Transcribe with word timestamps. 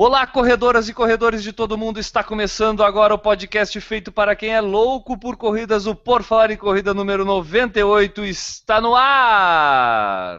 Olá, 0.00 0.24
corredoras 0.28 0.88
e 0.88 0.94
corredores 0.94 1.42
de 1.42 1.52
todo 1.52 1.76
mundo. 1.76 1.98
Está 1.98 2.22
começando 2.22 2.84
agora 2.84 3.12
o 3.12 3.18
podcast 3.18 3.80
feito 3.80 4.12
para 4.12 4.36
quem 4.36 4.54
é 4.54 4.60
louco 4.60 5.18
por 5.18 5.36
corridas. 5.36 5.88
O 5.88 5.94
Por 5.96 6.22
Falar 6.22 6.52
em 6.52 6.56
Corrida 6.56 6.94
número 6.94 7.24
98 7.24 8.24
está 8.24 8.80
no 8.80 8.94
ar. 8.94 10.38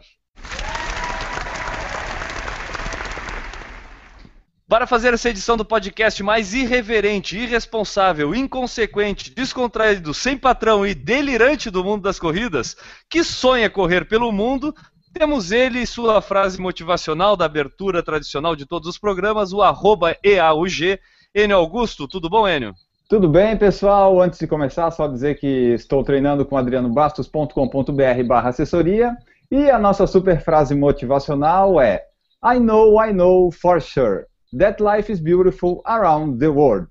Para 4.66 4.86
fazer 4.86 5.12
essa 5.12 5.28
edição 5.28 5.58
do 5.58 5.64
podcast 5.64 6.22
mais 6.22 6.54
irreverente, 6.54 7.36
irresponsável, 7.36 8.34
inconsequente, 8.34 9.30
descontraído, 9.34 10.14
sem 10.14 10.38
patrão 10.38 10.86
e 10.86 10.94
delirante 10.94 11.68
do 11.68 11.84
mundo 11.84 12.02
das 12.02 12.18
corridas, 12.18 12.76
que 13.10 13.22
sonha 13.22 13.68
correr 13.68 14.06
pelo 14.06 14.32
mundo, 14.32 14.74
temos 15.12 15.52
ele 15.52 15.84
sua 15.86 16.20
frase 16.20 16.60
motivacional 16.60 17.36
da 17.36 17.44
abertura 17.44 18.02
tradicional 18.02 18.54
de 18.54 18.66
todos 18.66 18.88
os 18.88 18.98
programas, 18.98 19.52
o 19.52 19.62
arroba 19.62 20.16
EAUG. 20.24 20.98
Enio 21.34 21.56
Augusto, 21.56 22.08
tudo 22.08 22.28
bom, 22.28 22.48
Enio? 22.48 22.74
Tudo 23.08 23.28
bem, 23.28 23.56
pessoal? 23.56 24.20
Antes 24.20 24.38
de 24.38 24.46
começar, 24.46 24.90
só 24.92 25.08
dizer 25.08 25.38
que 25.38 25.74
estou 25.74 26.04
treinando 26.04 26.44
com 26.44 26.56
adrianobastos.com.br 26.56 28.24
barra 28.26 28.50
assessoria 28.50 29.16
e 29.50 29.68
a 29.68 29.78
nossa 29.78 30.06
super 30.06 30.40
frase 30.40 30.74
motivacional 30.76 31.80
é 31.80 32.04
I 32.44 32.58
know, 32.58 33.04
I 33.04 33.12
know 33.12 33.50
for 33.50 33.80
sure 33.80 34.26
that 34.56 34.80
life 34.82 35.10
is 35.10 35.20
beautiful 35.20 35.82
around 35.84 36.38
the 36.38 36.48
world. 36.48 36.88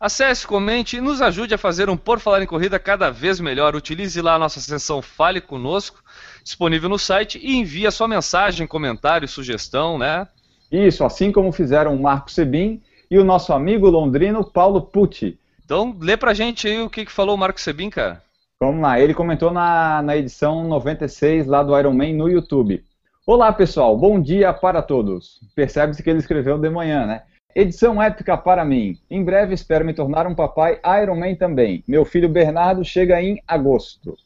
Acesse, 0.00 0.46
comente 0.46 0.96
e 0.96 1.00
nos 1.02 1.20
ajude 1.20 1.52
a 1.52 1.58
fazer 1.58 1.90
um 1.90 1.96
Por 1.96 2.18
Falar 2.18 2.42
em 2.42 2.46
Corrida 2.46 2.78
cada 2.78 3.10
vez 3.10 3.38
melhor. 3.38 3.76
Utilize 3.76 4.18
lá 4.22 4.36
a 4.36 4.38
nossa 4.38 4.58
seção 4.58 5.02
Fale 5.02 5.42
Conosco, 5.42 6.02
disponível 6.42 6.88
no 6.88 6.98
site, 6.98 7.38
e 7.38 7.54
envie 7.56 7.86
a 7.86 7.90
sua 7.90 8.08
mensagem, 8.08 8.66
comentário, 8.66 9.28
sugestão, 9.28 9.98
né? 9.98 10.26
Isso, 10.72 11.04
assim 11.04 11.30
como 11.30 11.52
fizeram 11.52 11.94
o 11.94 12.00
Marco 12.00 12.30
Sebin 12.30 12.80
e 13.10 13.18
o 13.18 13.24
nosso 13.24 13.52
amigo 13.52 13.90
londrino 13.90 14.42
Paulo 14.42 14.80
Pucci. 14.80 15.38
Então, 15.62 15.94
lê 16.00 16.16
pra 16.16 16.32
gente 16.32 16.66
aí 16.66 16.80
o 16.80 16.88
que, 16.88 17.04
que 17.04 17.12
falou 17.12 17.34
o 17.34 17.38
Marco 17.38 17.60
Sebin, 17.60 17.90
cara. 17.90 18.22
Vamos 18.58 18.80
lá, 18.80 18.98
ele 18.98 19.12
comentou 19.12 19.50
na, 19.50 20.00
na 20.00 20.16
edição 20.16 20.66
96 20.66 21.46
lá 21.46 21.62
do 21.62 21.78
Iron 21.78 21.92
Man 21.92 22.14
no 22.14 22.26
YouTube. 22.26 22.82
Olá 23.26 23.52
pessoal, 23.52 23.94
bom 23.98 24.18
dia 24.18 24.50
para 24.50 24.80
todos. 24.80 25.40
Percebe-se 25.54 26.02
que 26.02 26.08
ele 26.08 26.20
escreveu 26.20 26.56
de 26.56 26.70
manhã, 26.70 27.04
né? 27.04 27.22
Edição 27.54 28.00
épica 28.00 28.36
para 28.36 28.64
mim. 28.64 28.96
Em 29.10 29.24
breve 29.24 29.54
espero 29.54 29.84
me 29.84 29.92
tornar 29.92 30.26
um 30.26 30.34
papai 30.34 30.80
Iron 31.02 31.16
Man 31.16 31.34
também. 31.34 31.82
Meu 31.86 32.04
filho 32.04 32.28
Bernardo 32.28 32.84
chega 32.84 33.20
em 33.20 33.42
agosto. 33.46 34.16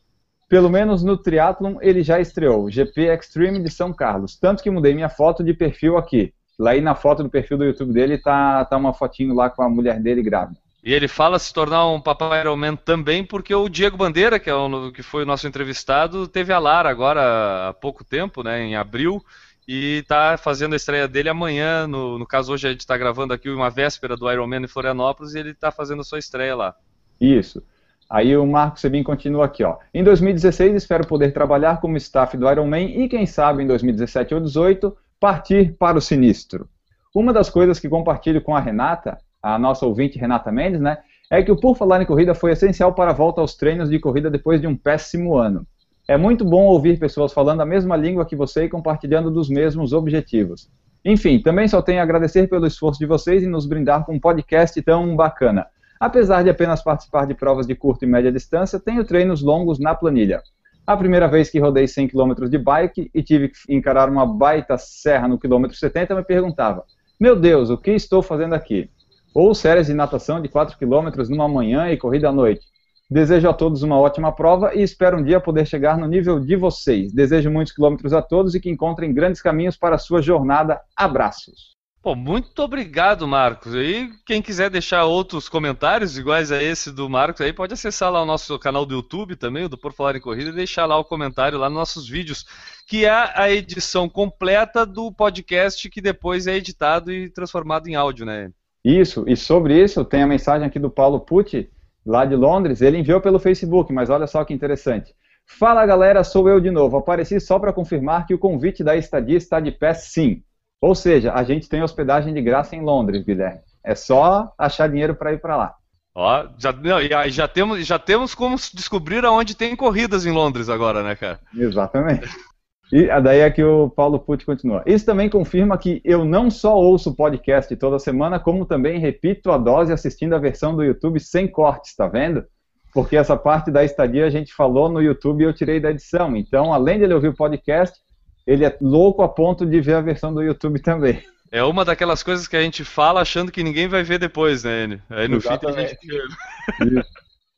Pelo 0.47 0.69
menos 0.69 1.03
no 1.03 1.17
triatlon 1.17 1.77
ele 1.81 2.03
já 2.03 2.21
estreou, 2.21 2.71
GP 2.71 3.07
Extreme 3.07 3.63
de 3.63 3.71
São 3.71 3.95
Carlos. 3.95 4.37
Tanto 4.37 4.63
que 4.63 4.71
mudei 4.71 4.95
minha 4.95 5.09
foto 5.09 5.43
de 5.43 5.55
perfil 5.55 5.97
aqui. 5.97 6.35
Lá 6.59 6.73
aí 6.73 6.83
na 6.83 6.95
foto 6.95 7.23
do 7.23 7.31
perfil 7.31 7.57
do 7.57 7.65
YouTube 7.65 7.93
dele 7.95 8.19
tá, 8.19 8.65
tá 8.67 8.77
uma 8.77 8.93
fotinho 8.93 9.35
lá 9.35 9.49
com 9.49 9.63
a 9.63 9.71
mulher 9.71 9.99
dele 10.01 10.23
grávida. 10.23 10.61
E 10.85 10.93
ele 10.93 11.09
fala 11.09 11.39
se 11.39 11.53
tornar 11.53 11.89
um 11.89 12.01
papai 12.01 12.43
Iron 12.43 12.57
Man 12.57 12.77
também 12.77 13.25
porque 13.25 13.55
o 13.55 13.71
Diego 13.71 13.97
Bandeira, 13.97 14.39
que, 14.39 14.51
é 14.51 14.55
o, 14.55 14.93
que 14.93 15.03
foi 15.03 15.23
o 15.23 15.27
nosso 15.27 15.49
entrevistado, 15.49 16.29
teve 16.29 16.53
a 16.53 16.59
Lara 16.59 16.91
agora 16.91 17.71
há 17.71 17.73
pouco 17.73 18.05
tempo, 18.05 18.43
né, 18.43 18.63
em 18.63 18.77
abril, 18.77 19.25
e 19.67 19.99
está 19.99 20.37
fazendo 20.37 20.75
a 20.75 20.77
estreia 20.77 21.09
dele 21.09 21.29
amanhã. 21.29 21.87
No, 21.87 22.19
no 22.19 22.27
caso, 22.27 22.53
hoje 22.53 22.69
a 22.69 22.71
gente 22.71 22.81
está 22.81 22.97
gravando 22.97 23.33
aqui 23.33 23.49
uma 23.49 23.71
véspera 23.71 24.17
do 24.17 24.31
Iron 24.31 24.47
Man 24.47 24.63
em 24.63 24.69
Florianópolis 24.69 25.35
e 25.35 25.39
ele 25.39 25.51
está 25.51 25.71
fazendo 25.71 26.01
a 26.01 26.05
sua 26.05 26.19
estreia 26.19 26.55
lá. 26.55 26.75
Isso. 27.21 27.63
Aí 28.09 28.37
o 28.37 28.47
Marco 28.47 28.79
Sebin 28.79 29.03
continua 29.03 29.47
aqui, 29.47 29.65
ó. 29.65 29.79
Em 29.93 30.05
2016 30.05 30.75
espero 30.75 31.07
poder 31.07 31.33
trabalhar 31.33 31.81
como 31.81 31.97
staff 31.97 32.37
do 32.37 32.51
Iron 32.51 32.67
Man 32.67 32.83
e 32.83 33.09
quem 33.09 33.27
sabe 33.27 33.63
em 33.63 33.67
2017 33.67 34.35
ou 34.35 34.41
2018 34.41 34.97
partir 35.19 35.75
para 35.79 35.97
o 35.97 36.01
sinistro. 36.01 36.69
Uma 37.15 37.33
das 37.33 37.49
coisas 37.49 37.81
que 37.81 37.89
compartilho 37.89 38.43
com 38.43 38.55
a 38.55 38.61
Renata, 38.61 39.19
a 39.43 39.59
nossa 39.59 39.87
ouvinte 39.87 40.19
Renata 40.19 40.53
Mendes, 40.53 40.81
né, 40.81 40.99
é 41.31 41.43
que 41.43 41.51
o 41.51 41.57
Por 41.57 41.77
Falar 41.77 42.03
em 42.03 42.07
Corrida 42.07 42.35
foi 42.35 42.53
essencial 42.53 42.93
para 42.93 43.11
a 43.11 43.15
volta 43.15 43.41
aos 43.41 43.55
treinos 43.55 43.89
de 43.89 43.99
corrida 43.99 44.31
depois 44.31 44.61
de 44.61 44.67
um 44.67 44.77
péssimo 44.77 45.37
ano. 45.37 45.67
É 46.07 46.19
muito 46.19 46.45
bom 46.45 46.65
ouvir 46.67 46.99
pessoas 46.99 47.33
falando 47.33 47.63
a 47.63 47.67
mesma 47.67 47.97
língua 47.97 48.27
que 48.27 48.37
você 48.37 48.65
e 48.65 48.69
compartilhando 48.69 49.31
dos 49.31 49.49
mesmos 49.49 49.95
objetivos. 49.95 50.71
Enfim, 51.03 51.41
também 51.41 51.67
só 51.67 51.81
tenho 51.81 52.01
a 52.01 52.03
agradecer 52.03 52.47
pelo 52.47 52.67
esforço 52.67 52.99
de 52.99 53.07
vocês 53.07 53.43
em 53.43 53.49
nos 53.49 53.65
brindar 53.65 54.05
com 54.05 54.15
um 54.15 54.21
podcast 54.21 54.81
tão 54.83 55.17
bacana. 55.17 55.67
Apesar 55.99 56.43
de 56.43 56.51
apenas 56.51 56.83
participar 56.83 57.27
de 57.27 57.33
provas 57.33 57.67
de 57.67 57.75
curta 57.75 58.05
e 58.05 58.09
média 58.09 58.31
distância, 58.31 58.79
tenho 58.79 59.03
treinos 59.03 59.41
longos 59.41 59.79
na 59.79 59.95
planilha. 59.95 60.43
A 60.87 60.95
primeira 60.95 61.27
vez 61.27 61.49
que 61.49 61.59
rodei 61.59 61.89
100 61.89 62.09
km 62.09 62.35
de 62.51 62.59
bike 62.59 63.11
e 63.15 63.23
tive 63.23 63.49
que 63.49 63.57
encarar 63.75 64.11
uma 64.11 64.27
baita 64.27 64.77
serra 64.77 65.27
no 65.27 65.39
quilômetro 65.39 65.75
70, 65.75 66.15
me 66.15 66.23
perguntava: 66.23 66.85
Meu 67.19 67.35
Deus, 67.35 67.71
o 67.71 67.79
que 67.79 67.93
estou 67.93 68.23
fazendo 68.23 68.53
aqui? 68.53 68.91
Ou 69.35 69.55
séries 69.55 69.87
de 69.87 69.95
natação 69.95 70.43
de 70.43 70.49
4 70.51 70.77
km 70.77 71.11
numa 71.31 71.49
manhã 71.49 71.91
e 71.91 71.97
corrida 71.97 72.29
à 72.29 72.33
noite. 72.33 72.74
Desejo 73.11 73.49
a 73.49 73.53
todos 73.53 73.83
uma 73.83 73.99
ótima 73.99 74.33
prova 74.33 74.75
e 74.75 74.83
espero 74.83 75.19
um 75.19 75.23
dia 75.23 75.39
poder 75.39 75.67
chegar 75.67 75.99
no 75.99 76.07
nível 76.07 76.41
de 76.41 76.57
vocês. 76.57 77.13
Desejo 77.13 77.51
muitos 77.51 77.75
quilômetros 77.75 78.13
a 78.13 78.23
todos 78.23 78.55
e 78.55 78.61
que 78.61 78.71
encontrem 78.71 79.13
grandes 79.13 79.43
caminhos 79.43 79.77
para 79.77 79.97
a 79.97 79.99
sua 79.99 80.23
jornada. 80.23 80.81
Abraços. 80.97 81.75
Pô, 82.05 82.15
muito 82.15 82.59
obrigado, 82.63 83.27
Marcos. 83.27 83.75
E 83.75 84.11
quem 84.27 84.43
quiser 84.43 84.69
deixar 84.69 85.05
outros 85.05 85.49
comentários 85.49 86.19
iguais 86.19 86.53
a 86.53 86.63
esse 86.63 86.93
do 86.93 87.09
Marcos 87.09 87.41
aí, 87.41 87.51
pode 87.51 87.73
acessar 87.73 88.13
lá 88.13 88.23
o 88.23 88.27
nosso 88.27 88.59
canal 88.59 88.85
do 88.85 88.95
YouTube 88.95 89.37
também, 89.37 89.65
o 89.65 89.71
do 89.71 89.79
Por 89.79 89.95
Falar 89.95 90.15
em 90.15 90.21
Corrida, 90.21 90.51
e 90.51 90.55
deixar 90.55 90.85
lá 90.85 90.99
o 90.99 91.05
comentário 91.05 91.59
lá 91.59 91.71
nos 91.71 91.79
nossos 91.79 92.07
vídeos, 92.07 92.45
que 92.87 93.07
é 93.07 93.11
a 93.11 93.51
edição 93.51 94.07
completa 94.07 94.85
do 94.85 95.11
podcast 95.11 95.89
que 95.89 96.03
depois 96.03 96.47
é 96.47 96.57
editado 96.57 97.11
e 97.11 97.31
transformado 97.31 97.87
em 97.89 97.95
áudio, 97.95 98.27
né? 98.27 98.51
Isso, 98.85 99.25
e 99.27 99.35
sobre 99.35 99.83
isso 99.83 100.05
tem 100.05 100.23
a 100.23 100.27
mensagem 100.27 100.67
aqui 100.67 100.79
do 100.79 100.91
Paulo 100.91 101.21
Pucci, 101.21 101.71
lá 102.05 102.25
de 102.25 102.37
Londres, 102.37 102.81
ele 102.83 102.99
enviou 102.99 103.21
pelo 103.21 103.39
Facebook, 103.39 103.93
mas 103.93 104.11
olha 104.11 104.27
só 104.27 104.45
que 104.45 104.55
interessante. 104.55 105.15
Fala 105.47 105.85
galera, 105.87 106.25
sou 106.25 106.49
eu 106.49 106.61
de 106.61 106.71
novo. 106.71 106.97
Apareci 106.97 107.41
só 107.41 107.59
para 107.59 107.73
confirmar 107.73 108.27
que 108.27 108.35
o 108.35 108.39
convite 108.39 108.83
da 108.83 108.97
estadia 108.97 109.37
está 109.37 109.61
de 109.61 109.71
pé 109.71 109.95
sim. 109.95 110.43
Ou 110.81 110.95
seja, 110.95 111.33
a 111.33 111.43
gente 111.43 111.69
tem 111.69 111.83
hospedagem 111.83 112.35
de 112.35 112.43
graça 112.43 112.77
em 112.77 112.83
Londres, 112.83 113.25
Guilherme. 113.25 113.61
É 113.83 113.95
só 113.95 114.53
achar 114.59 114.89
dinheiro 114.89 115.15
para 115.15 115.33
ir 115.33 115.41
para 115.41 115.57
lá. 115.57 115.75
Ó, 116.15 116.47
já, 116.59 116.73
não, 116.73 117.01
já, 117.29 117.49
temos, 117.49 117.85
já 117.87 117.99
temos 117.99 118.35
como 118.35 118.57
descobrir 118.73 119.25
aonde 119.25 119.57
tem 119.57 119.75
corridas 119.75 120.25
em 120.25 120.31
Londres 120.31 120.69
agora, 120.69 121.03
né, 121.03 121.17
cara? 121.17 121.41
Exatamente. 121.55 122.29
E 122.95 123.09
daí 123.21 123.41
é 123.41 123.51
que 123.51 123.65
o 123.65 123.91
Paulo 123.91 124.21
Pucci 124.21 124.47
continua. 124.47 124.81
Isso 124.87 125.05
também 125.05 125.29
confirma 125.29 125.77
que 125.77 126.01
eu 126.05 126.25
não 126.25 126.49
só 126.49 126.77
ouço 126.77 127.11
o 127.11 127.17
podcast 127.17 127.75
toda 127.75 127.99
semana, 127.99 128.39
como 128.39 128.65
também 128.65 129.01
repito 129.01 129.51
a 129.51 129.59
dose 129.59 129.93
assistindo 129.93 130.33
a 130.33 130.39
versão 130.39 130.77
do 130.77 130.85
YouTube 130.85 131.19
sem 131.19 131.49
cortes, 131.49 131.97
tá 131.97 132.07
vendo? 132.07 132.45
Porque 132.93 133.17
essa 133.17 133.37
parte 133.37 133.73
da 133.73 133.83
estadia 133.83 134.25
a 134.25 134.31
gente 134.31 134.55
falou 134.55 134.89
no 134.89 135.03
YouTube 135.03 135.43
e 135.43 135.45
eu 135.45 135.53
tirei 135.53 135.81
da 135.81 135.91
edição. 135.91 136.37
Então, 136.37 136.73
além 136.73 136.99
de 136.99 137.03
ele 137.03 137.15
ouvir 137.15 137.31
o 137.31 137.35
podcast, 137.35 137.99
ele 138.47 138.65
é 138.65 138.79
louco 138.81 139.23
a 139.23 139.29
ponto 139.29 139.67
de 139.67 139.81
ver 139.81 139.95
a 139.95 140.01
versão 140.01 140.33
do 140.33 140.41
YouTube 140.41 140.81
também. 140.81 141.21
É 141.51 141.65
uma 141.65 141.85
daquelas 141.85 142.23
coisas 142.23 142.47
que 142.47 142.57
a 142.57 142.63
gente 142.63 142.85
fala 142.85 143.21
achando 143.21 143.51
que 143.51 143.65
ninguém 143.65 143.89
vai 143.89 144.05
ver 144.05 144.21
depois, 144.21 144.63
né, 144.63 144.85
Enio? 144.85 145.03
Aí 145.11 145.27
no 145.27 145.41
fim 145.41 145.59
tem 145.59 145.73
gente 145.73 145.97
que... 145.97 146.09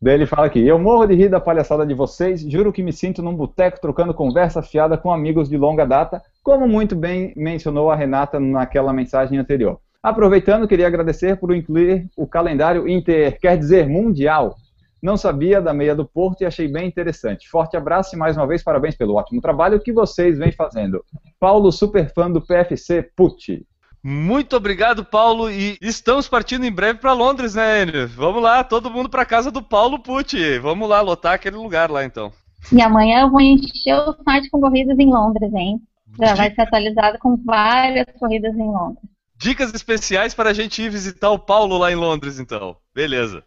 Daí 0.01 0.15
ele 0.15 0.27
fala 0.27 0.47
aqui: 0.47 0.67
Eu 0.67 0.79
morro 0.79 1.07
de 1.07 1.15
rir 1.15 1.29
da 1.29 1.41
palhaçada 1.41 1.87
de 1.87 1.95
vocês, 1.95 2.43
juro 2.43 2.73
que 2.73 2.83
me 2.83 2.93
sinto 2.93 3.23
num 3.23 3.35
boteco 3.35 3.81
trocando 3.81 4.13
conversa 4.13 4.63
fiada 4.63 4.99
com 4.99 5.13
amigos 5.13 5.49
de 5.49 5.57
longa 5.57 5.87
data, 5.87 6.23
como 6.43 6.69
muito 6.69 6.95
bem 6.95 7.33
mencionou 7.35 7.91
a 7.91 7.97
Renata 7.97 8.39
naquela 8.39 8.93
mensagem 8.93 9.39
anterior. 9.39 9.81
Aproveitando, 10.03 10.69
queria 10.69 10.87
agradecer 10.87 11.37
por 11.37 11.55
incluir 11.55 12.09
o 12.17 12.27
calendário 12.27 12.87
inter, 12.87 13.41
quer 13.41 13.57
dizer, 13.57 13.89
mundial. 13.89 14.57
Não 15.03 15.17
sabia 15.17 15.61
da 15.61 15.75
meia 15.75 15.95
do 15.95 16.07
Porto 16.07 16.43
e 16.43 16.47
achei 16.47 16.69
bem 16.69 16.87
interessante. 16.87 17.49
Forte 17.49 17.77
abraço 17.77 18.15
e 18.15 18.19
mais 18.19 18.37
uma 18.37 18.47
vez 18.47 18.63
parabéns 18.63 18.95
pelo 18.95 19.15
ótimo 19.15 19.41
trabalho 19.41 19.81
que 19.81 19.93
vocês 19.93 20.39
vêm 20.39 20.53
fazendo. 20.53 21.05
Paulo, 21.41 21.73
super 21.73 22.13
fã 22.13 22.31
do 22.31 22.41
PFC 22.41 23.11
Pucci. 23.17 23.67
Muito 24.09 24.55
obrigado, 24.55 25.05
Paulo. 25.05 25.51
E 25.51 25.77
estamos 25.83 26.29
partindo 26.29 26.65
em 26.65 26.71
breve 26.71 27.01
para 27.01 27.13
Londres, 27.13 27.57
né, 27.57 27.83
Enio? 27.83 28.07
Vamos 28.07 28.41
lá, 28.41 28.63
todo 28.63 28.89
mundo 28.89 29.09
para 29.09 29.25
casa 29.25 29.51
do 29.51 29.61
Paulo 29.61 29.99
Pucci. 29.99 30.61
Vamos 30.61 30.89
lá, 30.89 31.01
lotar 31.01 31.35
aquele 31.35 31.57
lugar 31.57 31.91
lá, 31.91 32.05
então. 32.05 32.33
E 32.71 32.81
amanhã 32.81 33.23
eu 33.23 33.31
vou 33.33 33.41
encher 33.41 33.97
o 33.97 34.15
site 34.23 34.49
com 34.49 34.61
corridas 34.61 34.97
em 34.97 35.13
Londres, 35.13 35.53
hein? 35.53 35.83
Já 36.21 36.37
vai 36.37 36.55
ser 36.55 36.61
atualizado 36.61 37.19
com 37.19 37.37
várias 37.45 38.07
corridas 38.17 38.55
em 38.55 38.71
Londres. 38.71 39.03
Dicas 39.37 39.75
especiais 39.75 40.33
para 40.35 40.51
a 40.51 40.55
gente 40.55 40.81
ir 40.81 40.89
visitar 40.89 41.31
o 41.31 41.39
Paulo 41.41 41.77
lá 41.77 41.91
em 41.91 41.97
Londres, 41.97 42.39
então. 42.39 42.77
Beleza. 42.95 43.43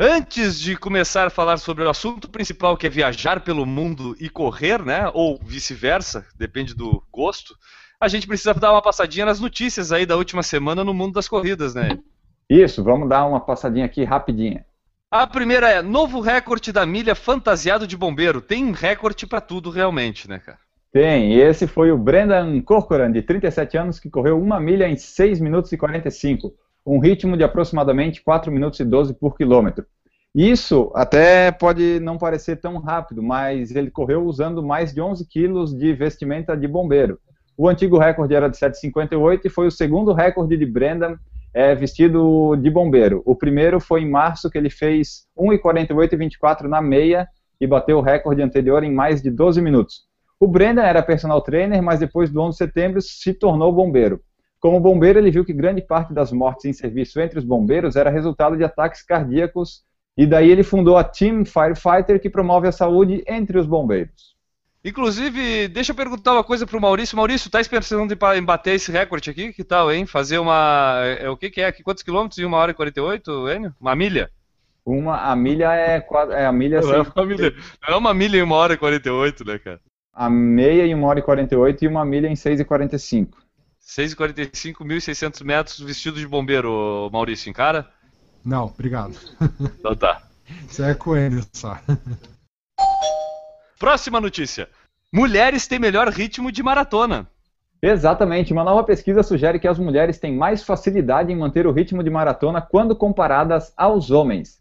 Antes 0.00 0.58
de 0.58 0.74
começar 0.74 1.26
a 1.26 1.30
falar 1.30 1.58
sobre 1.58 1.84
o 1.84 1.90
assunto 1.90 2.30
principal, 2.30 2.78
que 2.78 2.86
é 2.86 2.90
viajar 2.90 3.40
pelo 3.40 3.66
mundo 3.66 4.16
e 4.18 4.30
correr, 4.30 4.82
né? 4.82 5.10
Ou 5.12 5.38
vice-versa, 5.44 6.26
depende 6.34 6.74
do 6.74 7.04
gosto 7.12 7.54
a 8.02 8.08
gente 8.08 8.26
precisa 8.26 8.52
dar 8.52 8.72
uma 8.72 8.82
passadinha 8.82 9.24
nas 9.24 9.38
notícias 9.38 9.92
aí 9.92 10.04
da 10.04 10.16
última 10.16 10.42
semana 10.42 10.82
no 10.82 10.92
mundo 10.92 11.12
das 11.12 11.28
corridas, 11.28 11.72
né? 11.72 12.00
Isso, 12.50 12.82
vamos 12.82 13.08
dar 13.08 13.24
uma 13.24 13.38
passadinha 13.38 13.86
aqui 13.86 14.02
rapidinha. 14.02 14.66
A 15.08 15.24
primeira 15.24 15.70
é 15.70 15.80
novo 15.80 16.18
recorde 16.18 16.72
da 16.72 16.84
milha 16.84 17.14
fantasiado 17.14 17.86
de 17.86 17.96
bombeiro. 17.96 18.40
Tem 18.40 18.72
recorde 18.72 19.24
para 19.24 19.40
tudo 19.40 19.70
realmente, 19.70 20.28
né, 20.28 20.40
cara? 20.40 20.58
Tem, 20.92 21.34
e 21.34 21.40
esse 21.40 21.68
foi 21.68 21.92
o 21.92 21.96
Brendan 21.96 22.60
Corcoran, 22.62 23.12
de 23.12 23.22
37 23.22 23.78
anos, 23.78 24.00
que 24.00 24.10
correu 24.10 24.36
uma 24.36 24.58
milha 24.58 24.88
em 24.88 24.96
6 24.96 25.38
minutos 25.38 25.70
e 25.70 25.76
45, 25.76 26.52
um 26.84 26.98
ritmo 26.98 27.36
de 27.36 27.44
aproximadamente 27.44 28.20
4 28.20 28.50
minutos 28.50 28.80
e 28.80 28.84
12 28.84 29.14
por 29.14 29.36
quilômetro. 29.36 29.86
Isso 30.34 30.90
até 30.96 31.52
pode 31.52 32.00
não 32.00 32.18
parecer 32.18 32.56
tão 32.56 32.78
rápido, 32.78 33.22
mas 33.22 33.70
ele 33.76 33.92
correu 33.92 34.24
usando 34.24 34.60
mais 34.60 34.92
de 34.92 35.00
11 35.00 35.24
quilos 35.28 35.72
de 35.72 35.92
vestimenta 35.94 36.56
de 36.56 36.66
bombeiro. 36.66 37.20
O 37.62 37.68
antigo 37.68 37.96
recorde 37.96 38.34
era 38.34 38.48
de 38.48 38.56
7,58 38.56 39.42
e 39.44 39.48
foi 39.48 39.68
o 39.68 39.70
segundo 39.70 40.12
recorde 40.12 40.56
de 40.56 40.66
Brendan 40.66 41.16
é, 41.54 41.76
vestido 41.76 42.56
de 42.56 42.68
bombeiro. 42.68 43.22
O 43.24 43.36
primeiro 43.36 43.78
foi 43.78 44.02
em 44.02 44.10
março, 44.10 44.50
que 44.50 44.58
ele 44.58 44.68
fez 44.68 45.28
1,48 45.38 46.12
e 46.12 46.16
24 46.16 46.68
na 46.68 46.82
meia 46.82 47.28
e 47.60 47.66
bateu 47.68 47.98
o 47.98 48.00
recorde 48.00 48.42
anterior 48.42 48.82
em 48.82 48.92
mais 48.92 49.22
de 49.22 49.30
12 49.30 49.62
minutos. 49.62 50.00
O 50.40 50.48
Brendan 50.48 50.82
era 50.82 51.04
personal 51.04 51.40
trainer, 51.40 51.80
mas 51.80 52.00
depois 52.00 52.30
do 52.30 52.40
11 52.40 52.50
de 52.50 52.56
setembro 52.56 53.00
se 53.00 53.32
tornou 53.32 53.72
bombeiro. 53.72 54.20
Como 54.58 54.80
bombeiro, 54.80 55.20
ele 55.20 55.30
viu 55.30 55.44
que 55.44 55.52
grande 55.52 55.82
parte 55.82 56.12
das 56.12 56.32
mortes 56.32 56.64
em 56.64 56.72
serviço 56.72 57.20
entre 57.20 57.38
os 57.38 57.44
bombeiros 57.44 57.94
era 57.94 58.10
resultado 58.10 58.56
de 58.56 58.64
ataques 58.64 59.04
cardíacos, 59.04 59.84
e 60.16 60.26
daí 60.26 60.50
ele 60.50 60.64
fundou 60.64 60.96
a 60.96 61.04
Team 61.04 61.44
Firefighter, 61.44 62.20
que 62.20 62.28
promove 62.28 62.66
a 62.66 62.72
saúde 62.72 63.22
entre 63.28 63.56
os 63.56 63.66
bombeiros. 63.66 64.31
Inclusive, 64.84 65.68
deixa 65.68 65.92
eu 65.92 65.96
perguntar 65.96 66.32
uma 66.32 66.42
coisa 66.42 66.66
pro 66.66 66.80
Maurício. 66.80 67.16
Maurício, 67.16 67.50
tá 67.50 67.62
pensando 67.62 68.12
em 68.12 68.42
bater 68.42 68.74
esse 68.74 68.90
recorde 68.90 69.30
aqui? 69.30 69.52
Que 69.52 69.62
tal, 69.62 69.92
hein? 69.92 70.06
Fazer 70.06 70.38
uma. 70.38 71.00
É, 71.20 71.30
o 71.30 71.36
que, 71.36 71.50
que 71.50 71.60
é 71.60 71.66
aqui? 71.66 71.84
Quantos 71.84 72.02
quilômetros 72.02 72.38
em 72.38 72.44
uma 72.44 72.56
hora 72.56 72.72
e 72.72 72.74
48, 72.74 73.48
Enio? 73.48 73.74
Uma 73.80 73.94
milha? 73.94 74.28
Uma, 74.84 75.30
a 75.30 75.36
milha 75.36 75.72
é, 75.72 76.04
é 76.32 76.46
a 76.46 76.52
milha. 76.52 76.80
Não, 76.80 76.94
é 76.94 77.02
uma 77.02 77.24
milha, 77.24 77.54
não 77.86 77.94
é 77.94 77.96
uma 77.96 78.14
milha 78.14 78.38
em 78.38 78.42
uma 78.42 78.56
hora 78.56 78.74
e 78.74 78.76
48, 78.76 79.44
né, 79.44 79.58
cara? 79.60 79.80
A 80.12 80.28
meia 80.28 80.84
em 80.84 80.94
uma 80.94 81.06
hora 81.06 81.20
e 81.20 81.22
48 81.22 81.84
e 81.84 81.88
uma 81.88 82.04
milha 82.04 82.26
em 82.26 82.34
6 82.34 82.60
e 82.60 82.64
45. 82.64 83.38
6 83.78 84.12
e 84.12 84.16
45, 84.16 84.84
1.600 84.84 85.44
metros 85.44 85.80
vestido 85.80 86.18
de 86.18 86.26
bombeiro, 86.26 87.08
Maurício, 87.12 87.48
encara? 87.48 87.88
Não, 88.44 88.64
obrigado. 88.66 89.16
Então 89.78 89.94
tá. 89.94 90.22
Isso 90.68 90.82
é 90.82 90.94
com 90.94 91.16
ele 91.16 91.42
só. 91.52 91.78
Próxima 93.82 94.20
notícia. 94.20 94.68
Mulheres 95.12 95.66
têm 95.66 95.76
melhor 95.76 96.06
ritmo 96.06 96.52
de 96.52 96.62
maratona. 96.62 97.26
Exatamente. 97.82 98.52
Uma 98.52 98.62
nova 98.62 98.84
pesquisa 98.84 99.24
sugere 99.24 99.58
que 99.58 99.66
as 99.66 99.76
mulheres 99.76 100.20
têm 100.20 100.36
mais 100.36 100.62
facilidade 100.62 101.32
em 101.32 101.36
manter 101.36 101.66
o 101.66 101.72
ritmo 101.72 102.00
de 102.00 102.08
maratona 102.08 102.62
quando 102.62 102.94
comparadas 102.94 103.72
aos 103.76 104.12
homens. 104.12 104.60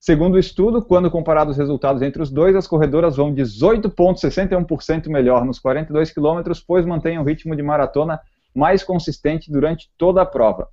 Segundo 0.00 0.36
o 0.36 0.38
estudo, 0.38 0.80
quando 0.80 1.10
comparados 1.10 1.52
os 1.52 1.58
resultados 1.58 2.00
entre 2.00 2.22
os 2.22 2.30
dois, 2.30 2.56
as 2.56 2.66
corredoras 2.66 3.14
vão 3.14 3.34
18,61% 3.34 5.06
melhor 5.08 5.44
nos 5.44 5.58
42 5.58 6.10
quilômetros, 6.10 6.58
pois 6.58 6.86
mantêm 6.86 7.18
um 7.18 7.24
ritmo 7.24 7.54
de 7.54 7.62
maratona 7.62 8.18
mais 8.54 8.82
consistente 8.82 9.52
durante 9.52 9.90
toda 9.98 10.22
a 10.22 10.26
prova. 10.26 10.66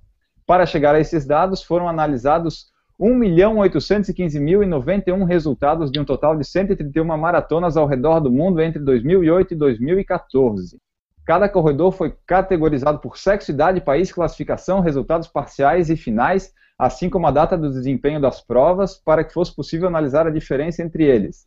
Para 0.46 0.64
chegar 0.64 0.94
a 0.94 1.00
esses 1.00 1.26
dados, 1.26 1.62
foram 1.62 1.86
analisados 1.86 2.69
1.815.091 3.00 5.24
resultados 5.24 5.90
de 5.90 5.98
um 5.98 6.04
total 6.04 6.36
de 6.36 6.44
131 6.44 7.02
maratonas 7.16 7.78
ao 7.78 7.86
redor 7.86 8.20
do 8.20 8.30
mundo 8.30 8.60
entre 8.60 8.78
2008 8.78 9.54
e 9.54 9.56
2014. 9.56 10.76
Cada 11.24 11.48
corredor 11.48 11.92
foi 11.92 12.14
categorizado 12.26 12.98
por 12.98 13.16
sexo, 13.16 13.52
idade, 13.52 13.80
país, 13.80 14.12
classificação, 14.12 14.80
resultados 14.80 15.28
parciais 15.28 15.88
e 15.88 15.96
finais, 15.96 16.52
assim 16.78 17.08
como 17.08 17.26
a 17.26 17.30
data 17.30 17.56
do 17.56 17.70
desempenho 17.70 18.20
das 18.20 18.42
provas, 18.42 19.00
para 19.02 19.24
que 19.24 19.32
fosse 19.32 19.56
possível 19.56 19.88
analisar 19.88 20.26
a 20.26 20.30
diferença 20.30 20.82
entre 20.82 21.04
eles. 21.04 21.46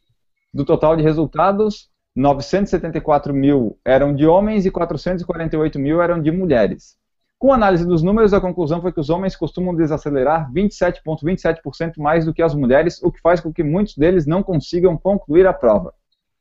Do 0.52 0.66
total 0.66 0.96
de 0.96 1.04
resultados, 1.04 1.88
974 2.16 3.32
mil 3.32 3.78
eram 3.86 4.16
de 4.16 4.26
homens 4.26 4.66
e 4.66 4.72
448 4.72 5.78
mil 5.78 6.02
eram 6.02 6.20
de 6.20 6.32
mulheres. 6.32 6.98
Com 7.44 7.52
análise 7.52 7.86
dos 7.86 8.02
números, 8.02 8.34
a 8.34 8.40
conclusão 8.40 8.82
foi 8.82 8.94
que 8.94 9.02
os 9.02 9.10
homens 9.10 9.36
costumam 9.36 9.76
desacelerar 9.76 10.50
27,27% 10.54 11.60
,27 11.62 11.98
mais 11.98 12.24
do 12.24 12.34
que 12.34 12.42
as 12.42 12.56
mulheres, 12.56 13.04
o 13.04 13.12
que 13.12 13.20
faz 13.20 13.42
com 13.42 13.52
que 13.52 13.62
muitos 13.62 13.98
deles 13.98 14.26
não 14.26 14.42
consigam 14.42 14.98
concluir 14.98 15.46
a 15.46 15.52
prova. 15.52 15.94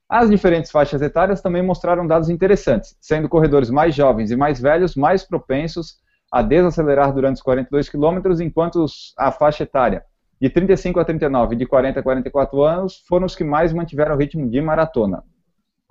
As 0.08 0.30
diferentes 0.30 0.70
faixas 0.70 1.02
etárias 1.02 1.40
também 1.40 1.60
mostraram 1.60 2.06
dados 2.06 2.30
interessantes, 2.30 2.96
sendo 3.00 3.28
corredores 3.28 3.68
mais 3.68 3.96
jovens 3.96 4.30
e 4.30 4.36
mais 4.36 4.60
velhos 4.60 4.94
mais 4.94 5.24
propensos 5.24 5.96
a 6.30 6.40
desacelerar 6.40 7.12
durante 7.12 7.34
os 7.34 7.42
42 7.42 7.88
km, 7.88 8.40
enquanto 8.40 8.86
a 9.18 9.32
faixa 9.32 9.64
etária 9.64 10.04
de 10.40 10.48
35 10.50 11.00
a 11.00 11.04
39 11.04 11.56
e 11.56 11.58
de 11.58 11.66
40 11.66 11.98
a 11.98 12.02
44 12.04 12.62
anos 12.62 13.02
foram 13.08 13.26
os 13.26 13.34
que 13.34 13.42
mais 13.42 13.72
mantiveram 13.72 14.14
o 14.14 14.18
ritmo 14.18 14.48
de 14.48 14.60
maratona. 14.60 15.24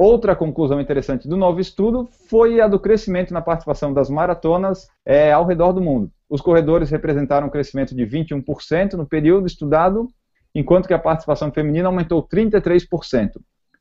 Outra 0.03 0.35
conclusão 0.35 0.81
interessante 0.81 1.27
do 1.27 1.37
novo 1.37 1.59
estudo 1.59 2.09
foi 2.27 2.59
a 2.59 2.67
do 2.67 2.79
crescimento 2.79 3.31
na 3.31 3.39
participação 3.39 3.93
das 3.93 4.09
maratonas 4.09 4.87
é, 5.05 5.31
ao 5.31 5.45
redor 5.45 5.73
do 5.73 5.79
mundo. 5.79 6.09
Os 6.27 6.41
corredores 6.41 6.89
representaram 6.89 7.45
um 7.45 7.51
crescimento 7.51 7.93
de 7.93 8.03
21% 8.03 8.93
no 8.93 9.05
período 9.05 9.45
estudado, 9.45 10.07
enquanto 10.55 10.87
que 10.87 10.93
a 10.95 10.97
participação 10.97 11.51
feminina 11.51 11.87
aumentou 11.87 12.27
33%. 12.27 13.33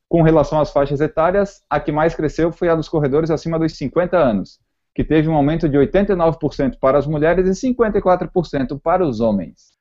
Com 0.07 0.21
relação 0.21 0.61
às 0.61 0.71
faixas 0.71 1.01
etárias, 1.01 1.63
a 1.67 1.79
que 1.79 1.91
mais 1.91 2.13
cresceu 2.13 2.51
foi 2.51 2.69
a 2.69 2.75
dos 2.75 2.87
corredores 2.87 3.31
acima 3.31 3.57
dos 3.57 3.75
50 3.75 4.15
anos, 4.15 4.59
que 4.93 5.03
teve 5.03 5.27
um 5.27 5.33
aumento 5.33 5.67
de 5.67 5.75
89% 5.75 6.77
para 6.79 6.99
as 6.99 7.07
mulheres 7.07 7.47
e 7.47 7.73
54% 7.73 8.79
para 8.79 9.03
os 9.03 9.21
homens. 9.21 9.80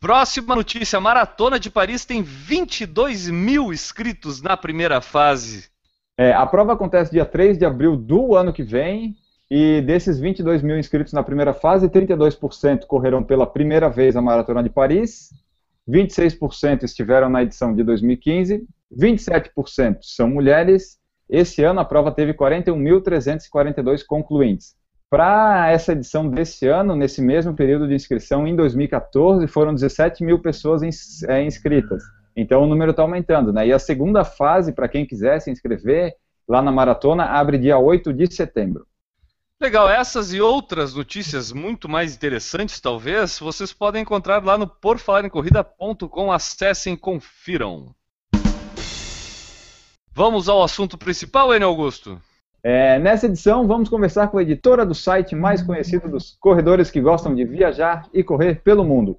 Próxima 0.00 0.56
notícia: 0.56 0.96
a 0.96 1.00
Maratona 1.00 1.60
de 1.60 1.70
Paris 1.70 2.06
tem 2.06 2.22
22 2.22 3.28
mil 3.28 3.70
inscritos 3.70 4.40
na 4.40 4.56
primeira 4.56 5.02
fase. 5.02 5.68
É, 6.16 6.32
a 6.32 6.46
prova 6.46 6.72
acontece 6.72 7.10
dia 7.10 7.26
3 7.26 7.58
de 7.58 7.66
abril 7.66 7.96
do 7.96 8.34
ano 8.34 8.50
que 8.50 8.62
vem. 8.62 9.14
E 9.50 9.82
desses 9.82 10.18
22 10.18 10.62
mil 10.62 10.78
inscritos 10.78 11.12
na 11.12 11.22
primeira 11.22 11.52
fase, 11.52 11.88
32% 11.88 12.86
correram 12.86 13.22
pela 13.22 13.46
primeira 13.46 13.90
vez 13.90 14.16
a 14.16 14.22
Maratona 14.22 14.62
de 14.62 14.70
Paris, 14.70 15.30
26% 15.88 16.84
estiveram 16.84 17.28
na 17.28 17.42
edição 17.42 17.74
de 17.74 17.82
2015, 17.82 18.64
27% 18.96 19.98
são 20.02 20.28
mulheres. 20.28 20.98
Esse 21.28 21.64
ano 21.64 21.80
a 21.80 21.84
prova 21.84 22.12
teve 22.12 22.32
41.342 22.32 24.04
concluintes. 24.06 24.76
Para 25.10 25.68
essa 25.72 25.90
edição 25.90 26.28
desse 26.28 26.68
ano, 26.68 26.94
nesse 26.94 27.20
mesmo 27.20 27.52
período 27.52 27.88
de 27.88 27.94
inscrição, 27.94 28.46
em 28.46 28.54
2014, 28.54 29.48
foram 29.48 29.74
17 29.74 30.22
mil 30.22 30.38
pessoas 30.38 30.82
é, 31.24 31.42
inscritas. 31.42 32.04
Então 32.36 32.62
o 32.62 32.66
número 32.66 32.92
está 32.92 33.02
aumentando, 33.02 33.52
né? 33.52 33.66
E 33.66 33.72
a 33.72 33.78
segunda 33.80 34.24
fase, 34.24 34.72
para 34.72 34.88
quem 34.88 35.04
quiser 35.04 35.40
se 35.40 35.50
inscrever 35.50 36.14
lá 36.46 36.62
na 36.62 36.70
maratona, 36.70 37.24
abre 37.24 37.58
dia 37.58 37.76
8 37.76 38.12
de 38.12 38.32
setembro. 38.32 38.86
Legal, 39.60 39.90
essas 39.90 40.32
e 40.32 40.40
outras 40.40 40.94
notícias 40.94 41.50
muito 41.50 41.88
mais 41.88 42.14
interessantes, 42.14 42.80
talvez, 42.80 43.36
vocês 43.40 43.72
podem 43.72 44.02
encontrar 44.02 44.44
lá 44.44 44.56
no 44.56 44.68
porfalarencorrida.com. 44.68 46.30
Acessem 46.30 46.94
confiram. 46.96 47.92
Vamos 50.12 50.48
ao 50.48 50.62
assunto 50.62 50.96
principal, 50.96 51.52
Enio 51.52 51.66
Augusto? 51.66 52.22
É, 52.62 52.98
nessa 52.98 53.24
edição, 53.24 53.66
vamos 53.66 53.88
conversar 53.88 54.28
com 54.28 54.36
a 54.36 54.42
editora 54.42 54.84
do 54.84 54.94
site 54.94 55.34
mais 55.34 55.62
conhecido 55.62 56.10
dos 56.10 56.36
corredores 56.38 56.90
que 56.90 57.00
gostam 57.00 57.34
de 57.34 57.42
viajar 57.42 58.06
e 58.12 58.22
correr 58.22 58.60
pelo 58.62 58.84
mundo. 58.84 59.16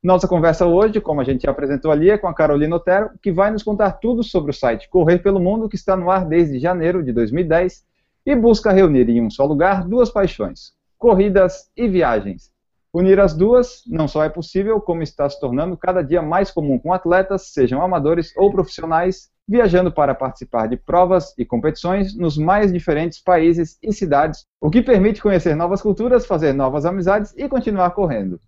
Nossa 0.00 0.28
conversa 0.28 0.64
hoje, 0.64 1.00
como 1.00 1.20
a 1.20 1.24
gente 1.24 1.48
apresentou 1.48 1.90
ali, 1.90 2.10
é 2.10 2.18
com 2.18 2.28
a 2.28 2.34
Carolina 2.34 2.76
Otero, 2.76 3.10
que 3.20 3.32
vai 3.32 3.50
nos 3.50 3.64
contar 3.64 3.92
tudo 3.92 4.22
sobre 4.22 4.52
o 4.52 4.54
site 4.54 4.88
Correr 4.88 5.18
pelo 5.18 5.40
Mundo, 5.40 5.68
que 5.68 5.74
está 5.74 5.96
no 5.96 6.08
ar 6.08 6.24
desde 6.24 6.60
janeiro 6.60 7.02
de 7.02 7.10
2010 7.12 7.84
e 8.26 8.36
busca 8.36 8.70
reunir 8.70 9.08
em 9.08 9.20
um 9.20 9.30
só 9.30 9.44
lugar 9.44 9.82
duas 9.88 10.10
paixões: 10.10 10.72
corridas 10.96 11.70
e 11.76 11.88
viagens. 11.88 12.52
Unir 12.92 13.18
as 13.18 13.34
duas 13.34 13.82
não 13.88 14.06
só 14.06 14.22
é 14.22 14.28
possível, 14.28 14.80
como 14.80 15.02
está 15.02 15.28
se 15.28 15.40
tornando 15.40 15.76
cada 15.76 16.00
dia 16.00 16.22
mais 16.22 16.52
comum 16.52 16.78
com 16.78 16.92
atletas, 16.92 17.52
sejam 17.52 17.82
amadores 17.82 18.32
ou 18.36 18.52
profissionais, 18.52 19.30
viajando 19.46 19.92
para 19.92 20.14
participar 20.14 20.66
de 20.66 20.76
provas 20.76 21.34
e 21.38 21.44
competições 21.44 22.16
nos 22.16 22.36
mais 22.36 22.72
diferentes 22.72 23.20
países 23.20 23.78
e 23.82 23.92
cidades, 23.92 24.46
o 24.60 24.70
que 24.70 24.82
permite 24.82 25.20
conhecer 25.20 25.54
novas 25.54 25.82
culturas, 25.82 26.26
fazer 26.26 26.52
novas 26.52 26.86
amizades 26.86 27.34
e 27.36 27.48
continuar 27.48 27.90
correndo. 27.90 28.40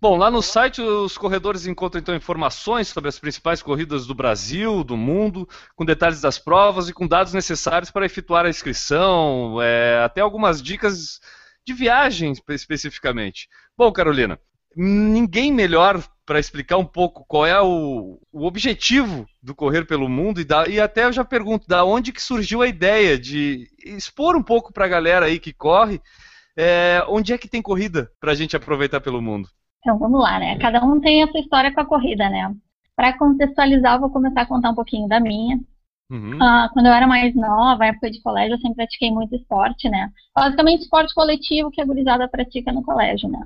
Bom, 0.00 0.16
lá 0.16 0.30
no 0.30 0.40
site 0.40 0.80
os 0.80 1.18
corredores 1.18 1.66
encontram 1.66 2.00
então 2.00 2.14
informações 2.14 2.86
sobre 2.86 3.08
as 3.08 3.18
principais 3.18 3.60
corridas 3.60 4.06
do 4.06 4.14
Brasil, 4.14 4.84
do 4.84 4.96
mundo, 4.96 5.48
com 5.74 5.84
detalhes 5.84 6.20
das 6.20 6.38
provas 6.38 6.88
e 6.88 6.92
com 6.92 7.06
dados 7.06 7.32
necessários 7.32 7.90
para 7.90 8.06
efetuar 8.06 8.46
a 8.46 8.48
inscrição, 8.48 9.60
é, 9.60 10.00
até 10.04 10.20
algumas 10.20 10.62
dicas 10.62 11.18
de 11.66 11.74
viagem 11.74 12.32
especificamente. 12.50 13.48
Bom, 13.76 13.92
Carolina, 13.92 14.38
ninguém 14.76 15.52
melhor 15.52 16.00
para 16.28 16.38
explicar 16.38 16.76
um 16.76 16.84
pouco 16.84 17.24
qual 17.26 17.46
é 17.46 17.58
o, 17.58 18.20
o, 18.30 18.44
objetivo 18.44 19.26
do 19.42 19.54
correr 19.54 19.86
pelo 19.86 20.10
mundo 20.10 20.42
e, 20.42 20.44
da, 20.44 20.68
e 20.68 20.78
até 20.78 21.06
eu 21.06 21.12
já 21.12 21.24
pergunto 21.24 21.66
da 21.66 21.86
onde 21.86 22.12
que 22.12 22.22
surgiu 22.22 22.60
a 22.60 22.68
ideia 22.68 23.18
de 23.18 23.66
expor 23.82 24.36
um 24.36 24.42
pouco 24.42 24.70
para 24.70 24.84
a 24.84 24.88
galera 24.88 25.24
aí 25.24 25.38
que 25.38 25.54
corre 25.54 26.02
é, 26.54 27.02
onde 27.08 27.32
é 27.32 27.38
que 27.38 27.48
tem 27.48 27.62
corrida 27.62 28.10
para 28.20 28.32
a 28.32 28.34
gente 28.34 28.54
aproveitar 28.54 29.00
pelo 29.00 29.22
mundo. 29.22 29.48
Então 29.78 29.98
vamos 29.98 30.20
lá, 30.20 30.38
né? 30.38 30.58
Cada 30.58 30.84
um 30.84 31.00
tem 31.00 31.22
a 31.22 31.28
sua 31.28 31.40
história 31.40 31.72
com 31.72 31.80
a 31.80 31.86
corrida, 31.86 32.28
né? 32.28 32.54
Para 32.94 33.16
contextualizar, 33.16 33.94
eu 33.94 34.00
vou 34.00 34.10
começar 34.10 34.42
a 34.42 34.46
contar 34.46 34.68
um 34.68 34.74
pouquinho 34.74 35.08
da 35.08 35.18
minha. 35.18 35.58
Uhum. 36.10 36.36
Uh, 36.36 36.68
quando 36.74 36.86
eu 36.86 36.92
era 36.92 37.06
mais 37.06 37.34
nova, 37.34 37.86
época 37.86 38.10
de 38.10 38.20
colégio, 38.20 38.54
eu 38.54 38.58
sempre 38.58 38.76
pratiquei 38.76 39.10
muito 39.10 39.34
esporte, 39.34 39.88
né? 39.88 40.10
Basicamente 40.36 40.82
esporte 40.82 41.14
coletivo 41.14 41.70
que 41.70 41.80
a 41.80 41.86
gurizada 41.86 42.28
pratica 42.28 42.70
no 42.70 42.82
colégio, 42.82 43.30
né? 43.30 43.40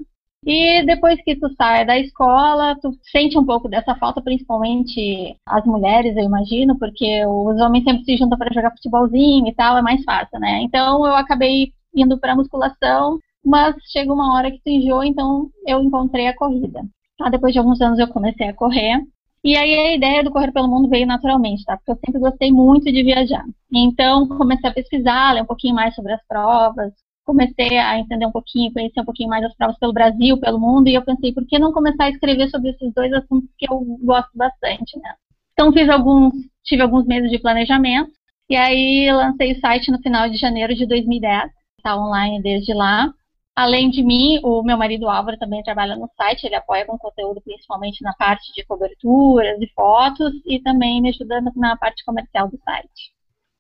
E 0.44 0.84
depois 0.84 1.22
que 1.22 1.36
tu 1.36 1.48
sai 1.54 1.86
da 1.86 1.96
escola, 1.98 2.76
tu 2.80 2.90
sente 3.12 3.38
um 3.38 3.44
pouco 3.44 3.68
dessa 3.68 3.94
falta, 3.94 4.20
principalmente 4.20 5.36
as 5.46 5.64
mulheres, 5.64 6.16
eu 6.16 6.24
imagino, 6.24 6.76
porque 6.78 7.24
os 7.26 7.60
homens 7.60 7.84
sempre 7.84 8.04
se 8.04 8.16
juntam 8.16 8.36
para 8.36 8.52
jogar 8.52 8.72
futebolzinho 8.72 9.46
e 9.46 9.54
tal, 9.54 9.76
é 9.78 9.82
mais 9.82 10.02
fácil, 10.04 10.40
né? 10.40 10.62
Então 10.62 11.06
eu 11.06 11.14
acabei 11.14 11.72
indo 11.94 12.18
para 12.18 12.34
musculação, 12.34 13.20
mas 13.44 13.76
chega 13.92 14.12
uma 14.12 14.34
hora 14.34 14.50
que 14.50 14.60
tu 14.64 14.68
enjoa, 14.68 15.06
então 15.06 15.48
eu 15.66 15.80
encontrei 15.80 16.26
a 16.26 16.36
corrida. 16.36 16.82
Tá? 17.18 17.28
Depois 17.28 17.52
de 17.52 17.58
alguns 17.60 17.80
anos 17.80 17.98
eu 17.98 18.08
comecei 18.08 18.48
a 18.48 18.54
correr. 18.54 19.00
E 19.44 19.56
aí 19.56 19.74
a 19.74 19.94
ideia 19.96 20.22
do 20.22 20.30
Correr 20.30 20.52
pelo 20.52 20.68
Mundo 20.68 20.88
veio 20.88 21.04
naturalmente, 21.04 21.64
tá? 21.64 21.76
Porque 21.76 21.90
eu 21.90 21.98
sempre 22.04 22.20
gostei 22.20 22.52
muito 22.52 22.84
de 22.84 23.02
viajar. 23.02 23.44
Então 23.72 24.28
comecei 24.28 24.70
a 24.70 24.72
pesquisar, 24.72 25.32
ler 25.32 25.42
um 25.42 25.46
pouquinho 25.46 25.74
mais 25.74 25.94
sobre 25.96 26.12
as 26.12 26.24
provas, 26.28 26.92
comecei 27.24 27.78
a 27.78 27.98
entender 27.98 28.26
um 28.26 28.32
pouquinho, 28.32 28.72
conhecer 28.72 29.00
um 29.00 29.04
pouquinho 29.04 29.28
mais 29.28 29.44
as 29.44 29.54
provas 29.54 29.78
pelo 29.78 29.92
Brasil, 29.92 30.38
pelo 30.38 30.58
mundo, 30.58 30.88
e 30.88 30.94
eu 30.94 31.02
pensei, 31.04 31.32
por 31.32 31.46
que 31.46 31.58
não 31.58 31.72
começar 31.72 32.04
a 32.04 32.10
escrever 32.10 32.48
sobre 32.50 32.70
esses 32.70 32.92
dois 32.94 33.12
assuntos 33.12 33.48
que 33.58 33.66
eu 33.70 33.80
gosto 34.02 34.30
bastante, 34.34 34.98
né? 34.98 35.14
Então 35.52 35.72
fiz 35.72 35.88
alguns, 35.88 36.32
tive 36.64 36.82
alguns 36.82 37.06
meses 37.06 37.30
de 37.30 37.38
planejamento, 37.38 38.10
e 38.48 38.56
aí 38.56 39.10
lancei 39.12 39.52
o 39.52 39.60
site 39.60 39.90
no 39.90 40.00
final 40.00 40.28
de 40.28 40.36
janeiro 40.36 40.74
de 40.74 40.86
2010, 40.86 41.50
está 41.78 41.96
online 41.96 42.42
desde 42.42 42.74
lá. 42.74 43.12
Além 43.54 43.90
de 43.90 44.02
mim, 44.02 44.40
o 44.42 44.62
meu 44.62 44.78
marido 44.78 45.08
Álvaro 45.08 45.38
também 45.38 45.62
trabalha 45.62 45.94
no 45.94 46.08
site, 46.16 46.44
ele 46.44 46.54
apoia 46.54 46.86
com 46.86 46.96
conteúdo 46.98 47.40
principalmente 47.42 48.02
na 48.02 48.14
parte 48.14 48.50
de 48.54 48.64
coberturas 48.64 49.60
e 49.60 49.66
fotos 49.74 50.32
e 50.46 50.58
também 50.60 51.02
me 51.02 51.10
ajudando 51.10 51.52
na 51.54 51.76
parte 51.76 52.02
comercial 52.04 52.48
do 52.48 52.58
site. 52.64 53.11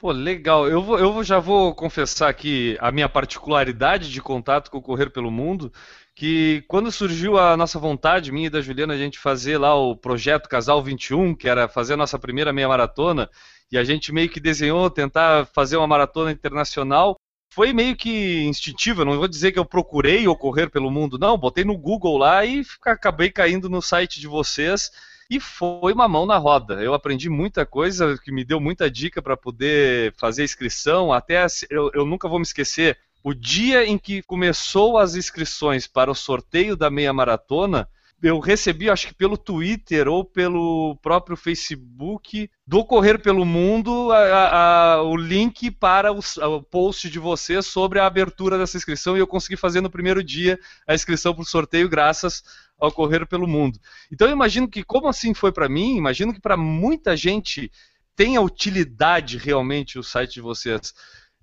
Pô, 0.02 0.10
legal. 0.10 0.68
Eu, 0.68 0.82
vou, 0.82 0.98
eu 0.98 1.22
já 1.22 1.38
vou 1.38 1.72
confessar 1.72 2.28
aqui 2.28 2.76
a 2.80 2.90
minha 2.90 3.08
particularidade 3.08 4.10
de 4.10 4.20
contato 4.20 4.68
com 4.68 4.78
o 4.78 4.82
Correr 4.82 5.10
pelo 5.10 5.30
Mundo, 5.30 5.72
que 6.12 6.64
quando 6.66 6.90
surgiu 6.90 7.38
a 7.38 7.56
nossa 7.56 7.78
vontade, 7.78 8.32
minha 8.32 8.48
e 8.48 8.50
da 8.50 8.60
Juliana, 8.60 8.94
a 8.94 8.98
gente 8.98 9.16
fazer 9.16 9.58
lá 9.58 9.76
o 9.76 9.96
projeto 9.96 10.48
Casal 10.48 10.82
21, 10.82 11.36
que 11.36 11.48
era 11.48 11.68
fazer 11.68 11.94
a 11.94 11.96
nossa 11.96 12.18
primeira 12.18 12.52
meia 12.52 12.66
maratona, 12.66 13.30
e 13.70 13.78
a 13.78 13.84
gente 13.84 14.12
meio 14.12 14.28
que 14.28 14.40
desenhou 14.40 14.90
tentar 14.90 15.46
fazer 15.54 15.76
uma 15.76 15.86
maratona 15.86 16.32
internacional, 16.32 17.14
foi 17.54 17.72
meio 17.72 17.94
que 17.94 18.42
instintivo, 18.42 19.04
não 19.04 19.16
vou 19.16 19.28
dizer 19.28 19.52
que 19.52 19.58
eu 19.60 19.64
procurei 19.64 20.26
ou 20.26 20.36
correr 20.36 20.68
pelo 20.68 20.90
mundo, 20.90 21.16
não, 21.16 21.38
botei 21.38 21.64
no 21.64 21.78
Google 21.78 22.18
lá 22.18 22.44
e 22.44 22.64
acabei 22.84 23.30
caindo 23.30 23.70
no 23.70 23.80
site 23.80 24.18
de 24.18 24.26
vocês 24.26 24.90
e 25.32 25.40
foi 25.40 25.94
uma 25.94 26.06
mão 26.06 26.26
na 26.26 26.36
roda. 26.36 26.82
Eu 26.82 26.92
aprendi 26.92 27.30
muita 27.30 27.64
coisa 27.64 28.18
que 28.22 28.30
me 28.30 28.44
deu 28.44 28.60
muita 28.60 28.90
dica 28.90 29.22
para 29.22 29.34
poder 29.34 30.12
fazer 30.18 30.44
inscrição. 30.44 31.10
Até 31.10 31.46
eu, 31.70 31.90
eu 31.94 32.04
nunca 32.04 32.28
vou 32.28 32.38
me 32.38 32.44
esquecer 32.44 32.98
o 33.24 33.32
dia 33.32 33.86
em 33.86 33.96
que 33.96 34.20
começou 34.22 34.98
as 34.98 35.14
inscrições 35.14 35.86
para 35.86 36.10
o 36.10 36.14
sorteio 36.14 36.76
da 36.76 36.90
meia 36.90 37.14
maratona 37.14 37.88
eu 38.22 38.38
recebi, 38.38 38.88
acho 38.88 39.08
que 39.08 39.14
pelo 39.14 39.36
Twitter 39.36 40.06
ou 40.06 40.24
pelo 40.24 40.96
próprio 41.02 41.36
Facebook 41.36 42.48
do 42.64 42.84
Correr 42.84 43.18
pelo 43.18 43.44
Mundo, 43.44 44.12
a, 44.12 44.94
a, 44.94 45.02
o 45.02 45.16
link 45.16 45.72
para 45.72 46.12
o, 46.12 46.20
o, 46.20 46.62
post 46.62 47.10
de 47.10 47.18
vocês 47.18 47.66
sobre 47.66 47.98
a 47.98 48.06
abertura 48.06 48.56
dessa 48.56 48.76
inscrição 48.76 49.16
e 49.16 49.20
eu 49.20 49.26
consegui 49.26 49.56
fazer 49.56 49.80
no 49.80 49.90
primeiro 49.90 50.22
dia 50.22 50.56
a 50.86 50.94
inscrição 50.94 51.34
para 51.34 51.42
o 51.42 51.46
sorteio 51.46 51.88
graças 51.88 52.44
ao 52.82 52.90
Correr 52.90 53.24
pelo 53.26 53.46
Mundo. 53.46 53.78
Então 54.10 54.26
eu 54.26 54.32
imagino 54.32 54.68
que, 54.68 54.82
como 54.82 55.06
assim 55.06 55.32
foi 55.32 55.52
para 55.52 55.68
mim, 55.68 55.96
imagino 55.96 56.34
que 56.34 56.40
para 56.40 56.56
muita 56.56 57.16
gente 57.16 57.70
tenha 58.16 58.40
utilidade 58.40 59.38
realmente 59.38 59.98
o 59.98 60.02
site 60.02 60.34
de 60.34 60.40
vocês. 60.40 60.92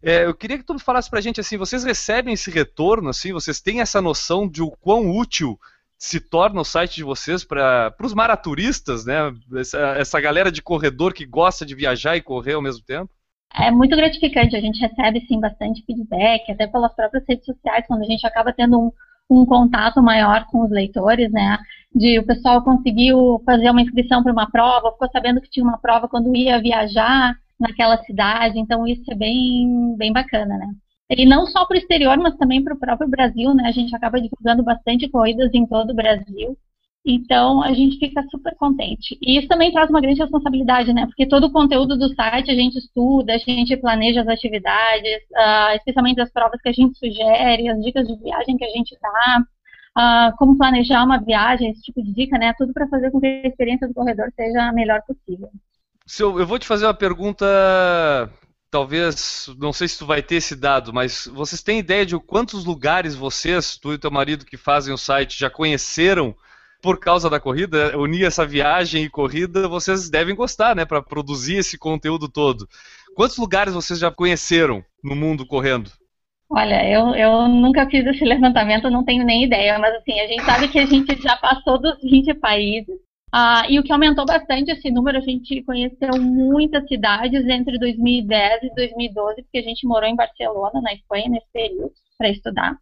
É, 0.02 0.26
eu 0.26 0.36
queria 0.36 0.58
que 0.58 0.66
tu 0.66 0.78
falasse 0.80 1.10
para 1.10 1.20
a 1.20 1.22
gente 1.22 1.40
assim, 1.40 1.58
vocês 1.58 1.84
recebem 1.84 2.34
esse 2.34 2.52
retorno, 2.52 3.10
assim, 3.10 3.32
vocês 3.32 3.62
têm 3.62 3.80
essa 3.80 4.02
noção 4.02 4.48
de 4.48 4.62
o 4.62 4.70
quão 4.70 5.10
útil 5.10 5.58
se 5.98 6.20
torna 6.20 6.62
o 6.62 6.66
site 6.66 6.96
de 6.96 7.04
vocês 7.04 7.44
para 7.44 7.94
os 8.02 8.14
maraturistas, 8.14 9.06
né? 9.06 9.34
Essa, 9.58 9.80
essa 9.98 10.22
galera 10.22 10.52
de 10.52 10.62
corredor 10.62 11.14
que 11.14 11.26
gosta 11.26 11.66
de 11.66 11.76
viajar 11.76 12.16
e 12.16 12.22
correr 12.22 12.54
ao 12.54 12.62
mesmo 12.62 12.84
tempo? 12.84 13.12
É 13.54 13.72
muito 13.72 13.96
gratificante, 13.96 14.56
a 14.56 14.62
gente 14.62 14.80
recebe 14.80 15.26
sim 15.28 15.40
bastante 15.40 15.84
feedback, 15.86 16.52
até 16.52 16.68
pelas 16.68 16.94
próprias 16.94 17.26
redes 17.28 17.46
sociais, 17.46 17.86
quando 17.88 18.02
a 18.04 18.06
gente 18.06 18.26
acaba 18.26 18.54
tendo 18.54 18.80
um, 18.80 18.92
um 19.30 19.46
contato 19.46 20.02
maior 20.02 20.46
com 20.48 20.64
os 20.64 20.72
leitores, 20.72 21.32
né? 21.32 21.60
De 21.94 22.20
o 22.20 22.26
pessoal 22.26 22.64
conseguiu 22.64 23.42
fazer 23.46 23.70
uma 23.70 23.82
inscrição 23.82 24.24
para 24.24 24.32
uma 24.32 24.50
prova, 24.50 24.92
ficou 24.92 25.10
sabendo 25.12 25.42
que 25.42 25.50
tinha 25.50 25.64
uma 25.64 25.78
prova 25.78 26.08
quando 26.08 26.36
ia 26.36 26.62
viajar 26.62 27.36
naquela 27.60 27.98
cidade, 28.04 28.58
então 28.58 28.88
isso 28.88 29.12
é 29.12 29.16
bem, 29.16 29.96
bem 29.98 30.14
bacana, 30.14 30.58
né? 30.58 30.68
E 31.12 31.26
não 31.26 31.46
só 31.48 31.66
para 31.66 31.76
o 31.76 31.80
exterior, 31.80 32.18
mas 32.18 32.38
também 32.38 32.64
para 32.64 32.76
o 32.76 32.80
próprio 32.80 33.10
Brasil, 33.10 33.54
né? 33.54 33.68
A 33.68 33.72
gente 33.72 33.96
acaba 33.96 34.22
divulgando 34.22 34.64
bastante 34.64 35.10
corridas 35.10 35.52
em 35.54 35.66
todo 35.66 35.92
o 35.92 35.96
Brasil. 35.96 36.58
Então, 37.12 37.64
a 37.64 37.74
gente 37.74 37.98
fica 37.98 38.24
super 38.30 38.56
contente. 38.56 39.18
E 39.20 39.40
isso 39.40 39.48
também 39.48 39.72
traz 39.72 39.90
uma 39.90 40.00
grande 40.00 40.20
responsabilidade, 40.20 40.94
né? 40.94 41.08
Porque 41.08 41.28
todo 41.28 41.48
o 41.48 41.52
conteúdo 41.52 41.98
do 41.98 42.14
site 42.14 42.52
a 42.52 42.54
gente 42.54 42.78
estuda, 42.78 43.34
a 43.34 43.38
gente 43.40 43.76
planeja 43.78 44.22
as 44.22 44.28
atividades, 44.28 45.24
uh, 45.32 45.76
especialmente 45.76 46.22
as 46.22 46.32
provas 46.32 46.62
que 46.62 46.70
a 46.70 46.72
gente 46.72 47.00
sugere, 47.00 47.68
as 47.68 47.82
dicas 47.82 48.08
de 48.08 48.16
viagem 48.16 48.58
que 48.58 48.64
a 48.64 48.70
gente 48.70 48.96
dá, 49.02 49.42
uh, 49.98 50.38
como 50.38 50.56
planejar 50.56 51.04
uma 51.04 51.18
viagem, 51.18 51.72
esse 51.72 51.82
tipo 51.82 52.04
de 52.04 52.14
dica, 52.14 52.38
né? 52.38 52.54
Tudo 52.56 52.74
para 52.74 52.88
fazer 52.88 53.10
com 53.10 53.20
que 53.20 53.26
a 53.26 53.48
experiência 53.48 53.88
do 53.88 53.94
corredor 53.96 54.32
seja 54.36 54.70
a 54.70 54.72
melhor 54.72 55.02
possível. 55.02 55.50
Eu 56.20 56.46
vou 56.46 56.60
te 56.60 56.68
fazer 56.68 56.86
uma 56.86 56.94
pergunta 56.94 57.46
talvez, 58.70 59.50
não 59.58 59.74
sei 59.74 59.88
se 59.88 59.98
tu 59.98 60.06
vai 60.06 60.22
ter 60.22 60.36
esse 60.36 60.56
dado, 60.56 60.94
mas 60.94 61.28
vocês 61.34 61.64
têm 61.64 61.80
ideia 61.80 62.06
de 62.06 62.20
quantos 62.20 62.66
lugares 62.66 63.16
vocês, 63.16 63.78
tu 63.78 63.94
e 63.94 63.98
teu 63.98 64.12
marido 64.12 64.46
que 64.46 64.58
fazem 64.58 64.94
o 64.94 64.98
site, 64.98 65.40
já 65.40 65.50
conheceram 65.50 66.36
por 66.82 67.00
causa 67.00 67.30
da 67.30 67.40
corrida? 67.40 67.98
Unir 67.98 68.26
essa 68.26 68.46
viagem 68.46 69.04
e 69.04 69.10
corrida, 69.10 69.68
vocês 69.68 70.10
devem 70.10 70.36
gostar, 70.36 70.76
né, 70.76 70.86
para 70.86 71.02
produzir 71.02 71.58
esse 71.58 71.78
conteúdo 71.78 72.30
todo. 72.30 72.68
Quantos 73.16 73.38
lugares 73.38 73.74
vocês 73.74 74.00
já 74.00 74.12
conheceram 74.12 74.84
no 75.04 75.16
mundo 75.16 75.46
correndo? 75.46 75.92
Olha, 76.50 76.90
eu, 76.90 77.14
eu 77.14 77.48
nunca 77.48 77.88
fiz 77.90 78.06
esse 78.06 78.24
levantamento, 78.26 78.90
não 78.90 79.04
tenho 79.04 79.24
nem 79.24 79.44
ideia, 79.44 79.78
mas 79.78 79.94
assim, 79.96 80.20
a 80.20 80.28
gente 80.28 80.44
sabe 80.44 80.68
que 80.68 80.80
a 80.80 80.86
gente 80.86 81.22
já 81.22 81.38
passou 81.38 81.80
dos 81.80 82.02
20 82.02 82.34
países. 82.36 82.96
Ah, 83.32 83.64
e 83.70 83.78
o 83.80 83.84
que 83.84 83.94
aumentou 83.94 84.26
bastante 84.26 84.72
esse 84.72 84.90
número, 84.90 85.20
a 85.20 85.22
gente 85.22 85.62
conheceu 85.64 86.20
muitas 86.20 86.88
cidades 86.88 87.46
entre 87.48 87.78
2010 87.78 88.64
e 88.64 88.74
2012, 88.74 89.44
porque 89.44 89.60
a 89.60 89.62
gente 89.62 89.86
morou 89.86 90.10
em 90.10 90.16
Barcelona, 90.16 90.82
na 90.82 90.94
Espanha, 90.94 91.30
nesse 91.30 91.46
período, 91.54 91.92
para 92.18 92.30
estudar. 92.30 92.76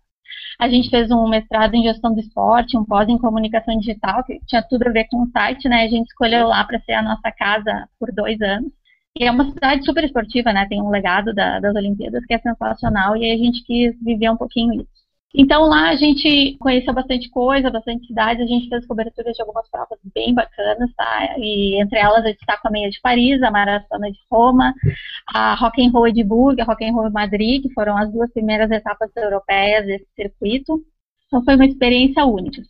A 0.60 0.68
gente 0.70 0.90
fez 0.90 1.12
um 1.12 1.28
mestrado 1.28 1.76
em 1.76 1.84
gestão 1.84 2.14
do 2.14 2.20
esporte, 2.20 2.78
um 2.78 2.86
pós 2.86 3.08
em 3.08 3.18
comunicação 3.18 3.78
digital, 3.78 4.24
que 4.24 4.40
tinha 4.48 4.64
tudo 4.64 4.88
a 4.88 4.92
ver 4.92 5.08
com 5.10 5.24
o 5.24 5.30
site, 5.32 5.70
né? 5.70 5.84
A 5.84 5.88
gente 5.88 6.08
escolheu 6.08 6.48
lá 6.48 6.64
para 6.64 6.80
ser 6.82 6.94
a 6.94 7.02
nossa 7.02 7.32
casa 7.32 7.88
por 8.00 8.12
dois 8.12 8.42
anos. 8.42 8.72
E 9.20 9.24
é 9.24 9.32
uma 9.32 9.46
cidade 9.52 9.84
super 9.86 10.04
esportiva, 10.04 10.54
né? 10.54 10.68
Tem 10.68 10.82
um 10.82 10.90
legado 10.90 11.34
da, 11.34 11.60
das 11.60 11.76
Olimpíadas 11.76 12.26
que 12.26 12.34
é 12.34 12.40
sensacional 12.40 13.18
e 13.18 13.32
a 13.32 13.38
gente 13.38 13.64
quis 13.64 13.96
viver 14.02 14.30
um 14.30 14.38
pouquinho 14.38 14.74
isso. 14.82 14.97
Então 15.36 15.64
lá 15.66 15.90
a 15.90 15.96
gente 15.96 16.58
conheceu 16.58 16.94
bastante 16.94 17.30
coisa, 17.30 17.70
bastante 17.70 18.08
cidades, 18.08 18.44
a 18.44 18.48
gente 18.48 18.70
fez 18.70 18.86
cobertura 18.88 19.32
de 19.32 19.42
algumas 19.42 19.70
provas 19.70 20.00
bem 20.16 20.34
bacanas, 20.34 20.90
tá? 20.96 21.36
E 21.38 21.82
entre 21.82 22.00
elas 22.00 22.26
eu 22.26 22.34
destaco 22.34 22.68
a 22.68 22.72
meia 22.72 22.90
de 22.90 23.00
Paris, 23.02 23.42
a 23.44 23.52
maratona 23.52 24.12
de 24.12 24.20
Roma, 24.32 24.74
a 25.34 25.54
Rock 25.56 25.86
and 25.86 25.92
Roll 25.92 26.08
Edimburgo, 26.08 26.62
a 26.62 26.66
Rock 26.66 26.86
and 26.86 26.94
Roll 26.94 27.12
Madrid, 27.12 27.62
que 27.62 27.74
foram 27.74 27.98
as 27.98 28.12
duas 28.12 28.32
primeiras 28.32 28.72
etapas 28.72 29.12
europeias 29.16 29.86
desse 29.86 30.08
circuito. 30.16 30.82
Então 31.28 31.44
foi 31.44 31.56
uma 31.56 31.66
experiência 31.66 32.26
única. 32.26 32.62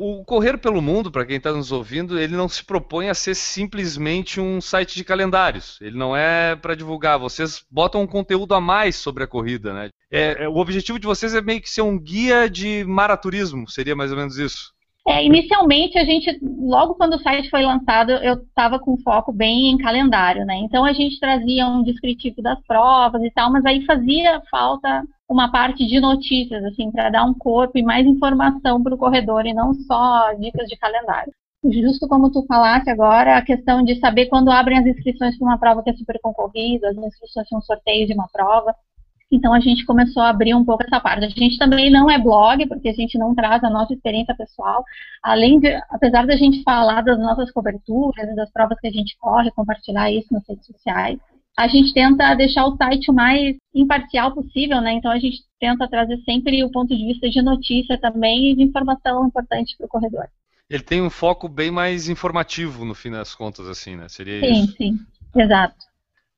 O 0.00 0.24
Correr 0.24 0.56
pelo 0.58 0.80
Mundo, 0.80 1.10
para 1.10 1.26
quem 1.26 1.38
está 1.38 1.52
nos 1.52 1.72
ouvindo, 1.72 2.18
ele 2.18 2.36
não 2.36 2.48
se 2.48 2.62
propõe 2.64 3.08
a 3.08 3.14
ser 3.14 3.34
simplesmente 3.34 4.40
um 4.40 4.60
site 4.60 4.94
de 4.94 5.02
calendários. 5.02 5.76
Ele 5.80 5.98
não 5.98 6.16
é 6.16 6.54
para 6.54 6.76
divulgar. 6.76 7.18
Vocês 7.18 7.64
botam 7.68 8.02
um 8.02 8.06
conteúdo 8.06 8.54
a 8.54 8.60
mais 8.60 8.94
sobre 8.94 9.24
a 9.24 9.26
corrida, 9.26 9.74
né? 9.74 9.88
É, 10.10 10.44
é, 10.44 10.48
o 10.48 10.56
objetivo 10.56 11.00
de 11.00 11.06
vocês 11.06 11.34
é 11.34 11.40
meio 11.40 11.60
que 11.60 11.68
ser 11.68 11.82
um 11.82 11.98
guia 11.98 12.48
de 12.48 12.84
maraturismo, 12.84 13.68
seria 13.68 13.96
mais 13.96 14.12
ou 14.12 14.16
menos 14.16 14.38
isso? 14.38 14.72
É, 15.08 15.24
inicialmente 15.24 15.98
a 15.98 16.04
gente, 16.04 16.38
logo 16.42 16.94
quando 16.94 17.14
o 17.14 17.18
site 17.18 17.48
foi 17.48 17.62
lançado, 17.62 18.12
eu 18.12 18.34
estava 18.34 18.78
com 18.78 18.98
foco 18.98 19.32
bem 19.32 19.70
em 19.70 19.78
calendário, 19.78 20.44
né? 20.44 20.56
Então 20.56 20.84
a 20.84 20.92
gente 20.92 21.18
trazia 21.18 21.66
um 21.66 21.82
descritivo 21.82 22.42
das 22.42 22.60
provas 22.66 23.22
e 23.22 23.30
tal, 23.30 23.50
mas 23.50 23.64
aí 23.64 23.86
fazia 23.86 24.42
falta 24.50 25.02
uma 25.26 25.50
parte 25.50 25.86
de 25.86 25.98
notícias, 25.98 26.62
assim, 26.62 26.90
para 26.90 27.08
dar 27.08 27.24
um 27.24 27.32
corpo 27.32 27.78
e 27.78 27.82
mais 27.82 28.06
informação 28.06 28.82
para 28.82 28.94
o 28.94 28.98
corredor 28.98 29.46
e 29.46 29.54
não 29.54 29.72
só 29.72 30.34
dicas 30.34 30.68
de 30.68 30.76
calendário. 30.76 31.32
Justo 31.64 32.06
como 32.06 32.30
tu 32.30 32.44
falaste 32.46 32.90
agora, 32.90 33.38
a 33.38 33.42
questão 33.42 33.82
de 33.82 33.98
saber 33.98 34.26
quando 34.26 34.50
abrem 34.50 34.78
as 34.78 34.86
inscrições 34.86 35.38
para 35.38 35.46
uma 35.46 35.58
prova 35.58 35.82
que 35.82 35.88
é 35.88 35.94
super 35.94 36.20
concorrida, 36.20 36.90
as 36.90 36.96
inscrições 36.96 37.48
para 37.48 37.58
um 37.58 37.62
sorteio 37.62 38.06
de 38.06 38.12
uma 38.12 38.28
prova. 38.30 38.74
Então 39.30 39.52
a 39.52 39.60
gente 39.60 39.84
começou 39.84 40.22
a 40.22 40.30
abrir 40.30 40.54
um 40.54 40.64
pouco 40.64 40.82
essa 40.84 41.00
parte. 41.00 41.24
A 41.24 41.28
gente 41.28 41.58
também 41.58 41.90
não 41.90 42.10
é 42.10 42.18
blog, 42.18 42.66
porque 42.66 42.88
a 42.88 42.94
gente 42.94 43.18
não 43.18 43.34
traz 43.34 43.62
a 43.62 43.70
nossa 43.70 43.92
experiência 43.92 44.34
pessoal. 44.34 44.82
Além 45.22 45.60
de, 45.60 45.68
apesar 45.90 46.26
da 46.26 46.36
gente 46.36 46.62
falar 46.62 47.02
das 47.02 47.18
nossas 47.18 47.50
coberturas, 47.50 48.34
das 48.34 48.50
provas 48.50 48.80
que 48.80 48.88
a 48.88 48.92
gente 48.92 49.16
corre, 49.18 49.50
compartilhar 49.50 50.10
isso 50.10 50.32
nas 50.32 50.46
redes 50.48 50.66
sociais, 50.66 51.18
a 51.58 51.66
gente 51.66 51.92
tenta 51.92 52.34
deixar 52.34 52.66
o 52.66 52.76
site 52.76 53.10
o 53.10 53.14
mais 53.14 53.56
imparcial 53.74 54.32
possível, 54.32 54.80
né? 54.80 54.92
Então 54.92 55.10
a 55.10 55.18
gente 55.18 55.42
tenta 55.58 55.88
trazer 55.88 56.16
sempre 56.18 56.62
o 56.64 56.70
ponto 56.70 56.96
de 56.96 57.04
vista 57.04 57.28
de 57.28 57.42
notícia 57.42 57.98
também 57.98 58.52
e 58.52 58.56
de 58.56 58.62
informação 58.62 59.26
importante 59.26 59.76
para 59.76 59.86
o 59.86 59.88
corredor. 59.88 60.28
Ele 60.70 60.82
tem 60.82 61.02
um 61.02 61.10
foco 61.10 61.48
bem 61.48 61.70
mais 61.70 62.08
informativo 62.08 62.84
no 62.84 62.94
fim 62.94 63.10
das 63.10 63.34
contas, 63.34 63.66
assim, 63.66 63.96
né? 63.96 64.08
Seria 64.08 64.40
sim, 64.40 64.52
isso? 64.52 64.76
Sim, 64.76 64.76
sim, 64.76 65.40
exato. 65.40 65.87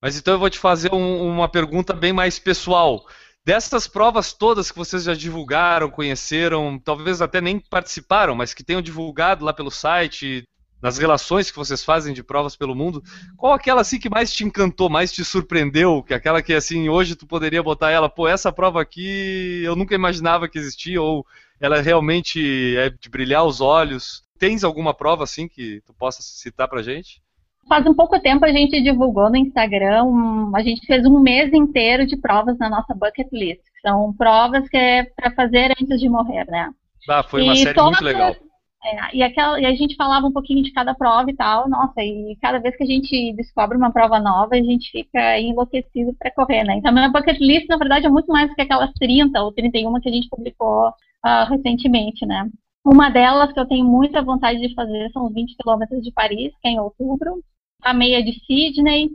Mas 0.01 0.17
então 0.17 0.35
eu 0.35 0.39
vou 0.39 0.51
te 0.51 0.59
fazer 0.59 0.93
um, 0.95 1.29
uma 1.29 1.49
pergunta 1.49 1.93
bem 1.93 2.13
mais 2.13 2.39
pessoal. 2.39 3.05
Dessas 3.45 3.87
provas 3.87 4.33
todas 4.33 4.71
que 4.71 4.79
vocês 4.79 5.05
já 5.05 5.15
divulgaram, 5.15 5.91
conheceram, 5.91 6.79
talvez 6.79 7.23
até 7.23 7.41
nem 7.41 7.59
participaram, 7.59 8.35
mas 8.35 8.55
que 8.55 8.65
tenham 8.65 8.83
divulgado 8.83 9.45
lá 9.45 9.53
pelo 9.53 9.71
site, 9.71 10.45
nas 10.81 10.99
relações 10.99 11.51
que 11.51 11.57
vocês 11.57 11.85
fazem 11.85 12.15
de 12.15 12.23
provas 12.23 12.57
pelo 12.57 12.75
mundo, 12.75 13.03
qual 13.37 13.53
aquela 13.53 13.83
assim 13.83 13.99
que 13.99 14.09
mais 14.09 14.33
te 14.33 14.45
encantou, 14.45 14.89
mais 14.89 15.13
te 15.13 15.25
surpreendeu, 15.25 16.03
que 16.03 16.15
aquela 16.15 16.43
que 16.43 16.55
assim 16.55 16.89
hoje 16.89 17.15
tu 17.15 17.27
poderia 17.27 17.63
botar 17.63 17.91
ela, 17.91 18.09
pô, 18.09 18.27
essa 18.27 18.51
prova 18.53 18.81
aqui 18.81 19.63
eu 19.63 19.77
nunca 19.77 19.95
imaginava 19.95 20.49
que 20.49 20.59
existia 20.59 21.01
ou 21.01 21.27
ela 21.61 21.81
realmente 21.81 22.77
é 22.77 22.89
de 22.89 23.09
brilhar 23.11 23.45
os 23.45 23.61
olhos. 23.61 24.23
Tens 24.39 24.65
alguma 24.65 24.95
prova 24.95 25.25
assim 25.25 25.47
que 25.47 25.83
tu 25.85 25.93
possa 25.93 26.23
citar 26.23 26.67
pra 26.69 26.83
gente? 26.83 27.23
Faz 27.71 27.87
um 27.87 27.95
pouco 27.95 28.19
tempo 28.19 28.45
a 28.45 28.53
gente 28.53 28.83
divulgou 28.83 29.31
no 29.31 29.37
Instagram, 29.37 30.03
um, 30.03 30.57
a 30.57 30.61
gente 30.61 30.85
fez 30.85 31.07
um 31.07 31.21
mês 31.21 31.53
inteiro 31.53 32.05
de 32.05 32.17
provas 32.17 32.59
na 32.59 32.69
nossa 32.69 32.93
bucket 32.93 33.29
list. 33.33 33.61
São 33.81 34.13
provas 34.13 34.69
que 34.69 34.77
é 34.77 35.05
para 35.05 35.31
fazer 35.31 35.71
antes 35.81 36.01
de 36.01 36.09
morrer, 36.09 36.45
né? 36.49 36.69
Ah, 37.09 37.23
foi 37.23 37.43
uma 37.43 37.53
e 37.53 37.59
série 37.59 37.81
muito 37.81 38.03
legal. 38.03 38.35
É, 38.83 39.17
e, 39.17 39.23
aquela, 39.23 39.61
e 39.61 39.67
a 39.67 39.73
gente 39.73 39.95
falava 39.95 40.27
um 40.27 40.33
pouquinho 40.33 40.65
de 40.65 40.73
cada 40.73 40.95
prova 40.95 41.31
e 41.31 41.37
tal, 41.37 41.69
nossa, 41.69 42.03
e 42.03 42.37
cada 42.43 42.59
vez 42.59 42.77
que 42.77 42.83
a 42.83 42.87
gente 42.87 43.33
descobre 43.35 43.77
uma 43.77 43.93
prova 43.93 44.19
nova, 44.19 44.57
a 44.57 44.63
gente 44.63 44.91
fica 44.91 45.39
enlouquecido 45.39 46.13
para 46.19 46.33
correr, 46.33 46.65
né? 46.65 46.75
Então, 46.75 46.91
a 46.91 46.95
minha 46.95 47.09
bucket 47.09 47.39
list, 47.39 47.69
na 47.69 47.77
verdade, 47.77 48.05
é 48.05 48.11
muito 48.11 48.33
mais 48.33 48.49
do 48.49 48.57
que 48.57 48.63
aquelas 48.63 48.91
30 48.95 49.41
ou 49.41 49.53
31 49.53 50.01
que 50.01 50.09
a 50.09 50.13
gente 50.13 50.29
publicou 50.29 50.89
uh, 50.89 51.49
recentemente, 51.49 52.27
né? 52.27 52.49
Uma 52.85 53.11
delas 53.11 53.53
que 53.53 53.61
eu 53.61 53.69
tenho 53.69 53.85
muita 53.85 54.23
vontade 54.23 54.59
de 54.59 54.75
fazer 54.75 55.09
são 55.13 55.27
os 55.27 55.33
20 55.33 55.57
quilômetros 55.57 56.03
de 56.03 56.11
Paris, 56.11 56.53
que 56.61 56.69
é 56.69 56.73
em 56.73 56.81
outubro 56.81 57.41
a 57.83 57.95
meia 57.95 58.23
de 58.23 58.33
Sydney, 58.47 59.11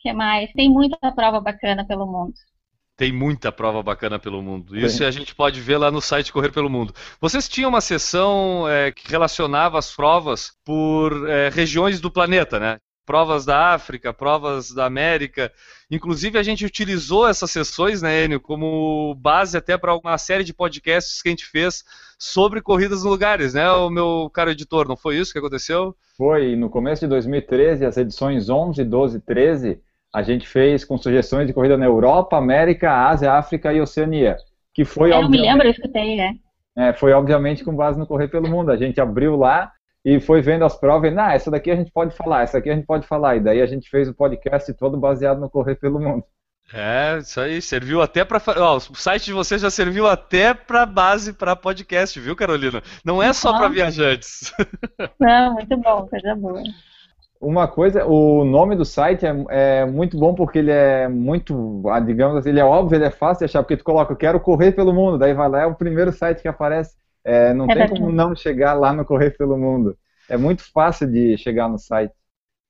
que 0.00 0.12
mais? 0.12 0.52
Tem 0.52 0.68
muita 0.68 0.98
prova 1.12 1.40
bacana 1.40 1.86
pelo 1.86 2.06
mundo. 2.06 2.34
Tem 2.96 3.12
muita 3.12 3.50
prova 3.50 3.82
bacana 3.82 4.18
pelo 4.18 4.40
mundo. 4.40 4.78
Isso 4.78 4.98
Sim. 4.98 5.04
a 5.04 5.10
gente 5.10 5.34
pode 5.34 5.60
ver 5.60 5.78
lá 5.78 5.90
no 5.90 6.00
site 6.00 6.32
Correr 6.32 6.52
pelo 6.52 6.70
Mundo. 6.70 6.94
Vocês 7.20 7.48
tinham 7.48 7.68
uma 7.68 7.80
sessão 7.80 8.68
é, 8.68 8.92
que 8.92 9.10
relacionava 9.10 9.78
as 9.78 9.92
provas 9.92 10.52
por 10.64 11.28
é, 11.28 11.48
regiões 11.48 12.00
do 12.00 12.08
planeta, 12.08 12.60
né? 12.60 12.78
Provas 13.04 13.44
da 13.44 13.74
África, 13.74 14.12
provas 14.12 14.70
da 14.72 14.86
América. 14.86 15.52
Inclusive, 15.90 16.38
a 16.38 16.42
gente 16.42 16.64
utilizou 16.64 17.28
essas 17.28 17.50
sessões, 17.50 18.02
né, 18.02 18.24
Enio, 18.24 18.40
como 18.40 19.14
base 19.16 19.56
até 19.56 19.76
para 19.76 19.96
uma 19.96 20.18
série 20.18 20.44
de 20.44 20.54
podcasts 20.54 21.22
que 21.22 21.28
a 21.28 21.32
gente 21.32 21.46
fez 21.46 21.84
sobre 22.18 22.60
corridas 22.60 23.04
no 23.04 23.10
lugares, 23.10 23.54
né, 23.54 23.70
o 23.70 23.90
meu 23.90 24.30
caro 24.32 24.50
editor, 24.50 24.88
não 24.88 24.96
foi 24.96 25.16
isso 25.16 25.32
que 25.32 25.38
aconteceu? 25.38 25.94
Foi, 26.16 26.56
no 26.56 26.70
começo 26.70 27.02
de 27.02 27.08
2013, 27.08 27.84
as 27.84 27.96
edições 27.96 28.48
11, 28.48 28.82
12 28.84 29.16
e 29.18 29.20
13, 29.20 29.80
a 30.14 30.22
gente 30.22 30.46
fez 30.46 30.84
com 30.84 30.96
sugestões 30.96 31.46
de 31.46 31.52
corrida 31.52 31.76
na 31.76 31.86
Europa, 31.86 32.36
América, 32.36 33.08
Ásia, 33.08 33.32
África 33.32 33.72
e 33.72 33.80
Oceania. 33.80 34.36
Que 34.72 34.84
foi, 34.84 35.12
eu 35.12 35.28
me 35.28 35.40
lembro, 35.40 35.66
eu 35.66 35.72
escutei, 35.72 36.20
é. 36.20 36.32
é. 36.76 36.92
Foi, 36.92 37.12
obviamente, 37.12 37.64
com 37.64 37.74
base 37.74 37.98
no 37.98 38.06
Correr 38.06 38.28
pelo 38.28 38.48
Mundo. 38.48 38.70
A 38.70 38.76
gente 38.76 39.00
abriu 39.00 39.36
lá 39.36 39.72
e 40.04 40.20
foi 40.20 40.42
vendo 40.42 40.64
as 40.64 40.76
provas 40.76 41.12
e, 41.12 41.18
ah, 41.18 41.32
essa 41.32 41.50
daqui 41.50 41.70
a 41.70 41.76
gente 41.76 41.90
pode 41.90 42.14
falar, 42.14 42.42
essa 42.42 42.58
aqui 42.58 42.68
a 42.68 42.74
gente 42.74 42.86
pode 42.86 43.06
falar. 43.06 43.36
E 43.36 43.40
daí 43.40 43.62
a 43.62 43.66
gente 43.66 43.88
fez 43.88 44.08
o 44.08 44.14
podcast 44.14 44.72
todo 44.74 44.98
baseado 44.98 45.40
no 45.40 45.48
Correr 45.48 45.76
pelo 45.76 45.98
Mundo. 45.98 46.24
É, 46.72 47.18
isso 47.18 47.40
aí, 47.40 47.60
serviu 47.60 48.00
até 48.02 48.24
para. 48.24 48.38
O 48.38 48.80
site 48.80 49.26
de 49.26 49.32
vocês 49.32 49.60
já 49.60 49.70
serviu 49.70 50.06
até 50.06 50.54
para 50.54 50.86
base 50.86 51.32
para 51.32 51.54
podcast, 51.54 52.18
viu, 52.18 52.34
Carolina? 52.34 52.82
Não 53.04 53.22
é 53.22 53.32
só 53.32 53.56
para 53.56 53.68
viajantes. 53.68 54.52
Não, 55.20 55.54
muito 55.54 55.76
bom, 55.76 56.06
coisa 56.06 56.34
boa. 56.34 56.62
Uma 57.40 57.68
coisa, 57.68 58.06
o 58.06 58.42
nome 58.44 58.74
do 58.74 58.86
site 58.86 59.26
é, 59.26 59.44
é, 59.50 59.84
muito 59.84 60.18
bom 60.18 60.34
porque 60.34 60.58
ele 60.58 60.70
é 60.70 61.06
muito, 61.08 61.82
ah, 61.90 62.00
digamos 62.00 62.38
assim, 62.38 62.48
ele 62.48 62.60
é 62.60 62.64
óbvio, 62.64 62.96
ele 62.96 63.04
é 63.04 63.10
fácil 63.10 63.40
de 63.40 63.44
achar, 63.44 63.62
porque 63.62 63.76
tu 63.76 63.84
coloca, 63.84 64.14
eu 64.14 64.16
quero 64.16 64.40
correr 64.40 64.72
pelo 64.72 64.94
mundo, 64.94 65.18
daí 65.18 65.34
vai 65.34 65.48
lá, 65.50 65.62
é 65.62 65.66
o 65.66 65.74
primeiro 65.74 66.10
site 66.10 66.40
que 66.40 66.48
aparece. 66.48 66.96
É, 67.24 67.54
não 67.54 67.64
é 67.64 67.68
tem 67.68 67.76
verdade. 67.76 68.00
como 68.00 68.12
não 68.12 68.36
chegar 68.36 68.74
lá 68.74 68.92
no 68.92 69.04
Correr 69.04 69.36
pelo 69.36 69.56
Mundo. 69.56 69.96
É 70.28 70.36
muito 70.36 70.62
fácil 70.72 71.10
de 71.10 71.36
chegar 71.38 71.68
no 71.68 71.78
site. 71.78 72.12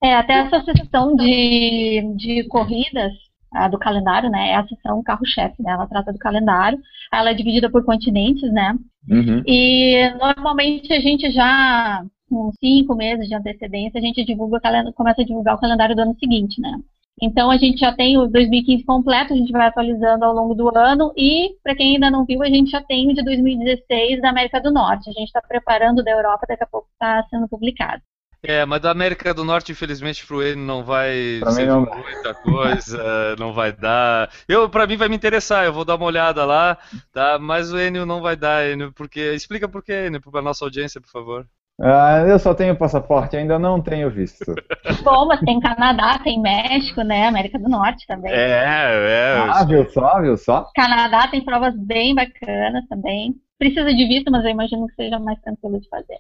É, 0.03 0.15
até 0.15 0.35
essa 0.35 0.63
sessão 0.65 1.17
de, 1.17 2.15
de 2.17 2.47
corridas 2.49 3.13
a 3.55 3.69
do 3.69 3.79
calendário, 3.79 4.29
né? 4.29 4.51
É 4.51 4.57
a 4.57 4.67
sessão 4.67 5.03
carro-chefe, 5.03 5.63
né? 5.63 5.73
Ela 5.73 5.87
trata 5.87 6.13
do 6.13 6.19
calendário. 6.19 6.79
Ela 7.13 7.31
é 7.31 7.35
dividida 7.35 7.71
por 7.71 7.85
continentes, 7.85 8.53
né? 8.53 8.77
Uhum. 9.09 9.43
E 9.47 10.11
normalmente 10.19 10.93
a 10.93 11.01
gente 11.01 11.31
já, 11.31 12.05
com 12.29 12.51
cinco 12.59 12.95
meses 12.97 13.29
de 13.29 13.35
antecedência, 13.35 13.99
a 13.99 14.03
gente 14.03 14.25
divulga 14.25 14.61
começa 14.95 15.23
a 15.23 15.25
divulgar 15.25 15.55
o 15.55 15.61
calendário 15.61 15.95
do 15.95 16.03
ano 16.03 16.17
seguinte, 16.19 16.61
né? 16.61 16.79
Então 17.23 17.51
a 17.51 17.57
gente 17.57 17.79
já 17.79 17.93
tem 17.93 18.19
o 18.19 18.27
2015 18.27 18.85
completo, 18.85 19.33
a 19.33 19.37
gente 19.37 19.53
vai 19.53 19.69
atualizando 19.69 20.25
ao 20.25 20.35
longo 20.35 20.55
do 20.55 20.77
ano 20.77 21.13
e 21.17 21.57
para 21.63 21.75
quem 21.75 21.95
ainda 21.95 22.11
não 22.11 22.25
viu, 22.25 22.43
a 22.43 22.49
gente 22.49 22.71
já 22.71 22.83
tem 22.83 23.11
o 23.11 23.15
de 23.15 23.23
2016 23.23 24.21
da 24.21 24.31
América 24.31 24.61
do 24.61 24.73
Norte. 24.73 25.11
A 25.11 25.13
gente 25.13 25.29
está 25.29 25.41
preparando 25.41 26.03
da 26.03 26.11
Europa, 26.11 26.47
daqui 26.49 26.65
a 26.65 26.67
pouco 26.67 26.89
está 26.93 27.25
sendo 27.31 27.49
publicado. 27.49 28.03
É, 28.47 28.67
mas 28.67 28.83
da 28.83 28.91
América 28.91 29.33
do 29.33 29.43
Norte, 29.43 29.73
infelizmente, 29.73 30.27
pro 30.27 30.43
ele 30.43 30.61
não 30.61 30.85
vai 30.85 31.41
ser 31.51 31.67
não. 31.67 31.87
muita 31.87 32.35
coisa, 32.35 33.35
não 33.41 33.55
vai 33.55 33.73
dar. 33.73 34.31
Eu, 34.47 34.69
para 34.69 34.87
mim, 34.87 34.99
vai 34.99 35.09
me 35.09 35.17
interessar, 35.17 35.65
eu 35.65 35.73
vou 35.73 35.85
dar 35.85 35.95
uma 35.95 36.05
olhada 36.05 36.45
lá, 36.45 36.77
tá? 37.11 37.39
Mas 37.39 37.73
o 37.73 37.79
Enio 37.79 38.05
não 38.05 38.21
vai 38.21 38.37
dar, 38.37 38.69
Enio, 38.69 38.93
porque 38.93 39.33
explica 39.33 39.67
por 39.67 39.83
quê, 39.83 40.09
Enio, 40.09 40.21
para 40.21 40.43
nossa 40.43 40.63
audiência, 40.63 41.01
por 41.01 41.09
favor. 41.09 41.49
Ah, 41.81 42.25
eu 42.29 42.39
só 42.39 42.55
tenho 42.55 42.77
passaporte, 42.77 43.37
ainda 43.37 43.59
não 43.59 43.83
tenho 43.83 44.09
visto. 44.09 44.55
Bom, 45.03 45.27
mas 45.27 45.41
tem 45.41 45.59
Canadá, 45.59 46.19
tem 46.21 46.41
México, 46.41 47.03
né? 47.03 47.27
América 47.27 47.59
do 47.59 47.69
Norte 47.69 48.07
também. 48.07 48.33
É, 48.33 48.65
é. 48.65 49.51
Ah, 49.51 49.65
viu 49.65 49.85
só, 49.91 50.21
viu 50.21 50.37
só? 50.37 50.71
Canadá 50.75 51.27
tem 51.29 51.45
provas 51.45 51.75
bem 51.77 52.15
bacanas 52.15 52.87
também. 52.89 53.35
Precisa 53.59 53.93
de 53.93 54.07
visto, 54.07 54.31
mas 54.31 54.45
eu 54.45 54.51
imagino 54.51 54.87
que 54.87 54.95
seja 54.95 55.19
mais 55.19 55.41
tranquilo 55.41 55.81
de 55.81 55.89
fazer. 55.89 56.19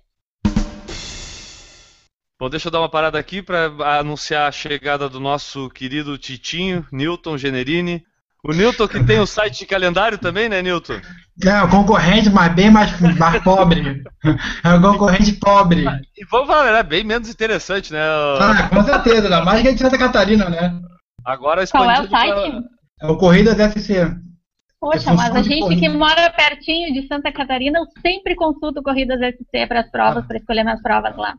Bom, 2.38 2.51
deixa 2.51 2.67
eu 2.67 2.73
dar 2.73 2.81
uma 2.81 2.88
parada 2.88 3.17
aqui 3.17 3.40
para 3.40 3.99
anunciar 3.99 4.49
a 4.49 4.53
chegada 4.53 5.09
do 5.09 5.21
nosso 5.21 5.71
querido 5.71 6.19
Titinho, 6.19 6.85
Newton 6.90 7.38
Generini. 7.38 8.05
O 8.46 8.52
Newton 8.52 8.87
que 8.87 9.02
tem 9.02 9.18
o 9.18 9.26
site 9.26 9.61
de 9.61 9.66
calendário 9.66 10.18
também, 10.18 10.50
né, 10.50 10.61
Newton? 10.61 11.00
É, 11.42 11.62
o 11.62 11.68
concorrente, 11.68 12.28
mas 12.28 12.54
bem 12.54 12.70
mais, 12.70 12.92
mais 13.18 13.42
pobre. 13.42 14.04
É 14.62 14.74
o 14.74 14.83
concorrente 14.83 15.33
pobre. 15.33 15.85
E 16.16 16.24
vamos 16.30 16.46
falar, 16.46 16.78
é 16.78 16.83
bem 16.83 17.02
menos 17.02 17.28
interessante, 17.30 17.92
né? 17.92 18.00
Ah, 18.38 18.68
com 18.68 18.85
certeza, 18.85 19.24
ainda 19.24 19.44
mais 19.44 19.62
que 19.62 19.68
a 19.68 19.70
gente 19.70 19.80
é 19.80 19.85
de 19.85 19.90
Santa 19.90 19.98
Catarina, 19.98 20.50
né? 20.50 20.78
Agora 21.24 21.66
Qual 21.66 21.90
é 21.90 22.00
o 22.00 22.09
site? 22.09 22.50
Pra... 22.50 22.62
É 23.00 23.07
o 23.11 23.16
Corridas 23.16 23.57
SC. 23.57 24.14
Poxa, 24.78 25.11
é 25.11 25.14
mas 25.14 25.35
a 25.35 25.42
gente 25.42 25.76
que 25.76 25.88
mora 25.88 26.30
pertinho 26.30 26.92
de 26.92 27.09
Santa 27.09 27.33
Catarina, 27.33 27.78
eu 27.78 27.87
sempre 28.02 28.35
consulto 28.35 28.83
Corridas 28.83 29.18
SC 29.18 29.66
para 29.66 29.80
as 29.80 29.90
provas, 29.90 30.22
ah. 30.22 30.26
para 30.26 30.37
escolher 30.37 30.64
minhas 30.64 30.83
provas 30.83 31.16
lá. 31.16 31.35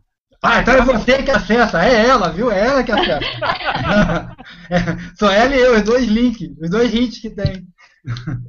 Ah, 0.46 0.62
então 0.62 0.76
é 0.76 0.82
você 0.86 1.24
que 1.24 1.32
acessa, 1.32 1.84
é 1.84 2.06
ela, 2.06 2.32
viu? 2.32 2.52
É 2.52 2.68
ela 2.68 2.84
que 2.84 2.92
acessa. 2.92 3.20
é, 4.70 4.78
só 5.18 5.32
ela 5.32 5.56
e 5.56 5.60
eu, 5.60 5.76
os 5.76 5.82
dois 5.82 6.06
links, 6.06 6.50
os 6.62 6.70
dois 6.70 6.94
hits 6.94 7.20
que 7.20 7.32
tem. 7.32 7.68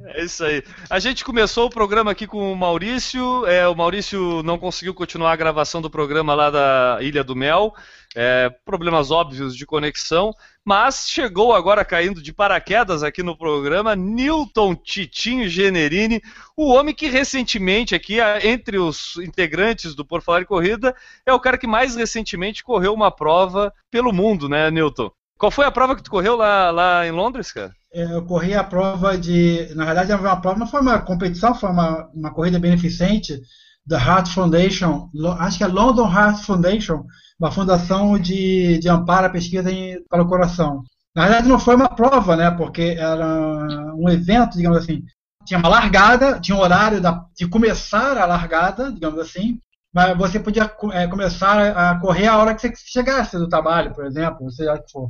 É 0.05 0.23
isso 0.23 0.43
aí. 0.43 0.63
A 0.89 0.99
gente 0.99 1.25
começou 1.25 1.65
o 1.65 1.69
programa 1.69 2.11
aqui 2.11 2.27
com 2.27 2.51
o 2.51 2.55
Maurício. 2.55 3.45
É, 3.45 3.67
o 3.67 3.75
Maurício 3.75 4.41
não 4.43 4.57
conseguiu 4.57 4.93
continuar 4.93 5.31
a 5.31 5.35
gravação 5.35 5.81
do 5.81 5.89
programa 5.89 6.33
lá 6.33 6.49
da 6.49 6.97
Ilha 7.01 7.23
do 7.23 7.35
Mel. 7.35 7.73
É, 8.15 8.49
problemas 8.65 9.11
óbvios 9.11 9.55
de 9.55 9.65
conexão. 9.65 10.33
Mas 10.63 11.07
chegou 11.09 11.53
agora 11.53 11.85
caindo 11.85 12.21
de 12.21 12.33
paraquedas 12.33 13.03
aqui 13.03 13.23
no 13.23 13.37
programa 13.37 13.95
Newton 13.95 14.75
Titinho 14.75 15.47
Generini, 15.47 16.21
o 16.57 16.67
homem 16.67 16.93
que 16.93 17.07
recentemente 17.07 17.95
aqui, 17.95 18.17
entre 18.43 18.77
os 18.77 19.15
integrantes 19.17 19.95
do 19.95 20.03
Por 20.03 20.21
Falar 20.21 20.41
em 20.41 20.45
Corrida, 20.45 20.93
é 21.25 21.33
o 21.33 21.39
cara 21.39 21.57
que 21.57 21.67
mais 21.67 21.95
recentemente 21.95 22.63
correu 22.63 22.93
uma 22.93 23.09
prova 23.09 23.73
pelo 23.89 24.11
mundo, 24.11 24.49
né, 24.49 24.69
Newton? 24.69 25.09
Qual 25.37 25.51
foi 25.51 25.65
a 25.65 25.71
prova 25.71 25.95
que 25.95 26.03
tu 26.03 26.11
correu 26.11 26.35
lá, 26.35 26.71
lá 26.71 27.07
em 27.07 27.11
Londres, 27.11 27.51
cara? 27.51 27.71
É, 27.93 28.03
eu 28.03 28.25
corri 28.25 28.53
a 28.53 28.63
prova 28.63 29.17
de. 29.17 29.73
Na 29.75 29.85
verdade, 29.85 30.13
uma 30.13 30.41
prova, 30.41 30.59
não 30.59 30.67
foi 30.67 30.81
uma 30.81 30.99
competição, 31.01 31.55
foi 31.55 31.69
uma, 31.69 32.09
uma 32.13 32.33
corrida 32.33 32.59
beneficente 32.59 33.39
da 33.85 33.97
Heart 33.97 34.33
Foundation, 34.33 35.09
acho 35.39 35.57
que 35.57 35.63
é 35.63 35.67
London 35.67 36.11
Heart 36.11 36.43
Foundation, 36.43 37.05
uma 37.39 37.51
fundação 37.51 38.19
de, 38.19 38.79
de 38.79 38.89
amparo 38.89 39.27
à 39.27 39.29
pesquisa 39.29 39.71
em, 39.71 40.03
para 40.09 40.21
o 40.21 40.27
coração. 40.27 40.83
Na 41.15 41.23
verdade, 41.23 41.47
não 41.47 41.57
foi 41.57 41.75
uma 41.75 41.87
prova, 41.87 42.35
né? 42.35 42.51
Porque 42.51 42.95
era 42.99 43.95
um 43.95 44.09
evento, 44.09 44.57
digamos 44.57 44.77
assim. 44.79 45.03
Tinha 45.45 45.59
uma 45.59 45.69
largada, 45.69 46.39
tinha 46.39 46.57
um 46.57 46.59
horário 46.59 46.99
da, 46.99 47.23
de 47.35 47.47
começar 47.47 48.17
a 48.17 48.25
largada, 48.25 48.91
digamos 48.91 49.19
assim, 49.19 49.59
mas 49.93 50.17
você 50.17 50.39
podia 50.39 50.69
é, 50.91 51.07
começar 51.07 51.75
a 51.75 51.99
correr 51.99 52.27
a 52.27 52.37
hora 52.37 52.53
que 52.53 52.61
você 52.61 52.73
chegasse 52.75 53.37
do 53.37 53.47
trabalho, 53.47 53.93
por 53.93 54.05
exemplo. 54.05 54.43
Você 54.43 54.65
já 54.65 54.77
for. 54.91 55.09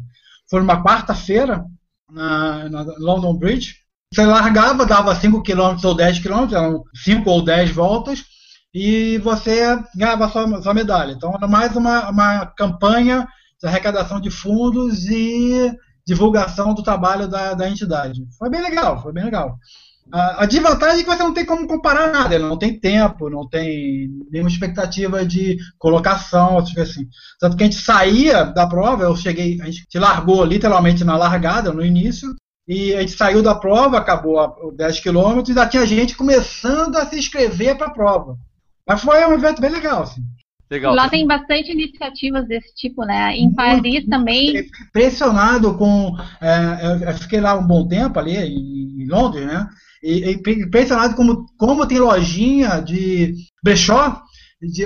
Foi 0.50 0.62
uma 0.62 0.84
quarta-feira, 0.84 1.66
na, 2.12 2.70
na, 2.70 2.82
London 2.98 3.38
Bridge. 3.38 3.76
Você 4.14 4.26
largava, 4.26 4.86
dava 4.86 5.16
5 5.16 5.44
km 5.44 5.78
ou 5.84 5.96
10 5.96 6.20
km, 6.20 6.54
eram 6.54 6.84
5 7.04 7.30
ou 7.30 7.44
10 7.44 7.72
voltas, 7.72 8.24
e 8.74 9.18
você 9.20 9.78
ganhava 9.96 10.30
sua, 10.30 10.62
sua 10.62 10.74
medalha. 10.74 11.12
Então 11.12 11.34
era 11.34 11.48
mais 11.48 11.76
uma, 11.76 12.10
uma 12.10 12.46
campanha 12.46 13.28
de 13.60 13.68
arrecadação 13.68 14.22
de 14.22 14.30
fundos 14.30 15.06
e 15.06 15.76
divulgação 16.06 16.74
do 16.74 16.84
trabalho 16.84 17.28
da, 17.28 17.54
da 17.54 17.70
entidade. 17.70 18.26
Foi 18.38 18.50
bem 18.50 18.62
legal, 18.62 19.02
foi 19.02 19.12
bem 19.12 19.26
legal. 19.26 19.58
A, 20.12 20.44
a 20.44 20.46
desvantagem 20.46 21.02
é 21.02 21.04
que 21.04 21.10
você 21.10 21.22
não 21.22 21.34
tem 21.34 21.46
como 21.46 21.68
comparar 21.68 22.12
nada, 22.12 22.40
não 22.40 22.58
tem 22.58 22.80
tempo, 22.80 23.30
não 23.30 23.48
tem 23.48 24.10
nenhuma 24.32 24.50
expectativa 24.50 25.26
de 25.26 25.58
colocação, 25.78 26.58
assim. 26.60 27.08
Tanto 27.40 27.58
que 27.58 27.64
a 27.64 27.66
gente 27.66 27.80
saía 27.80 28.46
da 28.46 28.68
prova, 28.68 29.04
eu 29.04 29.16
cheguei, 29.16 29.60
a 29.62 29.66
gente 29.66 29.86
se 29.90 30.00
largou 30.00 30.44
literalmente 30.44 31.04
na 31.04 31.18
largada, 31.18 31.74
no 31.74 31.86
início, 31.86 32.34
e 32.68 32.94
a 32.94 33.02
gente 33.02 33.14
saiu 33.14 33.42
da 33.42 33.56
prova, 33.56 33.98
acabou 33.98 34.40
a 34.40 34.54
10 34.76 35.00
quilômetros, 35.02 35.50
e 35.50 35.54
já 35.54 35.68
tinha 35.68 35.86
gente 35.86 36.16
começando 36.16 36.96
a 36.96 37.06
se 37.06 37.18
inscrever 37.18 37.78
para 37.78 37.88
a 37.88 37.94
prova. 37.94 38.38
Mas 38.88 39.02
foi 39.02 39.26
um 39.26 39.34
evento 39.34 39.62
bem 39.62 39.72
legal, 39.72 40.04
assim. 40.04 40.22
Legal. 40.70 40.94
Lá 40.94 41.10
tem 41.10 41.26
bastante 41.26 41.72
iniciativas 41.72 42.46
desse 42.46 42.74
tipo, 42.76 43.04
né? 43.06 43.34
Em 43.38 43.54
Paris 43.54 44.06
também. 44.06 44.68
Impressionado 44.90 45.78
com. 45.78 46.14
É, 46.42 47.10
eu 47.10 47.14
fiquei 47.14 47.40
lá 47.40 47.56
um 47.56 47.66
bom 47.66 47.88
tempo 47.88 48.20
ali 48.20 48.36
em 48.36 49.08
Londres, 49.08 49.46
né? 49.46 49.66
E, 50.08 50.32
e 50.32 50.64
impressionado 50.64 51.16
como, 51.16 51.46
como 51.58 51.86
tem 51.86 52.00
lojinha 52.00 52.80
de 52.80 53.34
brechó 53.62 54.22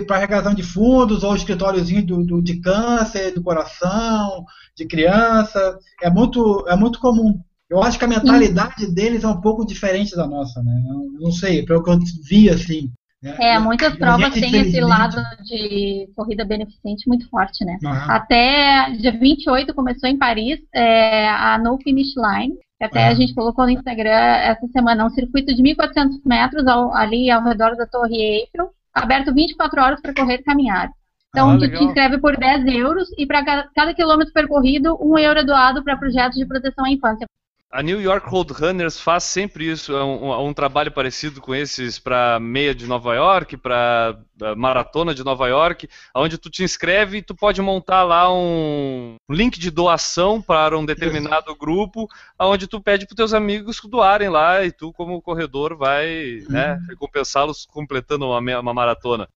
para 0.08 0.18
arrecadação 0.18 0.56
de 0.56 0.64
fundos 0.64 1.24
ou 1.24 1.36
escritóriozinho 1.36 2.04
do, 2.04 2.26
do, 2.26 2.42
de 2.42 2.60
câncer, 2.60 3.32
do 3.32 3.44
coração, 3.44 4.44
de 4.76 4.86
criança. 4.88 5.78
É 6.02 6.10
muito, 6.10 6.66
é 6.68 6.76
muito 6.76 7.00
comum. 7.00 7.40
Eu 7.70 7.84
acho 7.84 8.00
que 8.00 8.06
a 8.06 8.08
mentalidade 8.08 8.86
hum. 8.86 8.94
deles 8.94 9.24
é 9.24 9.28
um 9.28 9.40
pouco 9.40 9.64
diferente 9.64 10.16
da 10.16 10.26
nossa, 10.26 10.62
né? 10.64 10.84
Eu 10.90 11.22
não 11.22 11.32
sei, 11.32 11.64
pelo 11.64 11.84
que 11.84 11.92
eu 11.92 12.00
vi 12.28 12.50
assim. 12.50 12.92
É, 13.24 13.60
muitas 13.60 13.96
provas 13.96 14.34
têm 14.34 14.56
esse 14.62 14.82
lado 14.82 15.22
de 15.44 16.10
corrida 16.16 16.44
beneficente 16.44 17.08
muito 17.08 17.30
forte, 17.30 17.64
né? 17.64 17.78
Uhum. 17.84 17.92
Até 17.92 18.90
dia 19.00 19.12
28 19.12 19.72
começou 19.76 20.10
em 20.10 20.18
Paris 20.18 20.60
é, 20.74 21.30
a 21.30 21.60
No 21.60 21.78
Finish 21.78 22.16
Line, 22.18 22.56
até 22.84 23.06
uhum. 23.06 23.12
a 23.12 23.14
gente 23.14 23.36
colocou 23.36 23.66
no 23.66 23.72
Instagram 23.72 24.10
essa 24.10 24.68
semana, 24.68 25.06
um 25.06 25.10
circuito 25.10 25.54
de 25.54 25.62
1.400 25.62 26.22
metros 26.26 26.66
ao, 26.68 26.96
ali 26.96 27.30
ao 27.30 27.44
redor 27.44 27.76
da 27.76 27.86
Torre 27.86 28.16
Eiffel, 28.16 28.70
aberto 28.94 29.34
24 29.34 29.82
horas 29.82 30.02
para 30.02 30.14
correr 30.14 30.36
e 30.36 30.44
caminhar. 30.44 30.90
Então, 31.30 31.52
ah, 31.52 31.58
tu 31.58 31.70
te 31.70 31.84
inscreve 31.84 32.18
por 32.18 32.36
10 32.36 32.66
euros 32.76 33.08
e 33.18 33.26
para 33.26 33.44
cada, 33.44 33.70
cada 33.74 33.94
quilômetro 33.94 34.34
percorrido, 34.34 34.98
um 35.02 35.18
euro 35.18 35.40
é 35.40 35.44
doado 35.44 35.82
para 35.84 35.96
projetos 35.96 36.38
de 36.38 36.46
proteção 36.46 36.84
à 36.84 36.90
infância. 36.90 37.26
A 37.72 37.82
New 37.82 38.02
York 38.02 38.28
Roadrunners 38.28 39.00
faz 39.00 39.24
sempre 39.24 39.72
isso, 39.72 39.96
é 39.96 40.04
um, 40.04 40.48
um 40.48 40.54
trabalho 40.54 40.92
parecido 40.92 41.40
com 41.40 41.56
esses 41.56 41.98
para 41.98 42.38
meia 42.38 42.76
de 42.76 42.86
Nova 42.86 43.16
York, 43.16 43.56
para 43.56 44.20
maratona 44.58 45.16
de 45.16 45.24
Nova 45.24 45.48
York, 45.48 45.88
onde 46.14 46.38
tu 46.38 46.50
te 46.50 46.64
inscreve 46.64 47.20
e 47.20 47.22
tu 47.22 47.34
pode 47.34 47.62
montar 47.62 48.04
lá 48.04 48.30
um 48.34 49.16
link 49.30 49.58
de 49.58 49.72
doação 49.72 50.42
para 50.42 50.78
um 50.78 50.86
determinado 50.86 51.56
grupo, 51.56 52.10
onde 52.38 52.68
tu 52.68 52.82
pede 52.82 53.08
para 53.08 53.16
teus 53.16 53.34
amigos 53.34 53.80
doarem 53.86 54.28
lá 54.28 54.66
e 54.66 54.72
tu 54.72 54.92
como 54.92 55.22
corredor 55.22 55.78
vai 55.78 56.44
né, 56.50 56.74
uhum. 56.74 56.88
recompensá-los 56.90 57.66
completando 57.66 58.26
uma, 58.26 58.60
uma 58.60 58.74
maratona. 58.74 59.30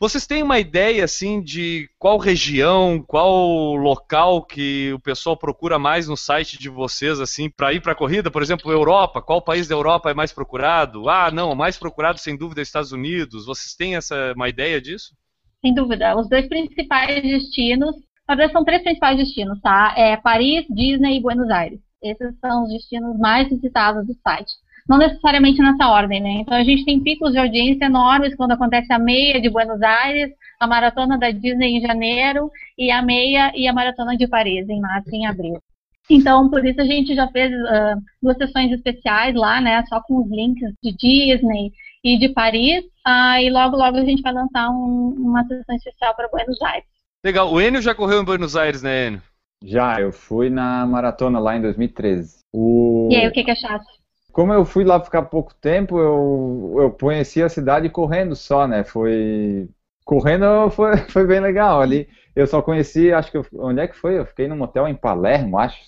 Vocês 0.00 0.28
têm 0.28 0.44
uma 0.44 0.60
ideia 0.60 1.04
assim 1.04 1.42
de 1.42 1.90
qual 1.98 2.18
região, 2.18 3.02
qual 3.04 3.74
local 3.74 4.44
que 4.44 4.92
o 4.92 5.00
pessoal 5.00 5.36
procura 5.36 5.76
mais 5.76 6.06
no 6.06 6.16
site 6.16 6.56
de 6.56 6.68
vocês 6.68 7.18
assim 7.18 7.50
para 7.50 7.72
ir 7.72 7.82
para 7.82 7.92
a 7.92 7.96
corrida? 7.96 8.30
Por 8.30 8.40
exemplo, 8.40 8.70
Europa, 8.70 9.20
qual 9.20 9.42
país 9.42 9.66
da 9.66 9.74
Europa 9.74 10.08
é 10.08 10.14
mais 10.14 10.32
procurado? 10.32 11.08
Ah, 11.08 11.32
não, 11.32 11.52
mais 11.56 11.76
procurado 11.76 12.20
sem 12.20 12.36
dúvida 12.38 12.60
é 12.60 12.62
Estados 12.62 12.92
Unidos. 12.92 13.44
Vocês 13.44 13.74
têm 13.74 13.96
essa 13.96 14.32
uma 14.36 14.48
ideia 14.48 14.80
disso? 14.80 15.16
Sem 15.60 15.74
dúvida. 15.74 16.16
Os 16.16 16.28
dois 16.28 16.46
principais 16.46 17.20
destinos, 17.20 17.96
na 18.28 18.36
verdade 18.36 18.52
são 18.52 18.64
três 18.64 18.84
principais 18.84 19.16
destinos, 19.16 19.60
tá? 19.60 19.94
É 19.96 20.16
Paris, 20.16 20.64
Disney 20.70 21.16
e 21.16 21.20
Buenos 21.20 21.50
Aires. 21.50 21.80
Esses 22.00 22.38
são 22.38 22.62
os 22.62 22.72
destinos 22.72 23.18
mais 23.18 23.48
visitados 23.48 24.06
do 24.06 24.14
site 24.22 24.52
não 24.88 24.96
necessariamente 24.96 25.60
nessa 25.60 25.88
ordem, 25.88 26.20
né? 26.20 26.30
Então 26.40 26.56
a 26.56 26.64
gente 26.64 26.84
tem 26.84 27.00
picos 27.00 27.32
de 27.32 27.38
audiência 27.38 27.84
enormes 27.84 28.34
quando 28.34 28.52
acontece 28.52 28.92
a 28.92 28.98
meia 28.98 29.40
de 29.40 29.50
Buenos 29.50 29.82
Aires, 29.82 30.32
a 30.58 30.66
maratona 30.66 31.18
da 31.18 31.30
Disney 31.30 31.76
em 31.76 31.80
janeiro 31.80 32.50
e 32.76 32.90
a 32.90 33.02
meia 33.02 33.52
e 33.54 33.68
a 33.68 33.72
maratona 33.72 34.16
de 34.16 34.26
Paris 34.26 34.68
em 34.68 34.80
março 34.80 35.10
e 35.12 35.16
em 35.16 35.26
abril. 35.26 35.60
Então, 36.10 36.48
por 36.48 36.64
isso 36.64 36.80
a 36.80 36.84
gente 36.84 37.14
já 37.14 37.28
fez 37.28 37.52
uh, 37.52 38.00
duas 38.22 38.38
sessões 38.38 38.72
especiais 38.72 39.34
lá, 39.34 39.60
né? 39.60 39.84
Só 39.86 40.00
com 40.00 40.22
os 40.22 40.30
links 40.30 40.72
de 40.82 40.92
Disney 40.92 41.70
e 42.02 42.18
de 42.18 42.30
Paris. 42.30 42.82
Uh, 43.06 43.40
e 43.42 43.50
logo, 43.50 43.76
logo 43.76 43.98
a 43.98 44.04
gente 44.04 44.22
vai 44.22 44.32
lançar 44.32 44.70
um, 44.70 45.14
uma 45.18 45.44
sessão 45.46 45.76
especial 45.76 46.14
para 46.16 46.28
Buenos 46.28 46.60
Aires. 46.62 46.88
Legal. 47.22 47.52
O 47.52 47.60
Enio 47.60 47.82
já 47.82 47.94
correu 47.94 48.22
em 48.22 48.24
Buenos 48.24 48.56
Aires, 48.56 48.82
né, 48.82 49.08
Enio? 49.08 49.22
Já, 49.62 50.00
eu 50.00 50.12
fui 50.12 50.48
na 50.48 50.86
maratona 50.86 51.38
lá 51.38 51.56
em 51.56 51.60
2013. 51.60 52.38
O... 52.54 53.08
E 53.10 53.16
aí, 53.16 53.28
o 53.28 53.32
que, 53.32 53.44
que 53.44 53.50
achaste? 53.50 53.97
Como 54.38 54.52
eu 54.52 54.64
fui 54.64 54.84
lá 54.84 55.00
ficar 55.00 55.22
pouco 55.22 55.52
tempo, 55.52 55.98
eu, 55.98 56.76
eu 56.78 56.90
conheci 56.92 57.42
a 57.42 57.48
cidade 57.48 57.90
correndo 57.90 58.36
só, 58.36 58.68
né? 58.68 58.84
Foi. 58.84 59.68
Correndo 60.04 60.70
foi, 60.70 60.96
foi 61.10 61.26
bem 61.26 61.40
legal 61.40 61.80
ali. 61.80 62.08
Eu 62.36 62.46
só 62.46 62.62
conheci, 62.62 63.12
acho 63.12 63.32
que. 63.32 63.36
Eu, 63.36 63.44
onde 63.54 63.80
é 63.80 63.88
que 63.88 63.96
foi? 63.96 64.16
Eu 64.16 64.24
fiquei 64.24 64.46
num 64.46 64.62
hotel 64.62 64.86
em 64.86 64.94
Palermo, 64.94 65.58
acho. 65.58 65.80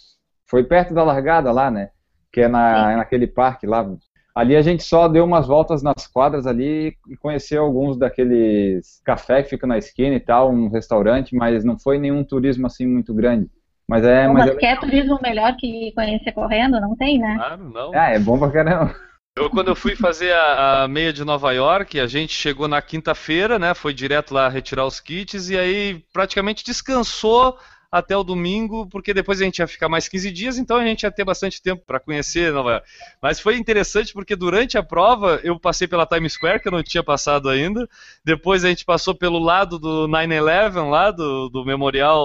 Foi 0.49 0.65
perto 0.65 0.93
da 0.93 1.05
largada 1.05 1.53
lá, 1.53 1.71
né? 1.71 1.91
Que 2.33 2.41
é 2.41 2.49
na, 2.49 2.97
naquele 2.97 3.29
parque 3.29 3.69
lá. 3.69 3.89
Ali 4.35 4.57
a 4.57 4.63
gente 4.63 4.83
só 4.83 5.07
deu 5.07 5.25
umas 5.25 5.47
voltas 5.47 5.81
nas 5.81 6.09
quadras 6.09 6.45
ali 6.45 6.97
e 7.09 7.17
conheceu 7.19 7.63
alguns 7.63 7.97
daqueles 7.97 9.01
cafés 9.05 9.45
que 9.45 9.51
ficam 9.51 9.69
na 9.69 9.79
esquina 9.79 10.17
e 10.17 10.21
tal, 10.21 10.51
um 10.51 10.69
restaurante, 10.69 11.37
mas 11.37 11.63
não 11.63 11.79
foi 11.79 12.01
nenhum 12.01 12.25
turismo 12.25 12.67
assim 12.67 12.85
muito 12.85 13.15
grande. 13.15 13.49
Mas 13.91 14.05
é. 14.05 14.29
mas, 14.29 14.47
mas 14.47 14.55
é 14.55 14.55
quer 14.55 14.79
turismo 14.79 15.19
melhor 15.21 15.57
que 15.57 15.91
conhecer 15.97 16.31
correndo? 16.31 16.81
Não 16.81 16.95
tem, 16.95 17.19
né? 17.19 17.35
Claro, 17.37 17.69
não. 17.69 17.91
Ah, 17.93 18.11
é 18.11 18.21
bom 18.21 18.39
pra 18.39 18.49
caramba. 18.49 18.95
Eu, 19.37 19.51
quando 19.51 19.67
eu 19.67 19.75
fui 19.75 19.97
fazer 19.97 20.33
a, 20.33 20.85
a, 20.85 20.89
meia 20.89 21.13
de 21.13 21.25
Nova 21.25 21.51
York, 21.53 21.99
a 21.99 22.07
gente 22.07 22.33
chegou 22.33 22.69
na 22.69 22.81
quinta-feira, 22.81 23.59
né? 23.59 23.75
Foi 23.75 23.93
direto 23.93 24.33
lá 24.33 24.49
retirar 24.49 24.87
os 24.87 25.01
kits 25.01 25.51
e 25.51 25.59
aí 25.59 26.05
praticamente 26.13 26.65
descansou 26.65 27.59
até 27.91 28.17
o 28.17 28.23
domingo, 28.23 28.87
porque 28.87 29.13
depois 29.13 29.41
a 29.41 29.45
gente 29.45 29.59
ia 29.59 29.67
ficar 29.67 29.89
mais 29.89 30.07
15 30.07 30.31
dias, 30.31 30.59
então 30.59 30.77
a 30.77 30.85
gente 30.85 31.03
ia 31.03 31.11
ter 31.11 31.25
bastante 31.25 31.61
tempo 31.61 31.83
para 31.85 31.99
conhecer 31.99 32.53
Nova 32.53 32.71
York. 32.73 32.87
Mas 33.21 33.41
foi 33.41 33.57
interessante 33.57 34.13
porque 34.13 34.37
durante 34.37 34.79
a 34.79 34.83
prova 34.83 35.41
eu 35.43 35.59
passei 35.59 35.89
pela 35.89 36.07
Times 36.07 36.35
Square, 36.35 36.61
que 36.61 36.69
eu 36.69 36.73
não 36.73 36.83
tinha 36.83 37.03
passado 37.03 37.49
ainda. 37.49 37.89
Depois 38.25 38.65
a 38.65 38.69
gente 38.69 38.85
passou 38.85 39.15
pelo 39.15 39.39
lado 39.39 39.79
do 39.79 40.07
9-11, 40.07 40.89
lá 40.89 41.11
do, 41.11 41.49
do 41.49 41.65
memorial 41.65 42.21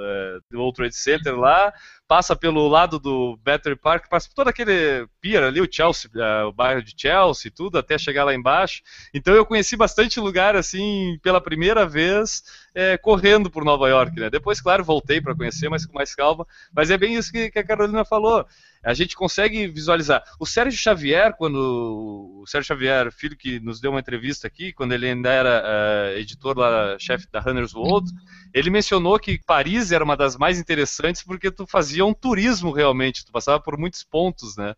é, 0.00 0.38
do 0.50 0.58
World 0.58 0.76
Trade 0.76 0.96
Center 0.96 1.36
lá 1.36 1.72
passa 2.06 2.36
pelo 2.36 2.68
lado 2.68 2.98
do 2.98 3.38
Battery 3.42 3.76
Park, 3.76 4.08
passa 4.08 4.28
por 4.28 4.34
todo 4.34 4.48
aquele 4.48 5.06
pier 5.20 5.42
ali, 5.42 5.60
o 5.60 5.68
Chelsea, 5.70 6.10
uh, 6.14 6.48
o 6.48 6.52
bairro 6.52 6.82
de 6.82 6.94
Chelsea, 6.96 7.50
tudo, 7.54 7.78
até 7.78 7.96
chegar 7.96 8.24
lá 8.24 8.34
embaixo. 8.34 8.82
Então 9.12 9.34
eu 9.34 9.46
conheci 9.46 9.76
bastante 9.76 10.20
lugar 10.20 10.54
assim 10.54 11.18
pela 11.22 11.40
primeira 11.40 11.86
vez 11.86 12.42
é, 12.74 12.98
correndo 12.98 13.50
por 13.50 13.64
Nova 13.64 13.88
York, 13.88 14.18
né? 14.18 14.28
Depois, 14.28 14.60
claro, 14.60 14.84
voltei 14.84 15.20
para 15.20 15.34
conhecer, 15.34 15.68
mas 15.68 15.86
com 15.86 15.94
mais 15.94 16.14
calma. 16.14 16.46
Mas 16.74 16.90
é 16.90 16.98
bem 16.98 17.14
isso 17.14 17.32
que, 17.32 17.50
que 17.50 17.58
a 17.58 17.66
Carolina 17.66 18.04
falou 18.04 18.46
a 18.84 18.92
gente 18.92 19.16
consegue 19.16 19.66
visualizar. 19.66 20.22
O 20.38 20.46
Sérgio 20.46 20.78
Xavier, 20.78 21.34
quando 21.36 22.42
o 22.42 22.46
Sérgio 22.46 22.68
Xavier, 22.68 23.10
filho 23.10 23.36
que 23.36 23.58
nos 23.60 23.80
deu 23.80 23.90
uma 23.90 24.00
entrevista 24.00 24.46
aqui, 24.46 24.72
quando 24.72 24.92
ele 24.92 25.08
ainda 25.08 25.30
era 25.30 25.62
uh, 25.64 26.18
editor 26.18 26.58
lá, 26.58 26.96
chefe 26.98 27.26
da 27.32 27.40
Runner's 27.40 27.74
World, 27.74 28.10
ele 28.52 28.70
mencionou 28.70 29.18
que 29.18 29.40
Paris 29.46 29.90
era 29.90 30.04
uma 30.04 30.16
das 30.16 30.36
mais 30.36 30.58
interessantes 30.58 31.22
porque 31.22 31.50
tu 31.50 31.66
fazia 31.66 32.04
um 32.04 32.12
turismo 32.14 32.70
realmente, 32.70 33.24
tu 33.24 33.32
passava 33.32 33.58
por 33.58 33.78
muitos 33.78 34.04
pontos, 34.04 34.56
né? 34.56 34.74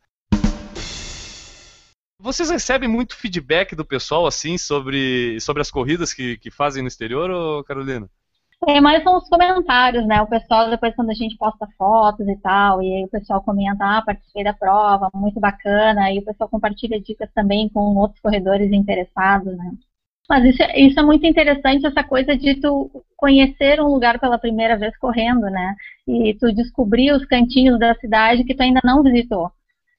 Vocês 2.18 2.48
recebem 2.48 2.88
muito 2.88 3.14
feedback 3.14 3.76
do 3.76 3.84
pessoal 3.84 4.26
assim 4.26 4.56
sobre, 4.56 5.38
sobre 5.40 5.60
as 5.60 5.70
corridas 5.70 6.14
que, 6.14 6.38
que 6.38 6.50
fazem 6.50 6.82
no 6.82 6.88
exterior, 6.88 7.30
ou 7.30 7.62
Carolina? 7.62 8.08
É, 8.68 8.80
mas 8.80 9.02
são 9.04 9.16
os 9.16 9.28
comentários, 9.28 10.04
né? 10.06 10.20
O 10.22 10.26
pessoal, 10.26 10.68
depois 10.68 10.94
quando 10.96 11.10
a 11.10 11.14
gente 11.14 11.36
posta 11.36 11.68
fotos 11.78 12.26
e 12.26 12.36
tal, 12.38 12.82
e 12.82 12.96
aí 12.96 13.04
o 13.04 13.08
pessoal 13.08 13.40
comenta, 13.40 13.84
ah, 13.84 14.02
participei 14.04 14.42
da 14.42 14.52
prova, 14.52 15.08
muito 15.14 15.38
bacana, 15.38 16.10
e 16.10 16.18
o 16.18 16.24
pessoal 16.24 16.50
compartilha 16.50 17.00
dicas 17.00 17.30
também 17.32 17.68
com 17.68 17.94
outros 17.96 18.20
corredores 18.20 18.72
interessados, 18.72 19.56
né? 19.56 19.70
Mas 20.28 20.44
isso, 20.44 20.62
é, 20.62 20.80
isso 20.80 20.98
é 20.98 21.02
muito 21.04 21.24
interessante, 21.26 21.86
essa 21.86 22.02
coisa 22.02 22.36
de 22.36 22.56
tu 22.60 22.90
conhecer 23.16 23.80
um 23.80 23.86
lugar 23.86 24.18
pela 24.18 24.38
primeira 24.38 24.76
vez 24.76 24.96
correndo, 24.98 25.42
né? 25.42 25.76
E 26.08 26.34
tu 26.34 26.52
descobrir 26.52 27.12
os 27.12 27.24
cantinhos 27.26 27.78
da 27.78 27.94
cidade 27.96 28.44
que 28.44 28.54
tu 28.54 28.62
ainda 28.62 28.80
não 28.84 29.02
visitou. 29.02 29.50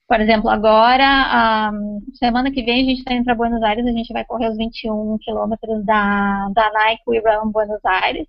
Por 0.08 0.19
exemplo, 0.21 0.49
agora, 0.49 1.71
semana 2.15 2.51
que 2.51 2.63
vem, 2.63 2.82
a 2.84 2.86
gente 2.86 2.99
está 2.99 3.13
indo 3.13 3.25
para 3.25 3.36
Buenos 3.36 3.63
Aires, 3.63 3.86
a 3.86 3.91
gente 3.91 4.13
vai 4.13 4.25
correr 4.25 4.49
os 4.49 4.58
21 4.58 5.17
quilômetros 5.21 5.86
da, 5.86 6.49
da 6.53 6.71
Nike 6.73 7.03
We 7.08 7.19
Run 7.19 7.51
Buenos 7.51 7.84
Aires 7.86 8.27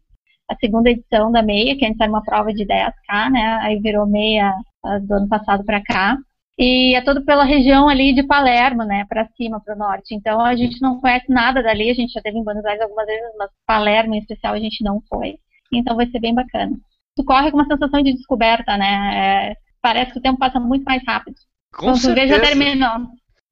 a 0.48 0.56
segunda 0.56 0.90
edição 0.90 1.30
da 1.30 1.42
meia, 1.42 1.76
que 1.76 1.84
antes 1.84 2.00
era 2.00 2.10
uma 2.10 2.22
prova 2.22 2.52
de 2.52 2.64
10K, 2.64 3.30
né? 3.30 3.58
Aí 3.62 3.78
virou 3.80 4.06
meia 4.06 4.54
do 5.02 5.14
ano 5.14 5.28
passado 5.28 5.64
para 5.64 5.82
cá. 5.82 6.16
E 6.58 6.96
é 6.96 7.00
todo 7.00 7.24
pela 7.24 7.44
região 7.44 7.88
ali 7.88 8.12
de 8.12 8.24
Palermo, 8.24 8.82
né? 8.82 9.04
Para 9.08 9.28
cima, 9.36 9.60
para 9.60 9.74
o 9.74 9.78
norte. 9.78 10.14
Então 10.14 10.40
a 10.40 10.56
gente 10.56 10.80
não 10.80 11.00
conhece 11.00 11.30
nada 11.30 11.62
dali. 11.62 11.90
A 11.90 11.94
gente 11.94 12.12
já 12.12 12.20
teve 12.20 12.38
em 12.38 12.42
Buenos 12.42 12.64
Aires 12.64 12.82
algumas 12.82 13.06
vezes, 13.06 13.30
mas 13.38 13.50
Palermo 13.66 14.14
em 14.14 14.18
especial 14.18 14.54
a 14.54 14.58
gente 14.58 14.82
não 14.82 15.00
foi. 15.08 15.36
Então 15.72 15.94
vai 15.94 16.06
ser 16.08 16.18
bem 16.18 16.34
bacana. 16.34 16.76
Tu 17.14 17.24
corre 17.24 17.50
com 17.50 17.58
uma 17.58 17.66
sensação 17.66 18.02
de 18.02 18.12
descoberta, 18.14 18.76
né? 18.76 19.50
É, 19.50 19.56
parece 19.82 20.12
que 20.12 20.18
o 20.18 20.22
tempo 20.22 20.38
passa 20.38 20.58
muito 20.58 20.84
mais 20.84 21.02
rápido. 21.06 21.36
Com 21.72 21.86
Quando 21.86 21.98
certeza. 21.98 22.34
já 22.34 22.40
terminou. 22.40 23.06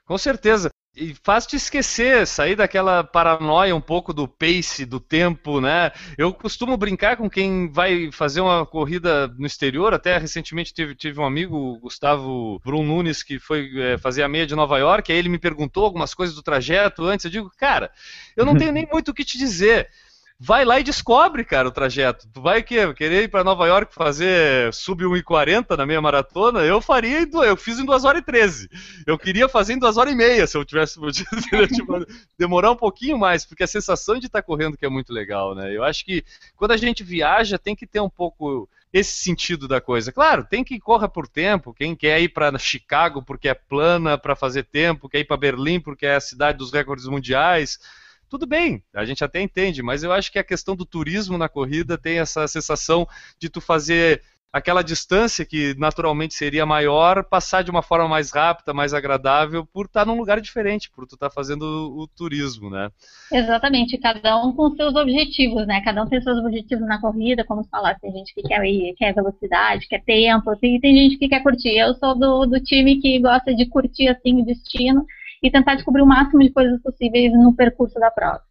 Com 0.06 0.18
certeza 0.18 0.70
e 0.96 1.14
faz 1.22 1.46
te 1.46 1.56
esquecer, 1.56 2.26
sair 2.26 2.56
daquela 2.56 3.04
paranoia 3.04 3.76
um 3.76 3.80
pouco 3.80 4.14
do 4.14 4.26
pace, 4.26 4.86
do 4.86 4.98
tempo, 4.98 5.60
né? 5.60 5.92
Eu 6.16 6.32
costumo 6.32 6.74
brincar 6.76 7.18
com 7.18 7.28
quem 7.28 7.70
vai 7.70 8.10
fazer 8.10 8.40
uma 8.40 8.64
corrida 8.64 9.28
no 9.38 9.46
exterior, 9.46 9.92
até 9.92 10.16
recentemente 10.16 10.72
tive, 10.72 10.94
tive 10.94 11.20
um 11.20 11.26
amigo, 11.26 11.78
Gustavo 11.80 12.58
Brum 12.64 12.82
Nunes, 12.82 13.22
que 13.22 13.38
foi 13.38 13.70
é, 13.78 13.98
fazer 13.98 14.22
a 14.22 14.28
meia 14.28 14.46
de 14.46 14.56
Nova 14.56 14.78
York, 14.78 15.12
aí 15.12 15.18
ele 15.18 15.28
me 15.28 15.38
perguntou 15.38 15.84
algumas 15.84 16.14
coisas 16.14 16.34
do 16.34 16.42
trajeto 16.42 17.04
antes, 17.04 17.26
eu 17.26 17.30
digo, 17.30 17.52
cara, 17.58 17.90
eu 18.34 18.46
não 18.46 18.56
tenho 18.58 18.72
nem 18.72 18.88
muito 18.90 19.10
o 19.10 19.14
que 19.14 19.24
te 19.24 19.36
dizer 19.36 19.90
vai 20.38 20.64
lá 20.64 20.78
e 20.78 20.84
descobre, 20.84 21.44
cara, 21.44 21.68
o 21.68 21.72
trajeto. 21.72 22.28
Tu 22.32 22.40
vai 22.40 22.62
que 22.62 22.92
querer 22.94 23.24
ir 23.24 23.28
para 23.28 23.44
Nova 23.44 23.66
York 23.66 23.94
fazer 23.94 24.72
sub 24.72 25.02
1,40 25.04 25.76
na 25.76 25.86
meia 25.86 26.00
maratona? 26.00 26.60
Eu 26.60 26.80
faria, 26.80 27.22
em, 27.22 27.30
eu 27.32 27.56
fiz 27.56 27.78
em 27.78 27.84
2 27.84 28.04
horas 28.04 28.20
e 28.20 28.24
13. 28.24 28.68
Eu 29.06 29.18
queria 29.18 29.48
fazer 29.48 29.72
em 29.72 29.78
2 29.78 29.96
horas 29.96 30.12
e 30.12 30.16
meia, 30.16 30.46
se 30.46 30.56
eu 30.56 30.64
tivesse 30.64 30.98
demorar 32.38 32.70
um 32.70 32.76
pouquinho 32.76 33.18
mais, 33.18 33.44
porque 33.44 33.64
a 33.64 33.68
sensação 33.68 34.18
de 34.18 34.26
estar 34.26 34.42
tá 34.42 34.46
correndo 34.46 34.76
que 34.76 34.84
é 34.84 34.90
muito 34.90 35.12
legal, 35.12 35.54
né? 35.54 35.74
Eu 35.74 35.82
acho 35.82 36.04
que 36.04 36.22
quando 36.54 36.72
a 36.72 36.76
gente 36.76 37.02
viaja 37.02 37.58
tem 37.58 37.74
que 37.74 37.86
ter 37.86 38.00
um 38.00 38.10
pouco 38.10 38.68
esse 38.92 39.22
sentido 39.22 39.66
da 39.66 39.80
coisa. 39.80 40.12
Claro, 40.12 40.44
tem 40.44 40.62
que 40.62 40.78
correr 40.78 41.08
por 41.08 41.26
tempo. 41.26 41.74
Quem 41.74 41.94
quer 41.94 42.20
ir 42.20 42.28
para 42.28 42.56
Chicago 42.58 43.22
porque 43.22 43.48
é 43.48 43.54
plana 43.54 44.16
para 44.16 44.36
fazer 44.36 44.64
tempo, 44.64 45.08
quer 45.08 45.20
ir 45.20 45.24
para 45.24 45.36
Berlim 45.36 45.80
porque 45.80 46.06
é 46.06 46.16
a 46.16 46.20
cidade 46.20 46.58
dos 46.58 46.72
recordes 46.72 47.06
mundiais 47.06 47.78
tudo 48.28 48.46
bem, 48.46 48.82
a 48.94 49.04
gente 49.04 49.24
até 49.24 49.40
entende, 49.40 49.82
mas 49.82 50.02
eu 50.02 50.12
acho 50.12 50.30
que 50.30 50.38
a 50.38 50.44
questão 50.44 50.74
do 50.74 50.84
turismo 50.84 51.38
na 51.38 51.48
corrida 51.48 51.96
tem 51.96 52.18
essa 52.18 52.46
sensação 52.48 53.06
de 53.38 53.48
tu 53.48 53.60
fazer 53.60 54.22
aquela 54.56 54.82
distância 54.82 55.44
que 55.44 55.74
naturalmente 55.78 56.34
seria 56.34 56.64
maior, 56.64 57.22
passar 57.24 57.62
de 57.62 57.70
uma 57.70 57.82
forma 57.82 58.08
mais 58.08 58.30
rápida, 58.32 58.72
mais 58.72 58.94
agradável, 58.94 59.66
por 59.66 59.84
estar 59.84 60.06
num 60.06 60.16
lugar 60.16 60.40
diferente, 60.40 60.90
por 60.90 61.06
tu 61.06 61.14
estar 61.14 61.28
tá 61.28 61.34
fazendo 61.34 61.62
o, 61.62 62.02
o, 62.02 62.08
turismo, 62.08 62.70
né? 62.70 62.90
Exatamente, 63.30 63.98
cada 63.98 64.42
um 64.42 64.52
com 64.52 64.74
seus 64.74 64.94
objetivos, 64.94 65.66
né? 65.66 65.82
Cada 65.82 66.02
um 66.02 66.08
tem 66.08 66.22
seus 66.22 66.38
objetivos 66.38 66.86
na 66.86 67.00
corrida, 67.00 67.44
como 67.44 67.64
falar, 67.64 67.98
tem 68.00 68.10
gente 68.12 68.34
que 68.34 68.42
quer 68.42 68.64
ir, 68.64 68.94
quer 68.96 69.14
velocidade, 69.14 69.86
quer 69.88 70.02
tempo, 70.02 70.56
tem, 70.56 70.80
tem 70.80 70.96
gente 70.96 71.18
que 71.18 71.28
quer 71.28 71.42
curtir. 71.42 71.76
Eu 71.76 71.94
sou 71.94 72.18
do, 72.18 72.46
do 72.46 72.60
time 72.60 72.98
que 73.00 73.18
gosta 73.20 73.54
de 73.54 73.66
curtir 73.66 74.08
assim 74.08 74.40
o 74.40 74.44
destino 74.44 75.04
e 75.46 75.50
tentar 75.50 75.74
descobrir 75.74 76.02
o 76.02 76.06
máximo 76.06 76.40
de 76.40 76.50
coisas 76.50 76.80
possíveis 76.82 77.32
no 77.32 77.54
percurso 77.54 77.98
da 77.98 78.10
prova. 78.10 78.42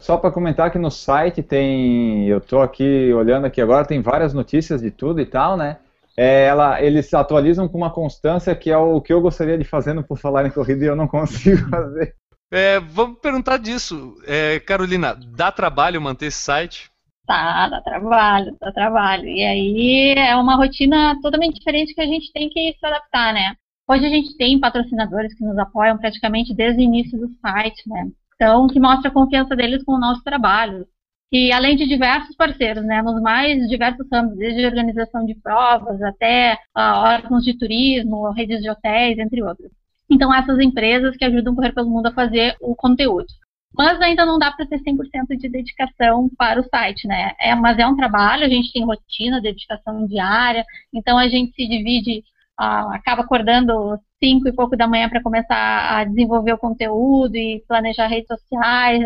Só 0.00 0.18
para 0.18 0.30
comentar 0.30 0.70
que 0.70 0.78
no 0.78 0.90
site 0.90 1.42
tem, 1.42 2.26
eu 2.26 2.36
estou 2.36 2.60
aqui 2.60 3.10
olhando 3.14 3.46
aqui 3.46 3.60
agora, 3.60 3.86
tem 3.86 4.02
várias 4.02 4.34
notícias 4.34 4.82
de 4.82 4.90
tudo 4.90 5.18
e 5.20 5.24
tal, 5.24 5.56
né? 5.56 5.78
É, 6.16 6.44
ela, 6.44 6.80
eles 6.82 7.12
atualizam 7.14 7.66
com 7.66 7.78
uma 7.78 7.90
constância 7.90 8.54
que 8.54 8.70
é 8.70 8.76
o 8.76 9.00
que 9.00 9.12
eu 9.12 9.20
gostaria 9.20 9.56
de 9.56 9.64
fazer 9.64 9.94
no 9.94 10.04
Por 10.04 10.18
Falar 10.18 10.46
em 10.46 10.50
Corrida 10.50 10.84
e 10.84 10.88
eu 10.88 10.94
não 10.94 11.08
consigo 11.08 11.68
fazer. 11.70 12.14
É, 12.52 12.78
vamos 12.78 13.18
perguntar 13.18 13.56
disso. 13.56 14.14
É, 14.26 14.60
Carolina, 14.60 15.18
dá 15.34 15.50
trabalho 15.50 16.00
manter 16.00 16.26
esse 16.26 16.38
site? 16.38 16.90
Tá, 17.26 17.68
dá 17.68 17.80
trabalho, 17.80 18.54
dá 18.60 18.70
trabalho. 18.70 19.26
E 19.26 19.42
aí 19.42 20.14
é 20.16 20.36
uma 20.36 20.56
rotina 20.56 21.18
totalmente 21.22 21.54
diferente 21.54 21.94
que 21.94 22.00
a 22.02 22.06
gente 22.06 22.30
tem 22.32 22.50
que 22.50 22.76
se 22.78 22.86
adaptar, 22.86 23.32
né? 23.32 23.56
Hoje 23.86 24.06
a 24.06 24.08
gente 24.08 24.36
tem 24.36 24.58
patrocinadores 24.58 25.34
que 25.34 25.44
nos 25.44 25.58
apoiam 25.58 25.98
praticamente 25.98 26.54
desde 26.54 26.80
o 26.80 26.84
início 26.84 27.18
do 27.18 27.28
site, 27.40 27.86
né? 27.86 28.10
Então, 28.34 28.66
que 28.66 28.80
mostra 28.80 29.10
a 29.10 29.12
confiança 29.12 29.54
deles 29.54 29.84
com 29.84 29.92
o 29.92 30.00
nosso 30.00 30.22
trabalho. 30.22 30.86
E 31.30 31.52
além 31.52 31.76
de 31.76 31.86
diversos 31.86 32.34
parceiros, 32.36 32.84
né, 32.84 33.02
nos 33.02 33.20
mais 33.20 33.68
diversos 33.68 34.06
ramos, 34.10 34.38
desde 34.38 34.64
organização 34.64 35.26
de 35.26 35.34
provas 35.34 36.00
até 36.02 36.54
uh, 36.76 36.96
órgãos 36.96 37.44
de 37.44 37.58
turismo, 37.58 38.30
redes 38.32 38.62
de 38.62 38.70
hotéis, 38.70 39.18
entre 39.18 39.42
outros. 39.42 39.70
Então, 40.08 40.32
essas 40.32 40.58
empresas 40.60 41.16
que 41.16 41.24
ajudam 41.24 41.52
a 41.52 41.56
Correr 41.56 41.72
pelo 41.72 41.90
Mundo 41.90 42.06
a 42.06 42.12
fazer 42.12 42.56
o 42.60 42.74
conteúdo. 42.74 43.26
Mas 43.76 44.00
ainda 44.00 44.24
não 44.24 44.38
dá 44.38 44.52
para 44.52 44.66
ter 44.66 44.78
100% 44.78 45.36
de 45.36 45.48
dedicação 45.48 46.30
para 46.38 46.60
o 46.60 46.68
site, 46.68 47.08
né? 47.08 47.32
É, 47.40 47.54
mas 47.54 47.78
é 47.78 47.86
um 47.86 47.96
trabalho, 47.96 48.44
a 48.44 48.48
gente 48.48 48.72
tem 48.72 48.84
rotina, 48.84 49.40
dedicação 49.40 50.06
diária, 50.06 50.64
então 50.92 51.18
a 51.18 51.28
gente 51.28 51.52
se 51.54 51.66
divide 51.66 52.22
ah, 52.58 52.94
acaba 52.94 53.22
acordando 53.22 53.98
cinco 54.22 54.48
e 54.48 54.52
pouco 54.52 54.76
da 54.76 54.86
manhã 54.86 55.08
para 55.08 55.22
começar 55.22 55.98
a 55.98 56.04
desenvolver 56.04 56.52
o 56.52 56.58
conteúdo 56.58 57.36
e 57.36 57.62
planejar 57.66 58.06
redes 58.06 58.28
sociais, 58.28 59.02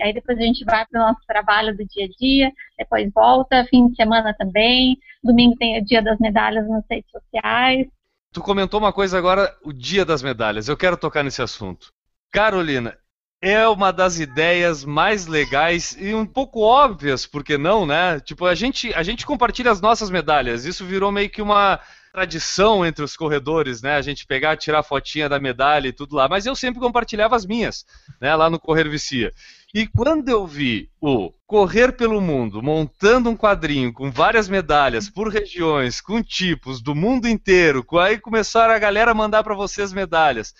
aí 0.00 0.12
depois 0.12 0.38
a 0.38 0.42
gente 0.42 0.64
vai 0.64 0.86
para 0.86 1.00
o 1.00 1.06
nosso 1.06 1.20
trabalho 1.26 1.76
do 1.76 1.84
dia 1.86 2.04
a 2.04 2.08
dia, 2.18 2.52
depois 2.78 3.10
volta, 3.12 3.66
fim 3.68 3.88
de 3.88 3.96
semana 3.96 4.34
também, 4.34 4.98
domingo 5.24 5.56
tem 5.56 5.80
o 5.80 5.84
dia 5.84 6.02
das 6.02 6.18
medalhas 6.18 6.68
nas 6.68 6.84
redes 6.90 7.10
sociais. 7.10 7.86
Tu 8.32 8.40
comentou 8.40 8.78
uma 8.78 8.92
coisa 8.92 9.18
agora, 9.18 9.52
o 9.64 9.72
dia 9.72 10.04
das 10.04 10.22
medalhas, 10.22 10.68
eu 10.68 10.76
quero 10.76 10.96
tocar 10.96 11.24
nesse 11.24 11.42
assunto. 11.42 11.88
Carolina, 12.30 12.96
é 13.42 13.66
uma 13.66 13.90
das 13.90 14.20
ideias 14.20 14.84
mais 14.84 15.26
legais 15.26 15.96
e 15.98 16.14
um 16.14 16.26
pouco 16.26 16.60
óbvias, 16.60 17.26
por 17.26 17.42
que 17.42 17.56
não, 17.56 17.86
né? 17.86 18.20
Tipo, 18.20 18.44
a 18.44 18.54
gente, 18.54 18.92
a 18.94 19.02
gente 19.02 19.24
compartilha 19.24 19.70
as 19.70 19.80
nossas 19.80 20.10
medalhas, 20.10 20.66
isso 20.66 20.84
virou 20.84 21.10
meio 21.10 21.30
que 21.30 21.40
uma 21.40 21.80
tradição 22.12 22.84
entre 22.84 23.04
os 23.04 23.16
corredores, 23.16 23.82
né? 23.82 23.96
A 23.96 24.02
gente 24.02 24.26
pegar, 24.26 24.56
tirar 24.56 24.82
fotinha 24.82 25.28
da 25.28 25.38
medalha 25.38 25.88
e 25.88 25.92
tudo 25.92 26.16
lá. 26.16 26.28
Mas 26.28 26.46
eu 26.46 26.54
sempre 26.54 26.80
compartilhava 26.80 27.36
as 27.36 27.46
minhas, 27.46 27.84
né? 28.20 28.34
Lá 28.34 28.50
no 28.50 28.58
Correr 28.58 28.88
Vicia. 28.88 29.32
E 29.72 29.86
quando 29.86 30.28
eu 30.28 30.46
vi 30.46 30.90
o 31.00 31.32
Correr 31.46 31.92
pelo 31.92 32.20
Mundo 32.20 32.62
montando 32.62 33.30
um 33.30 33.36
quadrinho 33.36 33.92
com 33.92 34.10
várias 34.10 34.48
medalhas 34.48 35.08
por 35.08 35.28
regiões, 35.28 36.00
com 36.00 36.22
tipos 36.22 36.82
do 36.82 36.94
mundo 36.94 37.28
inteiro, 37.28 37.86
aí 38.00 38.18
começaram 38.18 38.74
a 38.74 38.78
galera 38.78 39.12
a 39.12 39.14
mandar 39.14 39.44
para 39.44 39.54
vocês 39.54 39.92
medalhas 39.92 40.54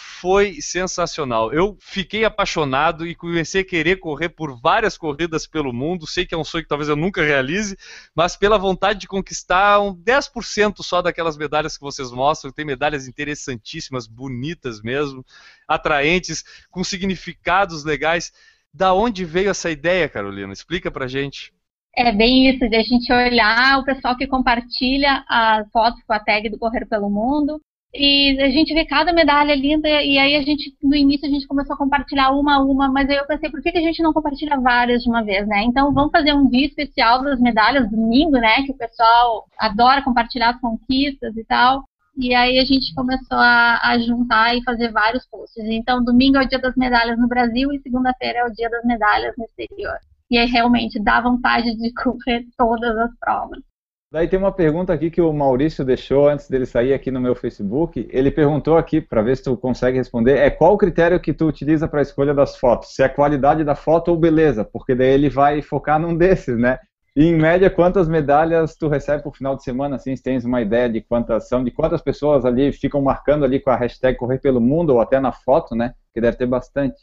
foi 0.00 0.60
sensacional. 0.60 1.52
Eu 1.52 1.76
fiquei 1.80 2.24
apaixonado 2.24 3.04
e 3.04 3.16
comecei 3.16 3.62
a 3.62 3.64
querer 3.64 3.96
correr 3.96 4.28
por 4.28 4.56
várias 4.60 4.96
corridas 4.96 5.44
pelo 5.44 5.72
mundo. 5.72 6.06
Sei 6.06 6.24
que 6.24 6.36
é 6.36 6.38
um 6.38 6.44
sonho 6.44 6.62
que 6.62 6.68
talvez 6.68 6.88
eu 6.88 6.94
nunca 6.94 7.20
realize, 7.20 7.76
mas 8.14 8.36
pela 8.36 8.56
vontade 8.56 9.00
de 9.00 9.08
conquistar 9.08 9.80
um 9.80 9.92
10% 9.92 10.84
só 10.84 11.02
daquelas 11.02 11.36
medalhas 11.36 11.76
que 11.76 11.82
vocês 11.82 12.12
mostram. 12.12 12.52
Tem 12.52 12.64
medalhas 12.64 13.08
interessantíssimas, 13.08 14.06
bonitas 14.06 14.80
mesmo, 14.80 15.26
atraentes, 15.66 16.44
com 16.70 16.84
significados 16.84 17.82
legais. 17.82 18.32
Da 18.72 18.94
onde 18.94 19.24
veio 19.24 19.50
essa 19.50 19.68
ideia, 19.68 20.08
Carolina? 20.08 20.52
Explica 20.52 20.92
pra 20.92 21.08
gente. 21.08 21.52
É 21.96 22.12
bem 22.12 22.48
isso, 22.48 22.68
de 22.68 22.76
a 22.76 22.82
gente 22.84 23.12
olhar 23.12 23.80
o 23.80 23.84
pessoal 23.84 24.16
que 24.16 24.28
compartilha 24.28 25.24
as 25.28 25.68
fotos 25.72 26.00
com 26.06 26.12
a 26.12 26.20
tag 26.20 26.48
do 26.48 26.58
Correr 26.58 26.86
pelo 26.86 27.10
Mundo 27.10 27.60
e 27.94 28.38
a 28.40 28.50
gente 28.50 28.74
vê 28.74 28.84
cada 28.84 29.12
medalha 29.12 29.54
linda, 29.54 29.88
e 29.88 30.18
aí 30.18 30.36
a 30.36 30.42
gente, 30.42 30.76
no 30.82 30.94
início, 30.94 31.26
a 31.26 31.30
gente 31.30 31.46
começou 31.46 31.74
a 31.74 31.78
compartilhar 31.78 32.30
uma 32.32 32.56
a 32.56 32.62
uma, 32.62 32.88
mas 32.90 33.08
aí 33.08 33.16
eu 33.16 33.26
pensei, 33.26 33.50
por 33.50 33.62
que, 33.62 33.72
que 33.72 33.78
a 33.78 33.82
gente 33.82 34.02
não 34.02 34.12
compartilha 34.12 34.60
várias 34.60 35.02
de 35.02 35.08
uma 35.08 35.24
vez, 35.24 35.46
né? 35.48 35.62
Então 35.62 35.92
vamos 35.92 36.12
fazer 36.12 36.34
um 36.34 36.48
dia 36.48 36.66
especial 36.66 37.22
das 37.22 37.40
medalhas, 37.40 37.90
domingo, 37.90 38.32
né? 38.32 38.62
Que 38.64 38.72
o 38.72 38.76
pessoal 38.76 39.46
adora 39.58 40.02
compartilhar 40.02 40.50
as 40.50 40.60
conquistas 40.60 41.36
e 41.36 41.44
tal. 41.44 41.84
E 42.16 42.34
aí 42.34 42.58
a 42.58 42.64
gente 42.64 42.92
começou 42.94 43.38
a, 43.38 43.80
a 43.82 43.98
juntar 43.98 44.54
e 44.56 44.62
fazer 44.64 44.90
vários 44.92 45.24
posts. 45.26 45.64
Então, 45.64 46.04
domingo 46.04 46.36
é 46.36 46.44
o 46.44 46.48
dia 46.48 46.58
das 46.58 46.74
medalhas 46.76 47.18
no 47.18 47.28
Brasil 47.28 47.72
e 47.72 47.80
segunda-feira 47.80 48.40
é 48.40 48.44
o 48.44 48.52
dia 48.52 48.68
das 48.68 48.84
medalhas 48.84 49.34
no 49.38 49.44
exterior. 49.44 49.96
E 50.30 50.36
aí 50.36 50.46
realmente 50.46 51.00
dá 51.00 51.20
vontade 51.20 51.74
de 51.76 51.92
correr 51.94 52.44
todas 52.56 52.96
as 52.98 53.10
provas. 53.18 53.67
Daí 54.10 54.26
tem 54.26 54.38
uma 54.38 54.50
pergunta 54.50 54.90
aqui 54.90 55.10
que 55.10 55.20
o 55.20 55.30
Maurício 55.34 55.84
deixou 55.84 56.30
antes 56.30 56.48
dele 56.48 56.64
sair 56.64 56.94
aqui 56.94 57.10
no 57.10 57.20
meu 57.20 57.34
Facebook. 57.34 58.08
Ele 58.10 58.30
perguntou 58.30 58.78
aqui, 58.78 59.02
para 59.02 59.20
ver 59.20 59.36
se 59.36 59.42
tu 59.42 59.54
consegue 59.54 59.98
responder, 59.98 60.38
é 60.38 60.48
qual 60.48 60.72
o 60.72 60.78
critério 60.78 61.20
que 61.20 61.34
tu 61.34 61.46
utiliza 61.46 61.86
para 61.86 62.00
a 62.00 62.02
escolha 62.02 62.32
das 62.32 62.56
fotos? 62.56 62.94
Se 62.94 63.02
é 63.02 63.04
a 63.04 63.10
qualidade 63.10 63.64
da 63.64 63.74
foto 63.74 64.10
ou 64.10 64.16
beleza? 64.16 64.64
Porque 64.64 64.94
daí 64.94 65.08
ele 65.08 65.28
vai 65.28 65.60
focar 65.60 66.00
num 66.00 66.16
desses, 66.16 66.58
né? 66.58 66.78
E 67.14 67.26
em 67.26 67.36
média, 67.36 67.68
quantas 67.68 68.08
medalhas 68.08 68.76
tu 68.76 68.88
recebe 68.88 69.22
por 69.22 69.36
final 69.36 69.54
de 69.54 69.62
semana? 69.62 69.96
Assim, 69.96 70.16
se 70.16 70.22
tens 70.22 70.42
uma 70.42 70.62
ideia 70.62 70.88
de 70.88 71.02
quantas 71.02 71.46
são, 71.46 71.62
de 71.62 71.70
quantas 71.70 72.00
pessoas 72.00 72.46
ali 72.46 72.72
ficam 72.72 73.02
marcando 73.02 73.44
ali 73.44 73.60
com 73.60 73.68
a 73.68 73.76
hashtag 73.76 74.16
Correr 74.16 74.38
pelo 74.38 74.60
Mundo 74.60 74.94
ou 74.94 75.02
até 75.02 75.20
na 75.20 75.32
foto, 75.32 75.74
né? 75.74 75.92
Que 76.14 76.20
deve 76.20 76.38
ter 76.38 76.46
bastante. 76.46 76.96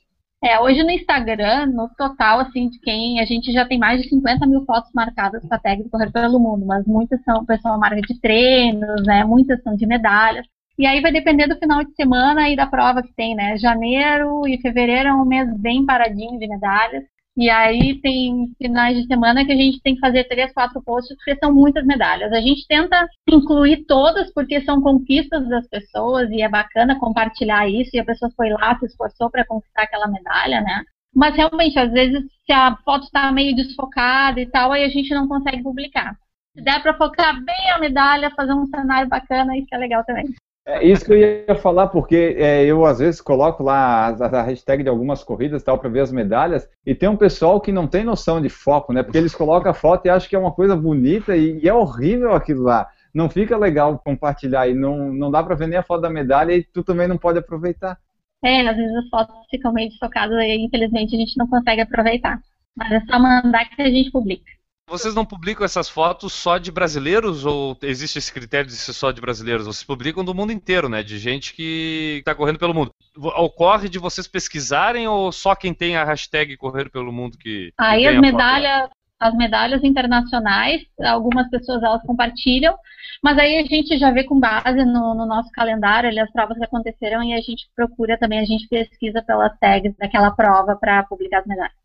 É, 0.46 0.60
hoje 0.60 0.84
no 0.84 0.92
Instagram, 0.92 1.66
no 1.66 1.90
total, 1.98 2.40
assim, 2.40 2.70
de 2.70 2.80
quem 2.80 3.20
a 3.20 3.26
gente 3.26 3.52
já 3.52 3.66
tem 3.66 3.80
mais 3.80 4.00
de 4.00 4.10
50 4.10 4.46
mil 4.46 4.64
fotos 4.64 4.92
marcadas 4.94 5.42
com 5.42 5.56
a 5.56 5.58
tag 5.58 5.82
do 5.82 5.90
Correr 5.90 6.12
pelo 6.12 6.40
Mundo, 6.40 6.68
mas 6.68 6.86
muitas 6.86 7.20
são 7.24 7.44
pessoal 7.44 7.80
marca 7.80 8.00
de 8.00 8.22
treinos, 8.22 9.04
né? 9.08 9.24
Muitas 9.24 9.60
são 9.64 9.76
de 9.76 9.88
medalhas. 9.88 10.46
E 10.78 10.86
aí 10.86 11.02
vai 11.02 11.12
depender 11.12 11.48
do 11.48 11.58
final 11.58 11.84
de 11.84 11.96
semana 11.96 12.48
e 12.48 12.56
da 12.56 12.68
prova 12.68 13.02
que 13.02 13.12
tem, 13.16 13.34
né? 13.34 13.58
Janeiro 13.58 14.48
e 14.48 14.62
fevereiro 14.62 15.10
é 15.10 15.14
um 15.16 15.26
mês 15.26 15.50
bem 15.58 15.84
paradinho 15.84 16.38
de 16.38 16.48
medalhas. 16.48 17.04
E 17.38 17.50
aí 17.50 18.00
tem 18.02 18.50
finais 18.58 18.98
de 18.98 19.06
semana 19.08 19.46
que 19.46 19.52
a 19.52 19.56
gente 19.56 19.82
tem 19.82 19.96
que 19.96 20.00
fazer 20.00 20.24
três, 20.24 20.54
quatro 20.54 20.82
posts, 20.82 21.16
porque 21.18 21.38
são 21.38 21.54
muitas 21.54 21.86
medalhas. 21.86 22.32
A 22.32 22.40
gente 22.40 22.66
tenta 22.66 23.08
incluir 23.30 23.86
todas, 23.86 24.32
porque 24.34 24.62
são 24.62 24.82
conquistas 24.82 25.48
das 25.50 25.68
pessoas 25.68 26.30
e 26.32 26.42
é 26.42 26.48
bacana 26.48 26.98
compartilhar 26.98 27.68
isso. 27.68 27.92
E 27.94 28.00
a 28.00 28.06
pessoa 28.06 28.32
foi 28.38 28.50
lá, 28.50 28.80
se 28.80 28.86
esforçou 28.86 29.30
para 29.30 29.46
conquistar 29.46 29.84
aquela 29.84 30.08
medalha, 30.08 30.62
né? 30.62 30.84
Mas 31.14 31.36
realmente, 31.36 31.78
às 31.78 31.92
vezes, 31.92 32.24
se 32.46 32.54
a 32.54 32.78
foto 32.86 33.04
está 33.04 33.30
meio 33.32 33.56
desfocada 33.56 34.40
e 34.40 34.46
tal, 34.46 34.72
aí 34.72 34.84
a 34.84 34.90
gente 34.90 35.14
não 35.14 35.28
consegue 35.28 35.62
publicar. 35.62 36.18
Se 36.56 36.62
der 36.62 36.82
para 36.82 36.98
focar 36.98 37.44
bem 37.44 37.72
a 37.72 37.80
medalha, 37.80 38.32
fazer 38.32 38.54
um 38.54 38.68
cenário 38.68 39.10
bacana, 39.10 39.58
isso 39.58 39.68
é 39.74 39.78
legal 39.78 40.06
também. 40.06 40.26
É 40.68 40.84
isso 40.84 41.06
que 41.06 41.14
eu 41.14 41.18
ia 41.18 41.56
falar, 41.56 41.88
porque 41.88 42.36
é, 42.40 42.66
eu 42.66 42.86
às 42.86 42.98
vezes 42.98 43.22
coloco 43.22 43.62
lá 43.62 44.08
a, 44.08 44.40
a 44.40 44.42
hashtag 44.42 44.82
de 44.82 44.90
algumas 44.90 45.24
corridas 45.24 45.62
tal 45.62 45.78
para 45.78 45.90
ver 45.90 46.00
as 46.00 46.12
medalhas, 46.12 46.68
e 46.84 46.96
tem 46.96 47.08
um 47.08 47.16
pessoal 47.16 47.62
que 47.62 47.72
não 47.72 47.88
tem 47.88 48.04
noção 48.04 48.42
de 48.42 48.50
foco, 48.50 48.92
né? 48.92 49.04
Porque 49.04 49.18
eles 49.18 49.36
colocam 49.36 49.70
a 49.70 49.76
foto 49.76 50.08
e 50.08 50.10
acham 50.10 50.28
que 50.28 50.36
é 50.36 50.40
uma 50.40 50.52
coisa 50.52 50.76
bonita 50.76 51.38
e, 51.38 51.60
e 51.60 51.70
é 51.70 51.74
horrível 51.74 52.34
aquilo 52.34 52.64
lá. 52.64 52.88
Não 53.14 53.30
fica 53.30 53.56
legal 53.56 54.02
compartilhar 54.04 54.68
e 54.68 54.74
não, 54.74 55.14
não 55.14 55.30
dá 55.30 55.44
para 55.44 55.56
ver 55.56 55.68
nem 55.68 55.78
a 55.78 55.84
foto 55.84 56.02
da 56.02 56.10
medalha 56.10 56.54
e 56.54 56.64
tu 56.64 56.84
também 56.84 57.08
não 57.08 57.18
pode 57.18 57.38
aproveitar. 57.38 58.00
É, 58.44 58.68
às 58.68 58.76
vezes 58.76 58.96
as 58.96 59.10
fotos 59.10 59.36
ficam 59.52 59.72
meio 59.72 59.90
desfocadas 59.90 60.36
e 60.40 60.66
infelizmente 60.66 61.16
a 61.16 61.20
gente 61.20 61.38
não 61.38 61.48
consegue 61.48 61.82
aproveitar. 61.82 62.40
Mas 62.76 62.92
é 62.92 63.02
só 63.06 63.20
mandar 63.20 63.70
que 63.70 63.82
a 63.82 63.90
gente 63.90 64.12
publica. 64.12 64.55
Vocês 64.88 65.16
não 65.16 65.26
publicam 65.26 65.66
essas 65.66 65.90
fotos 65.90 66.32
só 66.32 66.60
de 66.60 66.72
brasileiros 66.72 67.44
ou 67.44 67.76
existe 67.82 68.20
esse 68.20 68.32
critério 68.32 68.68
de 68.68 68.76
ser 68.76 68.94
só 68.94 69.12
de 69.12 69.20
brasileiros? 69.20 69.66
Vocês 69.66 69.84
publicam 69.84 70.24
do 70.24 70.34
mundo 70.34 70.52
inteiro, 70.52 70.88
né? 70.88 71.02
De 71.02 71.18
gente 71.18 71.56
que 71.56 72.18
está 72.20 72.36
correndo 72.36 72.60
pelo 72.60 72.74
mundo. 72.74 72.92
Ocorre 73.18 73.90
de 73.90 73.98
vocês 73.98 74.28
pesquisarem 74.28 75.08
ou 75.08 75.32
só 75.32 75.56
quem 75.56 75.74
tem 75.74 75.98
a 75.98 76.04
hashtag 76.04 76.56
correr 76.56 76.92
pelo 76.92 77.12
mundo 77.12 77.36
que. 77.36 77.74
Aí 77.80 78.06
as 78.06 78.20
medalhas, 78.22 78.90
as 79.20 79.34
medalhas 79.34 79.84
internacionais, 79.84 80.84
algumas 81.04 81.50
pessoas 81.50 81.82
elas 81.82 82.04
compartilham, 82.04 82.78
mas 83.24 83.40
aí 83.40 83.58
a 83.58 83.64
gente 83.64 83.98
já 83.98 84.12
vê 84.12 84.24
com 84.24 84.40
base 84.40 84.86
no, 84.86 85.16
no 85.16 85.26
nosso 85.26 85.50
calendário 85.52 86.10
ali, 86.10 86.20
as 86.20 86.32
provas 86.32 86.60
que 86.60 86.64
aconteceram 86.64 87.24
e 87.24 87.34
a 87.34 87.42
gente 87.42 87.68
procura 87.76 88.20
também, 88.20 88.40
a 88.40 88.46
gente 88.46 88.68
pesquisa 88.68 89.24
pelas 89.24 89.58
tags 89.58 89.96
daquela 89.98 90.30
prova 90.30 90.76
para 90.76 91.02
publicar 91.04 91.40
as 91.40 91.48
medalhas. 91.48 91.85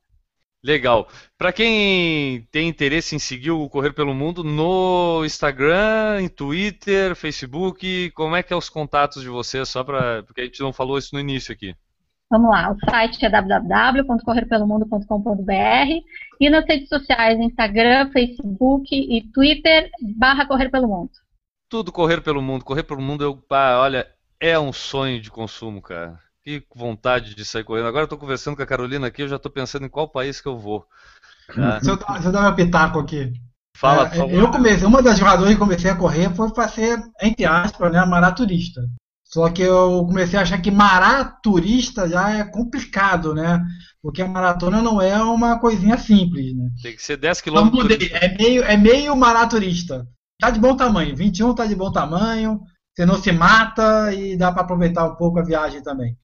Legal. 0.63 1.09
Para 1.39 1.53
quem 1.53 2.47
tem 2.53 2.69
interesse 2.69 3.17
em 3.17 3.19
seguir 3.19 3.51
o 3.51 3.69
Correr 3.69 3.95
pelo 3.95 4.15
Mundo 4.15 4.45
no 4.45 5.25
Instagram, 5.25 6.21
em 6.21 6.29
Twitter, 6.29 7.17
Facebook, 7.17 8.11
como 8.11 8.37
é 8.37 8.43
que 8.43 8.53
é 8.53 8.57
os 8.57 8.69
contatos 8.69 9.23
de 9.23 9.31
vocês? 9.31 9.71
Só 9.71 9.83
para 9.83 10.23
porque 10.23 10.43
a 10.43 10.45
gente 10.45 10.61
não 10.61 10.73
falou 10.73 10.99
isso 10.99 11.15
no 11.15 11.21
início 11.21 11.53
aqui. 11.53 11.75
Vamos 12.31 12.51
lá, 12.51 12.71
o 12.71 12.77
site 12.89 13.25
é 13.25 13.31
www.correrpelomundo.com.br 13.31 16.05
e 16.39 16.49
nas 16.49 16.65
redes 16.65 16.89
sociais, 16.89 17.41
Instagram, 17.41 18.09
Facebook 18.13 18.95
e 18.95 19.29
Twitter, 19.33 19.91
barra 20.17 20.47
Correr 20.47 20.71
pelo 20.71 20.87
Mundo. 20.87 21.11
Tudo 21.69 21.91
Correr 21.91 22.21
pelo 22.21 22.41
Mundo. 22.41 22.65
Correr 22.65 22.85
pelo 22.85 23.01
Mundo, 23.01 23.25
eu, 23.25 23.43
olha, 23.51 24.07
é 24.39 24.57
um 24.59 24.73
sonho 24.73 25.21
de 25.21 25.31
consumo, 25.31 25.83
cara. 25.83 26.21
Que 26.43 26.65
vontade 26.75 27.35
de 27.35 27.45
sair 27.45 27.65
correndo. 27.65 27.89
Agora 27.89 28.05
eu 28.05 28.09
tô 28.09 28.17
conversando 28.17 28.57
com 28.57 28.63
a 28.63 28.67
Carolina 28.67 29.07
aqui, 29.07 29.23
eu 29.23 29.29
já 29.29 29.37
estou 29.37 29.53
pensando 29.53 29.85
em 29.85 29.91
qual 29.91 30.09
país 30.09 30.41
que 30.41 30.49
eu 30.49 30.59
vou. 30.59 30.87
Ah. 31.53 31.81
Deixa, 31.81 31.91
eu 31.91 32.25
eu 32.27 32.31
dar 32.31 32.43
meu 32.43 32.55
pitaco 32.55 33.01
aqui. 33.01 33.33
Fala, 33.77 34.09
é, 34.15 34.21
Eu 34.21 34.53
comecei, 34.53 34.87
uma 34.87 35.03
das 35.03 35.19
jogadoras 35.19 35.53
que 35.53 35.59
comecei 35.59 35.91
a 35.91 35.97
correr 35.97 36.33
foi 36.33 36.53
para 36.53 36.69
ser, 36.69 37.03
entre 37.21 37.45
aspas, 37.45 37.91
né, 37.93 38.05
maraturista. 38.05 38.83
Só 39.25 39.49
que 39.49 39.63
eu 39.63 40.05
comecei 40.07 40.39
a 40.39 40.43
achar 40.43 40.63
que 40.63 40.71
maraturista 40.71 42.09
já 42.09 42.31
é 42.31 42.45
complicado, 42.45 43.35
né? 43.35 43.61
Porque 44.03 44.23
a 44.23 44.29
maratona 44.29 44.83
não 44.83 45.01
é 45.01 45.21
uma 45.23 45.59
coisinha 45.59 45.97
simples, 45.99 46.55
né? 46.55 46.69
Tem 46.83 46.95
que 46.95 47.03
ser 47.03 47.17
10 47.17 47.41
km. 47.41 47.59
Então, 47.59 47.87
é 48.13 48.37
meio, 48.37 48.63
é 48.63 48.77
meio 48.77 49.17
maraturista. 49.17 50.07
Tá 50.41 50.51
de 50.51 50.61
bom 50.61 50.77
tamanho, 50.77 51.17
21 51.17 51.55
tá 51.55 51.67
de 51.67 51.75
bom 51.75 51.93
tamanho, 51.93 52.61
você 52.95 53.07
não 53.07 53.21
se 53.21 53.31
mata 53.31 54.13
e 54.13 54.37
dá 54.37 54.53
para 54.53 54.63
aproveitar 54.63 55.07
um 55.07 55.17
pouco 55.17 55.39
a 55.39 55.45
viagem 55.45 55.83
também. 55.83 56.17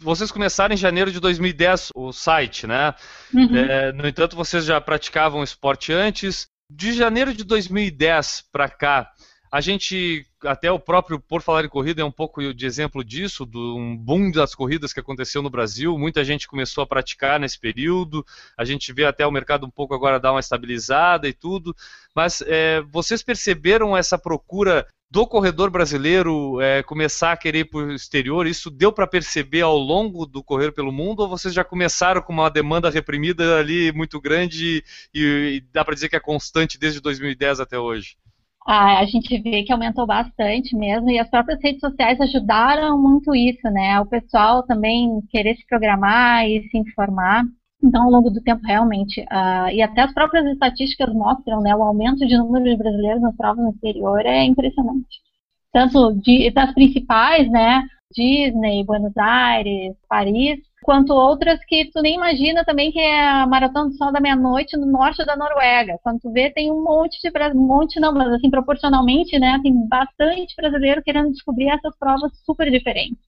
Vocês 0.00 0.30
começaram 0.30 0.74
em 0.74 0.78
janeiro 0.78 1.10
de 1.10 1.18
2010 1.18 1.90
o 1.94 2.12
site, 2.12 2.66
né? 2.66 2.94
Uhum. 3.34 3.56
É, 3.56 3.92
no 3.92 4.06
entanto, 4.06 4.36
vocês 4.36 4.64
já 4.64 4.80
praticavam 4.80 5.42
esporte 5.42 5.92
antes. 5.92 6.46
De 6.70 6.92
janeiro 6.92 7.32
de 7.32 7.44
2010 7.44 8.44
para 8.52 8.68
cá, 8.68 9.10
a 9.50 9.60
gente, 9.60 10.26
até 10.44 10.70
o 10.70 10.78
próprio 10.78 11.18
Por 11.20 11.42
Falar 11.42 11.64
em 11.64 11.68
Corrida 11.68 12.02
é 12.02 12.04
um 12.04 12.12
pouco 12.12 12.52
de 12.54 12.66
exemplo 12.66 13.04
disso, 13.04 13.44
do 13.44 13.76
um 13.76 13.96
boom 13.96 14.30
das 14.30 14.54
corridas 14.54 14.92
que 14.92 15.00
aconteceu 15.00 15.42
no 15.42 15.50
Brasil. 15.50 15.98
Muita 15.98 16.24
gente 16.24 16.46
começou 16.46 16.82
a 16.82 16.86
praticar 16.86 17.40
nesse 17.40 17.58
período. 17.58 18.24
A 18.56 18.64
gente 18.64 18.92
vê 18.92 19.04
até 19.04 19.26
o 19.26 19.32
mercado 19.32 19.66
um 19.66 19.70
pouco 19.70 19.94
agora 19.94 20.20
dar 20.20 20.32
uma 20.32 20.40
estabilizada 20.40 21.28
e 21.28 21.32
tudo. 21.32 21.74
Mas 22.14 22.42
é, 22.46 22.80
vocês 22.82 23.22
perceberam 23.22 23.96
essa 23.96 24.18
procura 24.18 24.86
do 25.10 25.26
corredor 25.26 25.70
brasileiro 25.70 26.60
é, 26.60 26.82
começar 26.82 27.32
a 27.32 27.36
querer 27.36 27.60
ir 27.60 27.64
para 27.64 27.80
o 27.80 27.92
exterior, 27.92 28.46
isso 28.46 28.70
deu 28.70 28.92
para 28.92 29.06
perceber 29.06 29.62
ao 29.62 29.76
longo 29.76 30.26
do 30.26 30.44
correr 30.44 30.70
pelo 30.70 30.92
mundo 30.92 31.20
ou 31.20 31.28
vocês 31.28 31.54
já 31.54 31.64
começaram 31.64 32.20
com 32.20 32.30
uma 32.30 32.50
demanda 32.50 32.90
reprimida 32.90 33.58
ali 33.58 33.90
muito 33.90 34.20
grande 34.20 34.84
e, 35.14 35.22
e 35.56 35.60
dá 35.72 35.82
para 35.82 35.94
dizer 35.94 36.10
que 36.10 36.16
é 36.16 36.20
constante 36.20 36.78
desde 36.78 37.00
2010 37.00 37.60
até 37.60 37.78
hoje? 37.78 38.18
A 38.70 39.02
gente 39.06 39.40
vê 39.40 39.62
que 39.62 39.72
aumentou 39.72 40.06
bastante 40.06 40.76
mesmo 40.76 41.08
e 41.08 41.18
as 41.18 41.30
próprias 41.30 41.58
redes 41.62 41.80
sociais 41.80 42.20
ajudaram 42.20 43.00
muito 43.00 43.34
isso, 43.34 43.66
né? 43.70 43.98
O 43.98 44.04
pessoal 44.04 44.62
também 44.62 45.22
querer 45.30 45.56
se 45.56 45.66
programar 45.66 46.46
e 46.46 46.68
se 46.68 46.76
informar. 46.76 47.44
Então, 47.82 48.02
ao 48.04 48.10
longo 48.10 48.28
do 48.28 48.42
tempo, 48.42 48.60
realmente, 48.66 49.22
uh, 49.22 49.70
e 49.72 49.80
até 49.80 50.02
as 50.02 50.12
próprias 50.12 50.44
estatísticas 50.46 51.14
mostram, 51.14 51.62
né, 51.62 51.74
o 51.74 51.82
aumento 51.82 52.26
de 52.26 52.36
número 52.36 52.64
de 52.66 52.76
brasileiros 52.76 53.22
nas 53.22 53.34
provas 53.36 53.64
no 53.64 53.70
exterior 53.70 54.20
é 54.26 54.44
impressionante. 54.44 55.16
Tanto 55.72 56.12
de, 56.20 56.50
das 56.50 56.74
principais, 56.74 57.50
né, 57.50 57.84
Disney, 58.14 58.84
Buenos 58.84 59.16
Aires, 59.16 59.96
Paris, 60.08 60.58
quanto 60.88 61.12
outras 61.12 61.62
que 61.66 61.90
tu 61.92 62.00
nem 62.00 62.14
imagina 62.14 62.64
também 62.64 62.90
que 62.90 62.98
é 62.98 63.28
a 63.28 63.46
Maratona 63.46 63.90
do 63.90 63.96
Sol 63.98 64.10
da 64.10 64.20
Meia-Noite 64.20 64.74
no 64.78 64.86
norte 64.86 65.22
da 65.22 65.36
Noruega. 65.36 65.98
Quando 66.02 66.18
tu 66.20 66.32
vê, 66.32 66.48
tem 66.50 66.72
um 66.72 66.82
monte 66.82 67.20
de 67.20 67.30
um 67.54 67.66
monte 67.66 68.00
não, 68.00 68.10
mas 68.10 68.32
assim, 68.32 68.48
proporcionalmente, 68.48 69.38
né, 69.38 69.60
tem 69.62 69.86
bastante 69.86 70.56
brasileiro 70.56 71.02
querendo 71.02 71.30
descobrir 71.30 71.68
essas 71.68 71.94
provas 71.98 72.32
super 72.42 72.70
diferentes. 72.70 73.18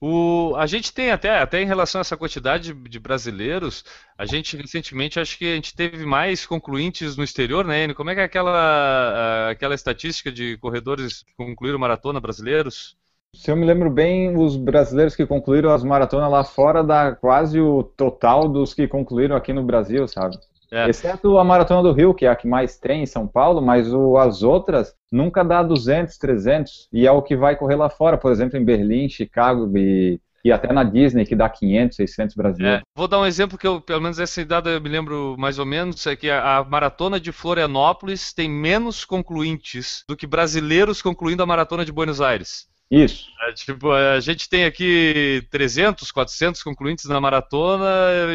O, 0.00 0.54
a 0.56 0.64
gente 0.66 0.94
tem 0.94 1.10
até, 1.10 1.38
até 1.40 1.60
em 1.60 1.66
relação 1.66 1.98
a 1.98 2.00
essa 2.00 2.16
quantidade 2.16 2.72
de, 2.72 2.88
de 2.88 2.98
brasileiros, 2.98 3.84
a 4.16 4.24
gente 4.24 4.56
recentemente 4.56 5.20
acho 5.20 5.36
que 5.36 5.44
a 5.44 5.54
gente 5.56 5.76
teve 5.76 6.06
mais 6.06 6.46
concluintes 6.46 7.18
no 7.18 7.22
exterior, 7.22 7.66
né? 7.66 7.92
Como 7.92 8.08
é 8.08 8.14
que 8.14 8.20
é 8.22 8.24
aquela, 8.24 9.50
aquela 9.50 9.74
estatística 9.74 10.32
de 10.32 10.56
corredores 10.56 11.22
que 11.22 11.34
concluíram 11.36 11.78
maratona 11.78 12.18
brasileiros? 12.18 12.96
Se 13.34 13.50
eu 13.50 13.56
me 13.56 13.64
lembro 13.64 13.88
bem, 13.88 14.36
os 14.36 14.56
brasileiros 14.56 15.16
que 15.16 15.24
concluíram 15.24 15.70
as 15.70 15.82
maratonas 15.82 16.30
lá 16.30 16.44
fora 16.44 16.82
dá 16.82 17.14
quase 17.14 17.60
o 17.60 17.82
total 17.82 18.48
dos 18.48 18.74
que 18.74 18.86
concluíram 18.86 19.34
aqui 19.34 19.52
no 19.52 19.62
Brasil, 19.62 20.06
sabe? 20.06 20.36
É. 20.70 20.88
Exceto 20.88 21.38
a 21.38 21.42
Maratona 21.42 21.82
do 21.82 21.92
Rio, 21.92 22.14
que 22.14 22.26
é 22.26 22.28
a 22.28 22.36
que 22.36 22.46
mais 22.46 22.78
tem 22.78 23.02
em 23.02 23.06
São 23.06 23.26
Paulo, 23.26 23.60
mas 23.60 23.92
o, 23.92 24.16
as 24.16 24.42
outras 24.42 24.94
nunca 25.10 25.42
dá 25.42 25.62
200, 25.62 26.16
300, 26.16 26.88
e 26.92 27.06
é 27.06 27.10
o 27.10 27.22
que 27.22 27.36
vai 27.36 27.56
correr 27.56 27.76
lá 27.76 27.88
fora, 27.88 28.16
por 28.16 28.30
exemplo, 28.30 28.56
em 28.56 28.64
Berlim, 28.64 29.08
Chicago 29.08 29.68
e, 29.76 30.20
e 30.44 30.52
até 30.52 30.72
na 30.72 30.84
Disney, 30.84 31.24
que 31.24 31.34
dá 31.34 31.48
500, 31.48 31.96
600 31.96 32.36
brasileiros. 32.36 32.80
É. 32.80 32.82
Vou 32.94 33.08
dar 33.08 33.20
um 33.20 33.26
exemplo 33.26 33.58
que 33.58 33.66
eu, 33.66 33.80
pelo 33.80 34.00
menos 34.00 34.20
essa 34.20 34.40
idade 34.40 34.70
eu 34.70 34.80
me 34.80 34.88
lembro 34.88 35.34
mais 35.38 35.58
ou 35.58 35.66
menos, 35.66 36.06
é 36.06 36.14
que 36.14 36.30
a, 36.30 36.58
a 36.58 36.64
Maratona 36.64 37.18
de 37.18 37.32
Florianópolis 37.32 38.32
tem 38.32 38.48
menos 38.48 39.04
concluintes 39.04 40.04
do 40.08 40.16
que 40.16 40.26
brasileiros 40.26 41.02
concluindo 41.02 41.42
a 41.42 41.46
Maratona 41.46 41.84
de 41.84 41.90
Buenos 41.90 42.20
Aires. 42.20 42.68
Isso. 42.90 43.30
É, 43.48 43.52
tipo, 43.52 43.92
a 43.92 44.18
gente 44.18 44.48
tem 44.48 44.64
aqui 44.64 45.46
300, 45.48 46.10
400 46.10 46.62
concluintes 46.62 47.04
na 47.04 47.20
maratona, 47.20 47.86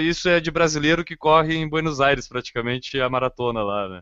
isso 0.02 0.30
é 0.30 0.40
de 0.40 0.50
brasileiro 0.50 1.04
que 1.04 1.18
corre 1.18 1.56
em 1.56 1.68
Buenos 1.68 2.00
Aires 2.00 2.28
praticamente 2.28 3.00
a 3.00 3.10
maratona 3.10 3.62
lá, 3.62 3.90
né? 3.90 4.02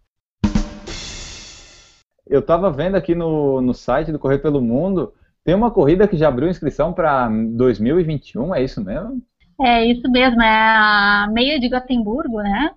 Eu 2.27 2.39
estava 2.39 2.71
vendo 2.71 2.95
aqui 2.95 3.15
no, 3.15 3.61
no 3.61 3.73
site 3.73 4.11
do 4.11 4.19
Correr 4.19 4.37
pelo 4.37 4.61
Mundo, 4.61 5.13
tem 5.43 5.55
uma 5.55 5.71
corrida 5.71 6.07
que 6.07 6.15
já 6.15 6.27
abriu 6.27 6.47
inscrição 6.47 6.93
para 6.93 7.27
2021, 7.29 8.53
é 8.53 8.63
isso 8.63 8.81
mesmo? 8.81 9.21
É 9.59 9.83
isso 9.83 10.09
mesmo, 10.09 10.41
é 10.41 10.47
a 10.47 11.27
meia 11.31 11.59
de 11.59 11.67
Gotemburgo, 11.67 12.41
né? 12.41 12.75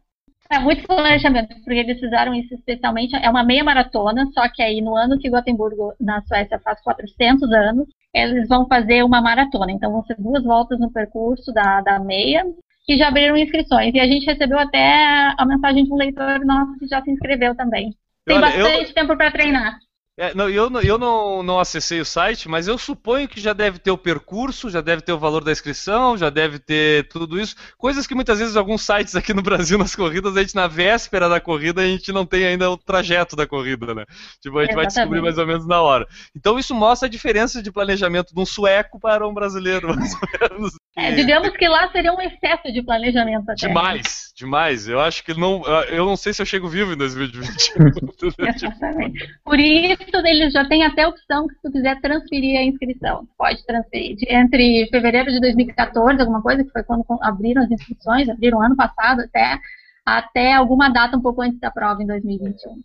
É 0.51 0.59
muito 0.59 0.87
planejamento, 0.87 1.55
porque 1.65 1.81
eles 1.81 1.99
fizeram 1.99 2.35
isso 2.35 2.55
especialmente. 2.55 3.17
É 3.17 3.29
uma 3.29 3.45
meia 3.45 3.65
maratona, 3.65 4.27
só 4.33 4.49
que 4.49 4.63
aí 4.63 4.81
no 4.81 4.97
ano 4.97 5.19
que 5.19 5.31
Gotemburgo, 5.31 5.93
na 6.01 6.23
Suécia, 6.23 6.59
faz 6.61 6.81
400 6.83 7.51
anos, 7.53 7.89
eles 8.15 8.49
vão 8.49 8.67
fazer 8.67 9.03
uma 9.03 9.21
maratona. 9.21 9.73
Então 9.73 9.93
vão 9.93 10.05
ser 10.05 10.17
duas 10.19 10.45
voltas 10.45 10.79
no 10.79 10.91
percurso 10.91 11.53
da, 11.53 11.81
da 11.81 11.99
meia, 11.99 12.45
que 12.85 12.97
já 12.97 13.09
abriram 13.09 13.37
inscrições. 13.37 13.93
E 13.95 14.01
a 14.01 14.07
gente 14.07 14.27
recebeu 14.27 14.59
até 14.59 15.33
a 15.37 15.45
mensagem 15.45 15.85
de 15.85 15.93
um 15.93 15.97
leitor 15.97 16.45
nosso 16.45 16.79
que 16.79 16.87
já 16.87 17.03
se 17.03 17.11
inscreveu 17.11 17.55
também. 17.57 17.95
Tem 18.25 18.37
Olha, 18.37 18.47
bastante 18.47 18.89
eu... 18.89 18.95
tempo 18.95 19.17
para 19.17 19.31
treinar. 19.31 19.79
É, 20.19 20.35
não, 20.35 20.49
eu 20.49 20.71
eu 20.81 20.97
não, 20.97 21.43
não 21.43 21.61
acessei 21.61 22.01
o 22.01 22.05
site, 22.05 22.49
mas 22.49 22.67
eu 22.67 22.79
suponho 22.79 23.29
que 23.29 23.39
já 23.39 23.53
deve 23.53 23.79
ter 23.79 23.91
o 23.91 23.99
percurso, 23.99 24.71
já 24.71 24.81
deve 24.81 25.03
ter 25.03 25.13
o 25.13 25.19
valor 25.19 25.45
da 25.45 25.53
inscrição, 25.53 26.17
já 26.17 26.31
deve 26.31 26.59
ter 26.59 27.07
tudo 27.09 27.39
isso. 27.39 27.55
Coisas 27.77 28.07
que 28.07 28.15
muitas 28.15 28.39
vezes 28.39 28.57
alguns 28.57 28.81
sites 28.81 29.15
aqui 29.15 29.35
no 29.35 29.43
Brasil, 29.43 29.77
nas 29.77 29.95
corridas, 29.95 30.35
a 30.35 30.41
gente 30.41 30.55
na 30.55 30.67
véspera 30.67 31.29
da 31.29 31.39
corrida, 31.39 31.83
a 31.83 31.87
gente 31.87 32.13
não 32.13 32.25
tem 32.25 32.47
ainda 32.47 32.71
o 32.71 32.79
trajeto 32.79 33.37
da 33.37 33.47
corrida, 33.47 33.95
né? 33.95 34.07
Tipo, 34.41 34.59
a 34.59 34.63
gente 34.63 34.71
Exatamente. 34.71 34.75
vai 34.75 34.87
descobrir 34.87 35.21
mais 35.21 35.37
ou 35.37 35.47
menos 35.47 35.67
na 35.67 35.83
hora. 35.83 36.09
Então 36.35 36.59
isso 36.59 36.75
mostra 36.75 37.07
a 37.07 37.11
diferença 37.11 37.63
de 37.63 37.71
planejamento 37.71 38.35
de 38.35 38.41
um 38.41 38.47
sueco 38.47 38.99
para 38.99 39.29
um 39.29 39.35
brasileiro, 39.35 39.89
mais 39.95 40.15
ou 40.15 40.51
menos. 40.51 40.73
É, 40.97 41.13
digamos 41.13 41.51
que 41.51 41.69
lá 41.69 41.91
seria 41.93 42.11
um 42.11 42.21
excesso 42.23 42.73
de 42.73 42.83
planejamento 42.83 43.51
até. 43.51 43.69
Demais, 43.69 44.33
demais. 44.35 44.89
Eu 44.89 44.99
acho 44.99 45.23
que 45.23 45.39
não. 45.39 45.63
Eu 45.91 46.07
não 46.07 46.17
sei 46.17 46.33
se 46.33 46.41
eu 46.41 46.47
chego 46.47 46.69
vivo 46.69 46.95
em 46.95 46.97
2020. 46.97 47.75
Exatamente. 48.57 49.39
Por 49.45 49.61
isso 49.61 50.17
eles 50.25 50.55
já 50.55 50.67
têm 50.67 50.85
até 50.85 51.03
a 51.03 51.09
opção 51.09 51.47
que 51.47 51.55
se 51.55 51.63
tu 51.63 51.71
quiser 51.71 52.01
transferir 52.01 52.59
a 52.59 52.63
inscrição. 52.63 53.29
Pode 53.37 53.65
transferir. 53.67 54.17
Entre 54.27 54.89
fevereiro 54.91 55.31
de 55.31 55.39
2014, 55.39 56.19
alguma 56.19 56.41
coisa, 56.41 56.65
que 56.65 56.71
foi 56.71 56.83
quando 56.83 57.05
abriram 57.21 57.63
as 57.63 57.71
inscrições, 57.71 58.27
abriram 58.31 58.63
ano 58.63 58.75
passado 58.75 59.21
até, 59.21 59.59
até 60.03 60.55
alguma 60.55 60.89
data 60.89 61.15
um 61.15 61.21
pouco 61.21 61.43
antes 61.43 61.61
da 61.61 61.71
prova 61.71 62.03
em 62.03 62.07
2021. 62.07 62.81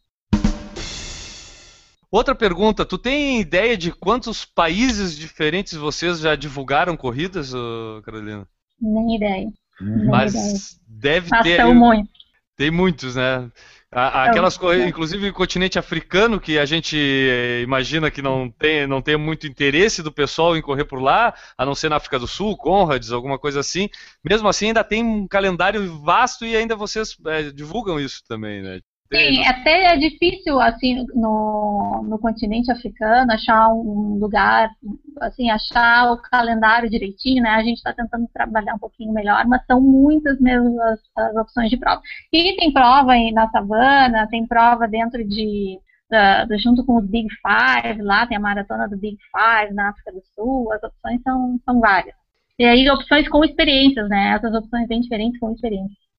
Outra 2.12 2.36
pergunta, 2.36 2.86
tu 2.86 2.98
tem 2.98 3.40
ideia 3.40 3.78
de 3.78 3.90
quantos 3.90 4.44
países 4.44 5.18
diferentes 5.18 5.74
vocês 5.74 6.20
já 6.20 6.36
divulgaram 6.36 6.98
corridas, 6.98 7.54
Carolina? 8.04 8.46
Nem 8.82 9.16
ideia. 9.16 9.48
Nem 9.80 10.08
Mas 10.08 10.34
ideia. 10.34 10.58
deve 10.88 11.30
Mas 11.32 11.44
ter. 11.44 11.56
São 11.56 11.74
muitos. 11.74 12.22
Tem 12.58 12.70
muitos, 12.70 13.16
né? 13.16 13.50
Aquelas 13.94 14.58
coisas, 14.58 14.88
inclusive 14.88 15.30
o 15.30 15.34
continente 15.34 15.78
africano, 15.78 16.40
que 16.40 16.58
a 16.58 16.66
gente 16.66 16.96
eh, 16.98 17.62
imagina 17.62 18.10
que 18.10 18.22
não 18.22 18.50
tem, 18.50 18.88
não 18.88 19.02
tem 19.02 19.18
muito 19.18 19.46
interesse 19.46 20.02
do 20.02 20.12
pessoal 20.12 20.56
em 20.56 20.62
correr 20.62 20.86
por 20.86 21.02
lá, 21.02 21.34
a 21.58 21.66
não 21.66 21.76
ser 21.76 21.90
na 21.90 21.98
África 21.98 22.18
do 22.18 22.28
Sul, 22.28 22.56
Conrads, 22.56 23.12
alguma 23.12 23.38
coisa 23.38 23.60
assim. 23.60 23.90
Mesmo 24.24 24.48
assim, 24.48 24.68
ainda 24.68 24.84
tem 24.84 25.04
um 25.04 25.28
calendário 25.28 26.00
vasto 26.00 26.46
e 26.46 26.56
ainda 26.56 26.74
vocês 26.74 27.18
é, 27.26 27.52
divulgam 27.52 28.00
isso 28.00 28.22
também, 28.28 28.62
né? 28.62 28.80
Sim, 29.14 29.46
até 29.46 29.94
é 29.94 29.98
difícil, 29.98 30.58
assim, 30.62 31.06
no, 31.14 32.02
no 32.08 32.18
continente 32.18 32.72
africano, 32.72 33.34
achar 33.34 33.68
um 33.68 34.18
lugar, 34.18 34.70
assim, 35.20 35.50
achar 35.50 36.14
o 36.14 36.22
calendário 36.22 36.90
direitinho, 36.90 37.44
né? 37.44 37.50
A 37.50 37.64
gente 37.64 37.78
está 37.78 37.92
tentando 37.94 38.26
trabalhar 38.34 38.74
um 38.76 38.80
pouquinho 38.80 39.12
melhor, 39.12 39.46
mas 39.48 39.66
são 39.66 39.82
muitas 39.82 40.40
mesmo 40.40 40.82
as, 40.82 41.00
as 41.18 41.36
opções 41.36 41.70
de 41.70 41.76
prova. 41.78 42.02
E 42.32 42.56
tem 42.56 42.72
prova 42.72 43.12
na 43.34 43.50
savana, 43.50 44.28
tem 44.30 44.48
prova 44.48 44.88
dentro 44.88 45.28
de, 45.28 45.78
junto 46.60 46.86
com 46.86 46.96
os 46.96 47.06
Big 47.06 47.28
Five, 47.42 48.02
lá 48.02 48.26
tem 48.26 48.38
a 48.38 48.40
maratona 48.40 48.88
do 48.88 48.98
Big 48.98 49.18
Five 49.32 49.74
na 49.74 49.90
África 49.90 50.14
do 50.14 50.22
Sul, 50.34 50.72
as 50.72 50.82
opções 50.84 51.22
são, 51.22 51.60
são 51.66 51.82
várias. 51.82 52.16
E 52.58 52.64
aí 52.64 52.90
opções 52.90 53.28
com 53.28 53.44
experiências, 53.44 54.08
né? 54.08 54.36
Essas 54.36 54.54
opções 54.54 54.88
bem 54.88 55.02
diferentes 55.02 55.38
com 55.38 55.52
experiências. 55.52 56.11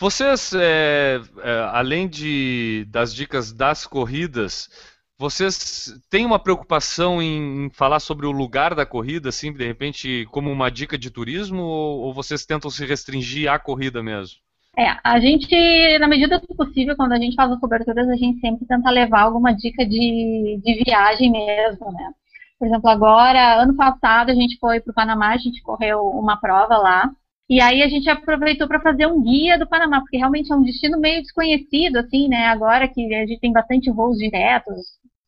Vocês, 0.00 0.54
é, 0.54 1.20
é, 1.42 1.68
além 1.72 2.08
de, 2.08 2.86
das 2.88 3.14
dicas 3.14 3.52
das 3.52 3.86
corridas, 3.86 4.70
vocês 5.18 5.94
têm 6.08 6.24
uma 6.24 6.38
preocupação 6.38 7.20
em 7.20 7.68
falar 7.68 8.00
sobre 8.00 8.24
o 8.24 8.32
lugar 8.32 8.74
da 8.74 8.86
corrida, 8.86 9.28
assim, 9.28 9.52
de 9.52 9.66
repente, 9.66 10.26
como 10.30 10.50
uma 10.50 10.70
dica 10.70 10.96
de 10.96 11.10
turismo, 11.10 11.60
ou, 11.60 12.00
ou 12.00 12.14
vocês 12.14 12.46
tentam 12.46 12.70
se 12.70 12.86
restringir 12.86 13.52
à 13.52 13.58
corrida 13.58 14.02
mesmo? 14.02 14.38
É, 14.74 14.96
a 15.04 15.20
gente, 15.20 15.54
na 15.98 16.08
medida 16.08 16.40
do 16.40 16.56
possível, 16.56 16.96
quando 16.96 17.12
a 17.12 17.18
gente 17.18 17.36
faz 17.36 17.52
as 17.52 17.60
coberturas, 17.60 18.08
a 18.08 18.16
gente 18.16 18.40
sempre 18.40 18.64
tenta 18.66 18.90
levar 18.90 19.24
alguma 19.24 19.52
dica 19.52 19.84
de, 19.84 20.62
de 20.64 20.82
viagem 20.82 21.30
mesmo, 21.30 21.92
né? 21.92 22.10
Por 22.58 22.68
exemplo, 22.68 22.88
agora, 22.88 23.60
ano 23.60 23.76
passado, 23.76 24.30
a 24.30 24.34
gente 24.34 24.56
foi 24.58 24.80
para 24.80 24.92
o 24.92 24.94
Panamá, 24.94 25.34
a 25.34 25.36
gente 25.36 25.60
correu 25.60 26.00
uma 26.06 26.38
prova 26.38 26.78
lá, 26.78 27.10
e 27.50 27.60
aí 27.60 27.82
a 27.82 27.88
gente 27.88 28.08
aproveitou 28.08 28.68
para 28.68 28.80
fazer 28.80 29.06
um 29.06 29.20
guia 29.20 29.58
do 29.58 29.68
Panamá, 29.68 30.00
porque 30.00 30.16
realmente 30.16 30.52
é 30.52 30.54
um 30.54 30.62
destino 30.62 30.96
meio 31.00 31.20
desconhecido, 31.20 31.96
assim, 31.96 32.28
né? 32.28 32.46
Agora 32.46 32.86
que 32.86 33.12
a 33.12 33.26
gente 33.26 33.40
tem 33.40 33.52
bastante 33.52 33.90
voos 33.90 34.16
diretos 34.18 34.78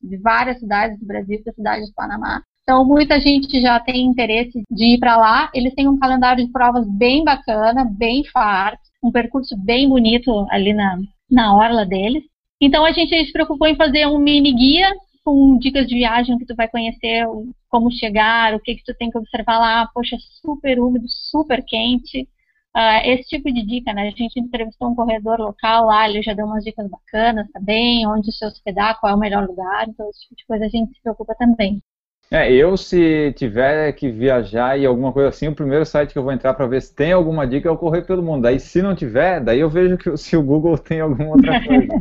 de 0.01 0.17
várias 0.19 0.61
cidades 0.61 1.01
do 1.01 1.05
Brasil 1.05 1.43
para 1.43 1.53
cidades 1.53 1.89
do 1.89 1.95
Panamá. 1.95 2.41
Então, 2.63 2.85
muita 2.85 3.19
gente 3.21 3.61
já 3.61 3.81
tem 3.81 4.05
interesse 4.07 4.63
de 4.71 4.95
ir 4.95 5.01
para 5.01 5.17
lá. 5.17 5.51
Eles 5.53 5.75
têm 5.75 5.89
um 5.89 5.99
calendário 5.99 6.47
de 6.47 6.53
provas 6.53 6.87
bem 6.89 7.25
bacana, 7.25 7.85
bem 7.85 8.23
farto, 8.27 8.81
um 9.03 9.11
percurso 9.11 9.57
bem 9.57 9.89
bonito 9.89 10.47
ali 10.49 10.73
na, 10.73 10.97
na 11.29 11.57
orla 11.57 11.85
deles. 11.85 12.23
Então, 12.61 12.85
a 12.85 12.93
gente 12.93 13.13
se 13.27 13.33
preocupou 13.33 13.67
em 13.67 13.75
fazer 13.75 14.07
um 14.07 14.19
mini 14.19 14.53
guia 14.53 14.93
com 15.25 15.59
dicas 15.59 15.87
de 15.87 15.95
viagem 15.95 16.39
que 16.39 16.47
tu 16.47 16.55
vai 16.55 16.69
conhecer, 16.69 17.25
como 17.69 17.91
chegar, 17.91 18.55
o 18.55 18.61
que 18.61 18.77
que 18.77 18.85
tu 18.85 18.95
tem 18.95 19.11
que 19.11 19.19
observar 19.19 19.59
lá, 19.59 19.89
poxa, 19.95 20.17
super 20.41 20.81
úmido, 20.81 21.07
super 21.09 21.65
quente. 21.65 22.29
Uh, 22.75 23.05
esse 23.05 23.29
tipo 23.29 23.53
de 23.53 23.65
dica, 23.67 23.93
né? 23.93 24.09
A 24.09 24.11
gente 24.11 24.41
entrevistou 24.41 24.89
um 24.89 24.95
corredor 24.95 25.39
local 25.39 25.87
lá, 25.87 26.09
ele 26.09 26.23
já 26.23 26.33
deu 26.33 26.47
umas 26.47 26.65
dicas 26.65 26.89
bacanas 26.89 27.47
também, 27.53 28.07
onde 28.07 28.33
se 28.33 28.45
hospedar, 28.47 28.99
qual 28.99 29.13
é 29.13 29.15
o 29.15 29.19
melhor 29.19 29.47
lugar, 29.47 29.87
então 29.89 30.09
esse 30.09 30.21
tipo 30.23 30.37
de 30.37 30.47
coisa 30.47 30.65
a 30.65 30.69
gente 30.69 30.95
se 30.95 31.03
preocupa 31.03 31.35
também. 31.35 31.83
É, 32.31 32.51
eu 32.51 32.79
se 32.79 33.31
tiver 33.37 33.93
que 33.93 34.11
viajar 34.11 34.79
e 34.79 34.87
alguma 34.87 35.13
coisa 35.13 35.29
assim, 35.29 35.49
o 35.49 35.55
primeiro 35.55 35.85
site 35.85 36.15
que 36.15 36.19
eu 36.19 36.23
vou 36.23 36.33
entrar 36.33 36.55
para 36.55 36.67
ver 36.67 36.81
se 36.81 36.95
tem 36.95 37.13
alguma 37.13 37.47
dica 37.47 37.69
é 37.69 37.71
o 37.71 37.77
Correio 37.77 38.07
pelo 38.07 38.23
Mundo. 38.23 38.45
Daí 38.45 38.59
se 38.59 38.81
não 38.81 38.95
tiver, 38.95 39.39
daí 39.39 39.61
eu 39.61 39.69
vejo 39.69 39.99
que 39.99 40.17
se 40.17 40.35
o 40.35 40.43
Google 40.43 40.79
tem 40.79 41.01
alguma 41.01 41.29
outra 41.29 41.61
coisa. 41.69 41.93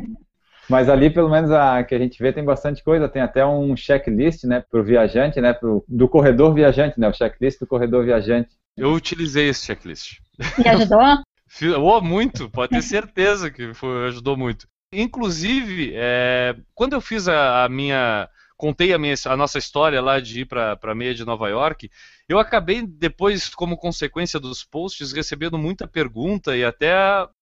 Mas 0.72 0.88
ali, 0.88 1.10
pelo 1.10 1.30
menos, 1.30 1.52
a 1.52 1.84
que 1.84 1.94
a 1.94 2.00
gente 2.00 2.18
vê 2.24 2.32
tem 2.32 2.46
bastante 2.46 2.82
coisa. 2.82 3.10
Tem 3.10 3.22
até 3.22 3.46
um 3.46 3.76
checklist, 3.76 4.46
né, 4.46 4.64
para 4.72 4.80
o 4.80 4.84
viajante, 4.84 5.42
né, 5.42 5.52
pro, 5.52 5.84
do 5.86 6.08
corredor 6.08 6.54
viajante, 6.54 6.98
né, 6.98 7.10
o 7.10 7.14
checklist 7.14 7.60
do 7.60 7.68
corredor 7.68 8.06
viajante. 8.06 8.52
Eu 8.78 8.94
utilizei 8.94 9.50
esse 9.50 9.66
checklist. 9.66 10.20
E 10.64 10.70
ajudou? 10.70 11.02
oh, 11.78 12.00
muito, 12.00 12.50
pode 12.50 12.72
ter 12.72 12.82
certeza 12.82 13.52
que 13.52 13.74
foi, 13.74 14.08
ajudou 14.08 14.38
muito. 14.38 14.66
Inclusive, 14.94 15.92
é, 15.94 16.56
quando 16.74 16.94
eu 16.94 17.02
fiz 17.02 17.28
a, 17.28 17.66
a 17.66 17.70
minha 17.70 18.30
contei 18.56 18.94
a, 18.94 18.98
minha, 18.98 19.16
a, 19.26 19.36
nossa 19.36 19.58
história 19.58 20.00
lá 20.00 20.20
de 20.20 20.42
ir 20.42 20.46
para 20.46 20.78
a 20.82 20.96
meia 20.96 21.16
de 21.16 21.26
Nova 21.26 21.50
York, 21.50 21.90
eu 22.30 22.38
acabei 22.38 22.86
depois, 22.86 23.50
como 23.50 23.76
consequência 23.76 24.40
dos 24.40 24.64
posts, 24.64 25.12
recebendo 25.12 25.58
muita 25.58 25.88
pergunta 25.88 26.56
e 26.56 26.64
até 26.64 26.94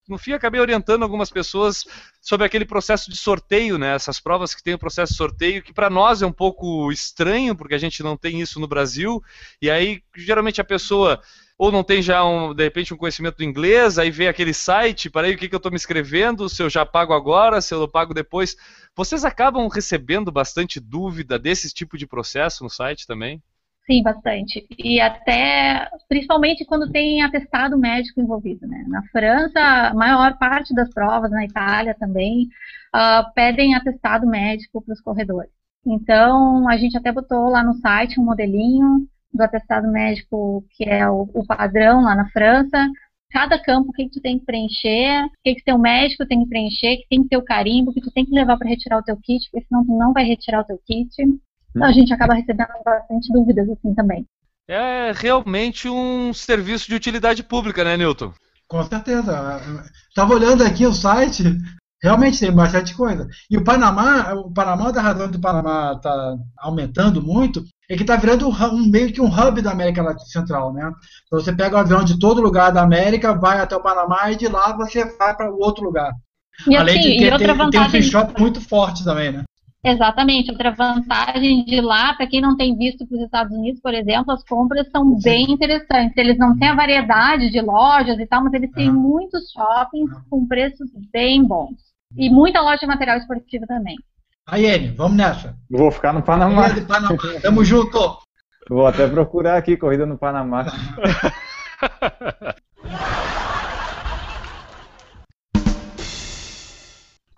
no 0.09 0.17
fim 0.17 0.33
acabei 0.33 0.59
orientando 0.59 1.03
algumas 1.03 1.29
pessoas 1.29 1.85
sobre 2.21 2.45
aquele 2.45 2.65
processo 2.65 3.09
de 3.09 3.15
sorteio, 3.15 3.77
né? 3.77 3.95
Essas 3.95 4.19
provas 4.19 4.55
que 4.55 4.63
tem 4.63 4.73
o 4.73 4.79
processo 4.79 5.13
de 5.13 5.17
sorteio, 5.17 5.63
que 5.63 5.73
para 5.73 5.89
nós 5.89 6.21
é 6.21 6.25
um 6.25 6.31
pouco 6.31 6.91
estranho, 6.91 7.55
porque 7.55 7.75
a 7.75 7.79
gente 7.79 8.01
não 8.01 8.17
tem 8.17 8.41
isso 8.41 8.59
no 8.59 8.67
Brasil. 8.67 9.21
E 9.61 9.69
aí, 9.69 10.01
geralmente 10.15 10.59
a 10.59 10.65
pessoa 10.65 11.21
ou 11.59 11.73
não 11.73 11.83
tem 11.83 12.01
já, 12.01 12.23
um, 12.23 12.53
de 12.53 12.63
repente, 12.63 12.93
um 12.93 12.97
conhecimento 12.97 13.37
do 13.37 13.43
inglês, 13.43 13.99
aí 13.99 14.09
vê 14.09 14.29
aquele 14.29 14.53
site, 14.53 15.09
para 15.09 15.27
aí 15.27 15.35
o 15.35 15.37
que, 15.37 15.49
que 15.49 15.53
eu 15.53 15.57
estou 15.57 15.69
me 15.69 15.75
inscrevendo, 15.75 16.47
se 16.47 16.63
eu 16.63 16.69
já 16.69 16.85
pago 16.85 17.11
agora, 17.13 17.59
se 17.59 17.73
eu 17.73 17.85
pago 17.85 18.13
depois. 18.13 18.55
Vocês 18.95 19.25
acabam 19.25 19.67
recebendo 19.67 20.31
bastante 20.31 20.79
dúvida 20.79 21.37
desse 21.37 21.69
tipo 21.73 21.97
de 21.97 22.07
processo 22.07 22.63
no 22.63 22.69
site 22.69 23.05
também? 23.05 23.43
Sim, 23.89 24.03
bastante. 24.03 24.67
E 24.77 25.01
até, 25.01 25.89
principalmente 26.07 26.63
quando 26.63 26.91
tem 26.91 27.23
atestado 27.23 27.75
médico 27.75 28.21
envolvido, 28.21 28.67
né? 28.67 28.85
Na 28.87 29.01
França, 29.11 29.59
a 29.59 29.93
maior 29.95 30.37
parte 30.37 30.75
das 30.75 30.93
provas, 30.93 31.31
na 31.31 31.43
Itália 31.43 31.95
também, 31.99 32.47
uh, 32.95 33.33
pedem 33.33 33.73
atestado 33.73 34.27
médico 34.27 34.79
para 34.83 34.93
os 34.93 35.01
corredores. 35.01 35.49
Então, 35.83 36.69
a 36.69 36.77
gente 36.77 36.95
até 36.95 37.11
botou 37.11 37.49
lá 37.49 37.63
no 37.63 37.73
site 37.75 38.19
um 38.19 38.25
modelinho 38.25 39.07
do 39.33 39.41
atestado 39.41 39.91
médico, 39.91 40.63
que 40.71 40.83
é 40.83 41.09
o, 41.09 41.27
o 41.33 41.43
padrão 41.47 42.01
lá 42.03 42.15
na 42.15 42.29
França. 42.29 42.87
Cada 43.31 43.57
campo, 43.57 43.89
o 43.89 43.93
que, 43.93 44.03
que 44.05 44.11
tu 44.11 44.21
tem 44.21 44.37
que 44.37 44.45
preencher, 44.45 45.25
o 45.25 45.29
que, 45.43 45.55
que 45.55 45.63
teu 45.63 45.79
médico 45.79 46.27
tem 46.27 46.43
que 46.43 46.49
preencher, 46.49 46.97
que 46.97 47.07
tem 47.09 47.23
que 47.23 47.29
ter 47.29 47.37
o 47.37 47.43
carimbo, 47.43 47.91
que 47.91 48.01
tu 48.01 48.11
tem 48.11 48.23
que 48.23 48.35
levar 48.35 48.57
para 48.57 48.69
retirar 48.69 48.99
o 48.99 49.03
teu 49.03 49.17
kit, 49.17 49.49
porque 49.49 49.65
senão 49.67 49.83
tu 49.83 49.97
não 49.97 50.13
vai 50.13 50.25
retirar 50.25 50.61
o 50.61 50.65
teu 50.65 50.79
kit. 50.85 51.09
Então 51.75 51.87
a 51.87 51.91
gente 51.91 52.13
acaba 52.13 52.33
recebendo 52.33 52.69
bastante 52.83 53.31
dúvidas 53.31 53.69
assim 53.69 53.93
também. 53.93 54.25
É 54.67 55.11
realmente 55.15 55.89
um 55.89 56.33
serviço 56.33 56.87
de 56.87 56.95
utilidade 56.95 57.41
pública, 57.41 57.83
né, 57.83 57.97
Newton? 57.97 58.31
Com 58.67 58.83
certeza. 58.83 59.59
Estava 60.07 60.33
olhando 60.33 60.63
aqui 60.63 60.85
o 60.85 60.93
site, 60.93 61.43
realmente 62.03 62.39
tem 62.39 62.51
bastante 62.51 62.95
coisa. 62.95 63.27
E 63.49 63.57
o 63.57 63.63
Panamá, 63.63 64.33
o 64.33 64.51
Panamá, 64.51 64.91
da 64.91 65.01
razão 65.01 65.29
do 65.29 65.39
Panamá 65.39 65.93
está 65.95 66.37
aumentando 66.59 67.21
muito, 67.21 67.63
é 67.89 67.95
que 67.95 68.03
está 68.03 68.15
virando 68.15 68.47
um, 68.47 68.89
meio 68.89 69.11
que 69.11 69.19
um 69.19 69.27
hub 69.27 69.59
da 69.61 69.71
América 69.71 70.15
Central, 70.19 70.71
né? 70.71 70.91
Então 71.25 71.39
você 71.39 71.51
pega 71.51 71.75
o 71.75 71.79
avião 71.79 72.03
de 72.03 72.19
todo 72.19 72.41
lugar 72.41 72.71
da 72.71 72.83
América, 72.83 73.33
vai 73.33 73.59
até 73.59 73.75
o 73.75 73.81
Panamá 73.81 74.31
e 74.31 74.35
de 74.35 74.47
lá 74.47 74.71
você 74.77 75.03
vai 75.17 75.35
para 75.35 75.51
o 75.51 75.59
outro 75.59 75.83
lugar. 75.83 76.13
E 76.67 76.75
Além 76.75 76.99
assim, 76.99 77.11
de 77.11 77.17
ter, 77.17 77.33
outra 77.33 77.53
vantagem... 77.53 77.71
tem 77.71 77.81
um 77.81 77.89
free 77.89 78.03
shop 78.03 78.39
muito 78.39 78.61
forte 78.61 79.03
também, 79.03 79.31
né? 79.31 79.43
Exatamente. 79.83 80.51
Outra 80.51 80.71
vantagem 80.71 81.63
de 81.63 81.79
lá, 81.79 82.13
para 82.13 82.27
quem 82.27 82.41
não 82.41 82.55
tem 82.55 82.77
visto 82.77 83.07
para 83.07 83.17
os 83.17 83.23
Estados 83.23 83.57
Unidos, 83.57 83.81
por 83.81 83.93
exemplo, 83.93 84.33
as 84.33 84.43
compras 84.43 84.89
são 84.91 85.17
bem 85.21 85.51
interessantes. 85.51 86.17
Eles 86.17 86.37
não 86.37 86.57
têm 86.57 86.69
a 86.69 86.75
variedade 86.75 87.49
de 87.49 87.61
lojas 87.61 88.19
e 88.19 88.25
tal, 88.25 88.43
mas 88.43 88.53
eles 88.53 88.71
têm 88.71 88.91
muitos 88.91 89.51
shoppings 89.51 90.11
com 90.29 90.45
preços 90.45 90.89
bem 91.11 91.43
bons. 91.43 91.77
E 92.17 92.29
muita 92.29 92.61
loja 92.61 92.79
de 92.79 92.87
material 92.87 93.17
esportivo 93.17 93.65
também. 93.67 93.95
Aiene, 94.47 94.89
vamos 94.89 95.15
nessa. 95.15 95.55
Vou 95.69 95.91
ficar 95.91 96.11
no 96.11 96.23
Panamá. 96.23 96.69
Panamá. 96.87 97.17
Tamo 97.41 97.63
junto. 97.63 98.17
Vou 98.67 98.85
até 98.85 99.07
procurar 99.07 99.57
aqui 99.57 99.77
corrida 99.77 100.05
no 100.05 100.17
Panamá. 100.17 100.65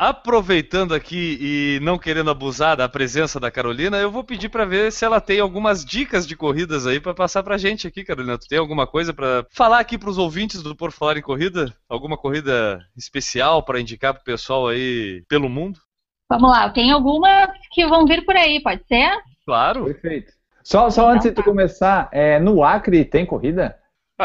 Aproveitando 0.02 0.96
aqui 0.96 1.38
e 1.40 1.80
não 1.84 1.96
querendo 1.96 2.32
abusar 2.32 2.76
da 2.76 2.90
presença 2.90 3.40
da 3.40 3.52
Carolina, 3.52 4.00
eu 4.00 4.10
vou 4.10 4.24
pedir 4.24 4.50
para 4.50 4.66
ver 4.66 4.92
se 4.92 5.06
ela 5.06 5.22
tem 5.22 5.40
algumas 5.40 5.86
dicas 5.86 6.26
de 6.26 6.36
corridas 6.36 6.88
aí 6.88 7.00
para 7.00 7.14
passar 7.14 7.44
pra 7.44 7.56
gente 7.56 7.86
aqui, 7.86 8.04
Carolina. 8.04 8.36
Tu 8.36 8.48
tem 8.48 8.58
alguma 8.58 8.88
coisa 8.88 9.14
para 9.14 9.46
falar 9.52 9.78
aqui 9.78 10.00
para 10.00 10.10
os 10.10 10.18
ouvintes 10.18 10.64
do 10.64 10.76
Por 10.76 10.92
Falar 10.92 11.18
em 11.18 11.22
Corrida? 11.22 11.72
Alguma 11.88 12.18
corrida 12.18 12.84
especial 12.98 13.62
para 13.62 13.80
indicar 13.80 14.16
pro 14.16 14.24
pessoal 14.24 14.70
aí 14.70 15.24
pelo 15.30 15.48
mundo? 15.48 15.80
Vamos 16.28 16.50
lá, 16.50 16.68
tem 16.72 16.92
algumas 16.92 17.52
que 17.72 17.86
vão 17.86 18.08
vir 18.08 18.26
por 18.26 18.36
aí, 18.36 18.60
pode 18.60 18.84
ser? 18.88 19.12
Claro. 19.46 19.86
Perfeito. 19.86 20.34
Só, 20.64 20.90
só 20.90 21.12
antes 21.12 21.30
de 21.30 21.32
tu 21.32 21.44
começar, 21.44 22.10
é, 22.12 22.40
no 22.40 22.64
Acre 22.64 23.06
tem 23.06 23.24
corrida? 23.24 23.78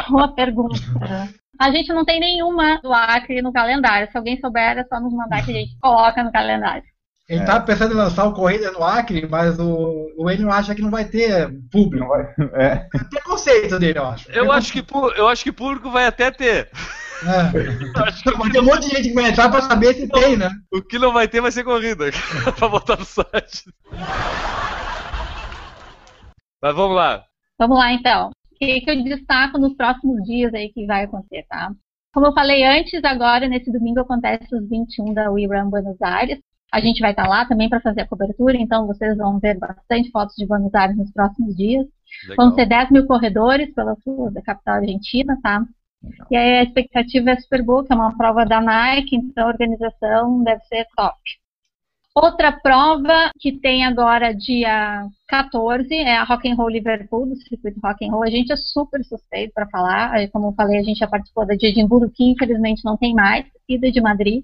Boa 0.08 0.28
pergunta. 0.28 0.78
A 1.58 1.70
gente 1.70 1.92
não 1.92 2.04
tem 2.04 2.20
nenhuma 2.20 2.80
do 2.82 2.92
Acre 2.92 3.40
no 3.40 3.52
calendário. 3.52 4.10
Se 4.10 4.16
alguém 4.16 4.38
souber, 4.40 4.78
é 4.78 4.84
só 4.84 5.00
nos 5.00 5.12
mandar 5.12 5.44
que 5.44 5.50
a 5.50 5.54
gente 5.54 5.76
coloca 5.80 6.22
no 6.22 6.32
calendário. 6.32 6.84
Ele 7.28 7.40
estava 7.40 7.64
é. 7.64 7.66
pensando 7.66 7.92
em 7.92 7.96
lançar 7.96 8.24
o 8.24 8.32
Corrida 8.32 8.70
no 8.70 8.84
Acre, 8.84 9.26
mas 9.28 9.58
o, 9.58 10.12
o 10.16 10.30
Enio 10.30 10.50
acha 10.50 10.74
que 10.74 10.82
não 10.82 10.90
vai 10.90 11.04
ter 11.04 11.50
público. 11.72 12.06
Vai, 12.06 12.22
é. 12.54 12.86
é 12.94 13.04
preconceito 13.10 13.78
dele, 13.78 13.98
eu 13.98 14.06
acho. 14.06 14.30
Eu 14.30 14.52
acho, 14.52 14.72
que, 14.72 14.84
eu 15.16 15.28
acho 15.28 15.42
que 15.42 15.50
público 15.50 15.90
vai 15.90 16.06
até 16.06 16.30
ter. 16.30 16.70
É. 17.24 17.96
Acho 18.06 18.22
que 18.22 18.36
vai 18.36 18.50
ter 18.50 18.60
um 18.60 18.64
monte 18.64 18.90
de 18.90 18.94
gente 18.94 19.08
que 19.08 19.14
vai 19.14 19.30
entrar 19.30 19.48
para 19.48 19.62
saber 19.62 19.94
se 19.94 20.06
tem, 20.06 20.36
né? 20.36 20.50
O 20.70 20.82
que 20.82 20.98
não 20.98 21.14
vai 21.14 21.26
ter 21.26 21.40
vai 21.40 21.50
ser 21.50 21.64
corrida 21.64 22.10
para 22.58 22.68
botar 22.68 22.98
no 22.98 23.06
site. 23.06 23.64
Mas 26.62 26.74
vamos 26.74 26.94
lá. 26.94 27.24
Vamos 27.58 27.78
lá 27.78 27.90
então 27.90 28.30
que, 28.58 28.80
que 28.80 28.90
eu 28.90 29.04
destaco 29.04 29.58
nos 29.58 29.74
próximos 29.74 30.22
dias 30.24 30.52
aí 30.54 30.70
que 30.70 30.86
vai 30.86 31.04
acontecer, 31.04 31.44
tá? 31.48 31.72
Como 32.12 32.26
eu 32.26 32.32
falei 32.32 32.64
antes, 32.64 33.04
agora 33.04 33.46
nesse 33.46 33.70
domingo 33.70 34.00
acontece 34.00 34.54
os 34.54 34.68
21 34.68 35.12
da 35.12 35.30
We 35.30 35.46
Run 35.46 35.68
Buenos 35.68 36.00
Aires. 36.00 36.40
A 36.72 36.80
gente 36.80 37.00
vai 37.00 37.10
estar 37.10 37.28
lá 37.28 37.44
também 37.44 37.68
para 37.68 37.80
fazer 37.80 38.02
a 38.02 38.08
cobertura, 38.08 38.56
então 38.56 38.86
vocês 38.86 39.16
vão 39.16 39.38
ver 39.38 39.58
bastante 39.58 40.10
fotos 40.10 40.34
de 40.36 40.46
Buenos 40.46 40.74
Aires 40.74 40.96
nos 40.96 41.12
próximos 41.12 41.54
dias. 41.56 41.86
Legal. 42.28 42.36
Vão 42.36 42.54
ser 42.54 42.66
10 42.66 42.90
mil 42.90 43.06
corredores 43.06 43.72
pela 43.74 43.94
sul 43.96 44.30
da 44.30 44.42
capital 44.42 44.76
argentina, 44.76 45.38
tá? 45.42 45.64
Legal. 46.02 46.26
E 46.30 46.36
aí 46.36 46.58
a 46.58 46.62
expectativa 46.62 47.30
é 47.30 47.36
super 47.36 47.62
boa, 47.62 47.84
que 47.84 47.92
é 47.92 47.96
uma 47.96 48.16
prova 48.16 48.44
da 48.44 48.60
Nike, 48.60 49.16
então 49.16 49.46
a 49.46 49.50
organização 49.50 50.42
deve 50.42 50.64
ser 50.64 50.86
top. 50.96 51.16
Outra 52.16 52.50
prova 52.50 53.30
que 53.38 53.52
tem 53.52 53.84
agora 53.84 54.32
dia 54.32 55.06
14 55.28 55.94
é 55.94 56.16
a 56.16 56.24
Rock 56.24 56.50
and 56.50 56.54
Roll 56.54 56.70
Liverpool, 56.70 57.26
do 57.26 57.36
circuito 57.36 57.78
Rock 57.84 58.06
and 58.06 58.10
Roll. 58.10 58.24
A 58.24 58.30
gente 58.30 58.50
é 58.50 58.56
super 58.56 59.04
suspeito 59.04 59.52
para 59.52 59.68
falar. 59.68 60.26
Como 60.30 60.48
eu 60.48 60.52
falei, 60.54 60.78
a 60.78 60.82
gente 60.82 60.96
já 60.96 61.06
participou 61.06 61.46
da 61.46 61.54
de 61.54 61.66
Edimburgo, 61.66 62.10
que 62.10 62.24
infelizmente 62.24 62.82
não 62.86 62.96
tem 62.96 63.12
mais, 63.12 63.44
e 63.68 63.78
da 63.78 63.90
de 63.90 64.00
Madrid. 64.00 64.42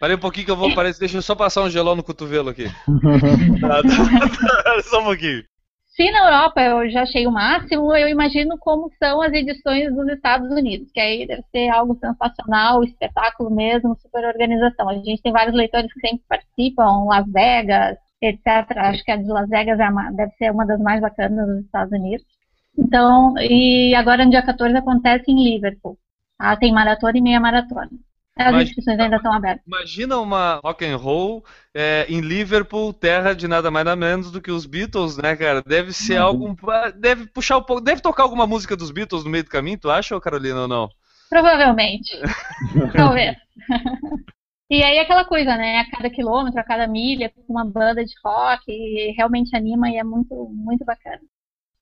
Parei 0.00 0.16
um 0.16 0.20
pouquinho 0.20 0.46
que 0.46 0.50
eu 0.50 0.56
vou, 0.56 0.74
parece, 0.74 0.98
deixa 0.98 1.18
eu 1.18 1.20
só 1.20 1.34
passar 1.34 1.62
um 1.62 1.68
gelão 1.68 1.94
no 1.94 2.02
cotovelo 2.02 2.48
aqui. 2.48 2.64
só 4.84 5.02
um 5.02 5.04
pouquinho. 5.04 5.44
Se 5.90 6.10
na 6.10 6.20
Europa 6.20 6.62
eu 6.62 6.88
já 6.90 7.02
achei 7.02 7.26
o 7.26 7.32
máximo, 7.32 7.94
eu 7.94 8.08
imagino 8.08 8.56
como 8.58 8.90
são 8.98 9.20
as 9.20 9.32
edições 9.32 9.92
dos 9.94 10.08
Estados 10.08 10.50
Unidos, 10.50 10.90
que 10.92 11.00
aí 11.00 11.26
deve 11.26 11.42
ser 11.50 11.68
algo 11.68 11.98
sensacional, 11.98 12.84
espetáculo 12.84 13.50
mesmo, 13.50 13.96
super 14.00 14.24
organização. 14.24 14.88
A 14.88 14.94
gente 14.94 15.20
tem 15.20 15.32
vários 15.32 15.54
leitores 15.54 15.92
que 15.92 16.00
sempre 16.00 16.24
participam, 16.28 17.04
Las 17.06 17.26
Vegas, 17.30 17.98
etc. 18.22 18.46
Acho 18.76 19.04
que 19.04 19.10
a 19.10 19.16
de 19.16 19.26
Las 19.28 19.48
Vegas 19.48 19.80
é 19.80 19.88
uma, 19.88 20.12
deve 20.12 20.32
ser 20.36 20.52
uma 20.52 20.64
das 20.64 20.80
mais 20.80 21.00
bacanas 21.00 21.46
dos 21.46 21.64
Estados 21.64 21.92
Unidos. 21.92 22.24
Então, 22.78 23.34
e 23.38 23.94
agora 23.94 24.24
no 24.24 24.30
dia 24.30 24.42
14 24.42 24.76
acontece 24.76 25.30
em 25.30 25.42
Liverpool. 25.42 25.98
Tá? 26.38 26.56
Tem 26.56 26.72
maratona 26.72 27.18
e 27.18 27.20
meia 27.20 27.40
maratona. 27.40 27.90
As 28.36 28.48
imagina, 28.48 28.62
inscrições 28.62 28.98
ainda 28.98 29.16
estão 29.16 29.32
abertas. 29.32 29.66
Imagina 29.66 30.18
uma 30.18 30.60
rock 30.64 30.84
and 30.84 30.96
roll 30.96 31.44
é, 31.74 32.06
em 32.08 32.20
Liverpool, 32.20 32.92
terra 32.92 33.34
de 33.34 33.46
nada 33.46 33.70
mais 33.70 33.84
nada 33.84 33.96
menos 33.96 34.30
do 34.30 34.40
que 34.40 34.50
os 34.50 34.66
Beatles, 34.66 35.16
né, 35.16 35.36
cara? 35.36 35.62
Deve 35.62 35.92
ser 35.92 36.20
uhum. 36.20 36.26
algum. 36.26 36.56
Deve 36.96 37.26
puxar 37.26 37.58
um 37.58 37.62
pouco. 37.62 37.82
Deve 37.82 38.00
tocar 38.00 38.22
alguma 38.22 38.46
música 38.46 38.76
dos 38.76 38.90
Beatles 38.90 39.24
no 39.24 39.30
meio 39.30 39.44
do 39.44 39.50
caminho, 39.50 39.78
tu 39.78 39.90
acha, 39.90 40.18
Carolina, 40.20 40.62
ou 40.62 40.68
não? 40.68 40.88
Provavelmente. 41.28 42.18
Talvez. 42.96 43.36
E 44.70 44.82
aí 44.84 44.98
aquela 45.00 45.24
coisa, 45.24 45.56
né? 45.56 45.78
A 45.78 45.90
cada 45.90 46.08
quilômetro, 46.08 46.60
a 46.60 46.64
cada 46.64 46.86
milha, 46.86 47.32
uma 47.48 47.64
banda 47.64 48.04
de 48.04 48.12
rock, 48.24 49.12
realmente 49.16 49.54
anima 49.56 49.90
e 49.90 49.96
é 49.96 50.04
muito, 50.04 50.48
muito 50.54 50.84
bacana. 50.84 51.20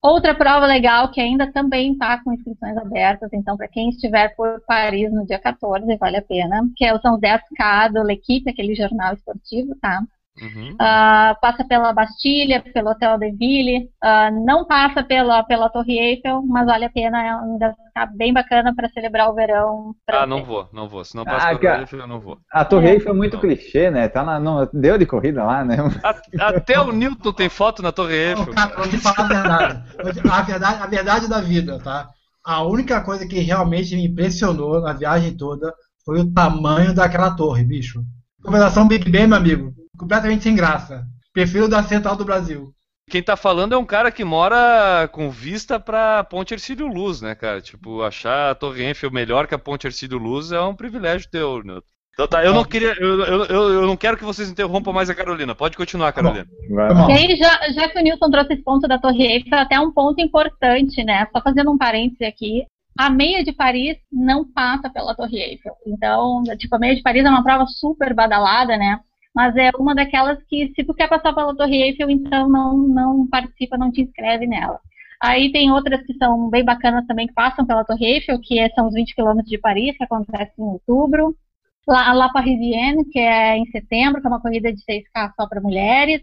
Outra 0.01 0.33
prova 0.33 0.65
legal 0.65 1.11
que 1.11 1.19
ainda 1.19 1.51
também 1.51 1.91
está 1.91 2.23
com 2.23 2.31
inscrições 2.31 2.77
abertas, 2.77 3.29
então 3.33 3.57
para 3.57 3.67
quem 3.67 3.89
estiver 3.89 4.33
por 4.33 4.61
Paris 4.65 5.11
no 5.11 5.25
dia 5.25 5.37
14, 5.37 5.97
vale 5.97 6.17
a 6.17 6.21
pena, 6.21 6.61
que 6.77 6.85
é 6.85 6.97
são 6.99 7.15
os 7.15 7.19
10K 7.19 7.91
do 7.91 8.03
L'Equipe, 8.03 8.49
aquele 8.49 8.73
jornal 8.75 9.13
esportivo, 9.13 9.75
tá? 9.81 10.01
Uhum. 10.41 10.71
Uh, 10.73 11.39
passa 11.41 11.65
pela 11.67 11.91
Bastilha, 11.91 12.63
pelo 12.73 12.91
Hotel 12.91 13.17
de 13.17 13.31
Ville, 13.31 13.89
uh, 14.03 14.45
não 14.45 14.65
passa 14.65 15.03
pela, 15.03 15.43
pela 15.43 15.69
Torre 15.69 15.99
Eiffel, 15.99 16.41
mas 16.47 16.65
vale 16.65 16.85
a 16.85 16.89
pena, 16.89 17.17
ainda 17.41 17.75
está 17.87 18.05
bem 18.05 18.31
bacana 18.31 18.73
para 18.73 18.89
celebrar 18.89 19.29
o 19.29 19.35
verão. 19.35 19.93
Ah, 20.09 20.25
não 20.25 20.43
vou, 20.43 20.69
não 20.71 20.87
vou. 20.87 21.03
Se 21.03 21.15
não 21.15 21.25
passa 21.25 21.49
ah, 21.49 21.57
pela 21.57 21.71
Torre 21.71 21.81
Eiffel, 21.81 21.99
eu 21.99 22.07
não 22.07 22.19
vou. 22.19 22.37
A 22.51 22.63
Torre 22.63 22.87
é. 22.87 22.93
Eiffel 22.93 23.13
é 23.13 23.15
muito 23.15 23.33
não. 23.33 23.41
clichê, 23.41 23.91
né? 23.91 24.07
Tá 24.07 24.23
na, 24.23 24.39
não, 24.39 24.67
deu 24.73 24.97
de 24.97 25.05
corrida 25.05 25.43
lá, 25.43 25.65
né? 25.65 25.77
A, 26.39 26.47
até 26.49 26.79
o 26.79 26.91
Newton 26.91 27.33
tem 27.33 27.49
foto 27.49 27.81
na 27.81 27.91
Torre 27.91 28.15
Eiffel. 28.15 28.45
Não, 28.45 28.53
cara, 28.53 28.75
vou 28.75 28.87
te 28.87 28.97
falar 28.97 29.25
a 29.25 29.27
verdade. 29.27 29.83
A 29.97 30.41
verdade, 30.41 30.83
a 30.83 30.87
verdade 30.87 31.29
da 31.29 31.41
vida, 31.41 31.79
tá? 31.79 32.07
A 32.45 32.63
única 32.63 33.01
coisa 33.01 33.27
que 33.27 33.39
realmente 33.39 33.95
me 33.95 34.07
impressionou 34.07 34.81
na 34.81 34.93
viagem 34.93 35.35
toda 35.35 35.73
foi 36.05 36.21
o 36.21 36.33
tamanho 36.33 36.93
daquela 36.93 37.35
torre, 37.35 37.63
bicho. 37.63 38.01
Conversação 38.41 38.87
Big 38.87 39.09
Ben, 39.11 39.27
meu 39.27 39.37
amigo, 39.37 39.73
completamente 39.99 40.43
sem 40.43 40.55
graça. 40.55 41.05
Prefiro 41.33 41.67
da 41.67 41.83
Central 41.83 42.15
do 42.15 42.25
Brasil. 42.25 42.73
quem 43.09 43.21
tá 43.21 43.35
falando 43.35 43.73
é 43.73 43.77
um 43.77 43.85
cara 43.85 44.11
que 44.11 44.23
mora 44.23 45.07
com 45.11 45.29
vista 45.29 45.79
pra 45.79 46.23
Ponte 46.23 46.53
Ercílio 46.53 46.87
Luz, 46.87 47.21
né, 47.21 47.35
cara? 47.35 47.61
Tipo, 47.61 48.01
achar 48.01 48.51
a 48.51 48.55
Torre 48.55 48.83
Eiffel 48.83 49.11
melhor 49.11 49.45
que 49.45 49.53
a 49.53 49.59
Ponte 49.59 49.85
Ercílio 49.85 50.17
Luz 50.17 50.51
é 50.51 50.61
um 50.61 50.75
privilégio 50.75 51.29
teu, 51.29 51.63
né? 51.63 51.79
Então 52.13 52.27
tá, 52.27 52.43
eu 52.43 52.53
não 52.53 52.65
queria, 52.65 52.93
eu, 52.99 53.23
eu, 53.23 53.45
eu, 53.45 53.87
não 53.87 53.95
quero 53.95 54.17
que 54.17 54.25
vocês 54.25 54.49
interrompam 54.49 54.91
mais 54.91 55.09
a 55.09 55.15
Carolina. 55.15 55.55
Pode 55.55 55.77
continuar, 55.77 56.11
Carolina. 56.11 56.45
E 56.69 57.11
aí, 57.13 57.37
já, 57.37 57.71
já 57.71 57.87
que 57.87 57.97
o 57.97 58.01
Nilson 58.01 58.29
trouxe 58.29 58.53
esse 58.53 58.63
ponto 58.63 58.85
da 58.89 58.99
Torre 58.99 59.25
Eiffel, 59.25 59.57
até 59.57 59.79
um 59.79 59.91
ponto 59.91 60.19
importante, 60.19 61.01
né? 61.01 61.25
Só 61.31 61.41
fazendo 61.41 61.71
um 61.71 61.77
parêntese 61.77 62.25
aqui. 62.25 62.65
A 62.97 63.09
meia 63.09 63.41
de 63.41 63.53
Paris 63.53 63.97
não 64.11 64.43
passa 64.43 64.89
pela 64.89 65.15
Torre 65.15 65.37
Eiffel. 65.37 65.73
Então, 65.87 66.43
tipo, 66.57 66.75
a 66.75 66.79
meia 66.79 66.93
de 66.93 67.01
Paris 67.01 67.23
é 67.23 67.29
uma 67.29 67.43
prova 67.43 67.65
super 67.67 68.13
badalada, 68.13 68.75
né? 68.75 68.99
Mas 69.35 69.55
é 69.55 69.69
uma 69.77 69.93
daquelas 69.95 70.41
que, 70.43 70.71
se 70.75 70.83
tu 70.83 70.93
quer 70.93 71.07
passar 71.07 71.33
pela 71.33 71.55
Torre 71.55 71.83
Eiffel, 71.83 72.09
então 72.09 72.49
não, 72.49 72.77
não 72.77 73.27
participa, 73.27 73.77
não 73.77 73.91
te 73.91 74.01
inscreve 74.01 74.47
nela. 74.47 74.79
Aí 75.21 75.51
tem 75.51 75.71
outras 75.71 76.01
que 76.05 76.13
são 76.15 76.49
bem 76.49 76.63
bacanas 76.63 77.05
também, 77.05 77.27
que 77.27 77.33
passam 77.33 77.65
pela 77.65 77.83
Torre 77.83 78.05
Eiffel, 78.05 78.39
que 78.41 78.67
são 78.71 78.87
os 78.87 78.93
20 78.93 79.13
quilômetros 79.15 79.49
de 79.49 79.57
Paris, 79.57 79.97
que 79.97 80.03
acontece 80.03 80.53
em 80.57 80.63
outubro 80.63 81.35
a 81.95 82.13
La 82.13 82.29
Parisienne, 82.29 83.05
que 83.05 83.19
é 83.19 83.57
em 83.57 83.65
setembro, 83.71 84.21
que 84.21 84.27
é 84.27 84.29
uma 84.29 84.41
corrida 84.41 84.71
de 84.71 84.81
6K 84.83 85.33
só 85.35 85.47
para 85.47 85.61
mulheres. 85.61 86.21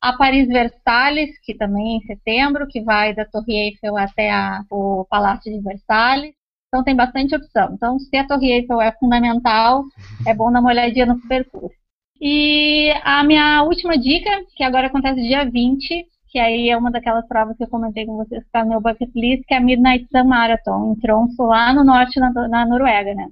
A 0.00 0.12
Paris 0.12 0.46
Versalhes, 0.46 1.38
que 1.42 1.54
também 1.54 1.94
é 1.94 1.96
em 1.96 2.06
setembro, 2.06 2.68
que 2.68 2.80
vai 2.80 3.14
da 3.14 3.24
Torre 3.24 3.52
Eiffel 3.52 3.96
até 3.96 4.30
a, 4.30 4.62
o 4.70 5.04
Palácio 5.08 5.52
de 5.52 5.60
Versalhes. 5.60 6.34
Então 6.68 6.84
tem 6.84 6.94
bastante 6.94 7.34
opção. 7.34 7.70
Então, 7.72 7.98
se 7.98 8.14
a 8.16 8.26
Torre 8.26 8.52
Eiffel 8.52 8.80
é 8.80 8.92
fundamental, 8.92 9.82
é 10.26 10.34
bom 10.34 10.52
dar 10.52 10.60
uma 10.60 10.70
olhadinha 10.70 11.06
no 11.06 11.18
percurso. 11.26 11.77
E 12.20 12.92
a 13.04 13.22
minha 13.24 13.62
última 13.62 13.96
dica, 13.96 14.30
que 14.56 14.64
agora 14.64 14.88
acontece 14.88 15.22
dia 15.22 15.48
20, 15.48 16.06
que 16.28 16.38
aí 16.38 16.68
é 16.68 16.76
uma 16.76 16.90
daquelas 16.90 17.26
provas 17.26 17.56
que 17.56 17.64
eu 17.64 17.68
comentei 17.68 18.04
com 18.04 18.16
vocês 18.16 18.42
que 18.42 18.48
está 18.48 18.64
no 18.64 18.70
meu 18.70 18.80
bucket 18.80 19.10
list, 19.14 19.44
que 19.46 19.54
é 19.54 19.58
a 19.58 19.60
Midnight 19.60 20.06
Sun 20.10 20.24
Marathon, 20.24 20.92
em 20.92 21.00
Tromsø, 21.00 21.42
lá 21.44 21.72
no 21.72 21.84
norte, 21.84 22.18
na, 22.20 22.30
na 22.48 22.66
Noruega, 22.66 23.14
né? 23.14 23.28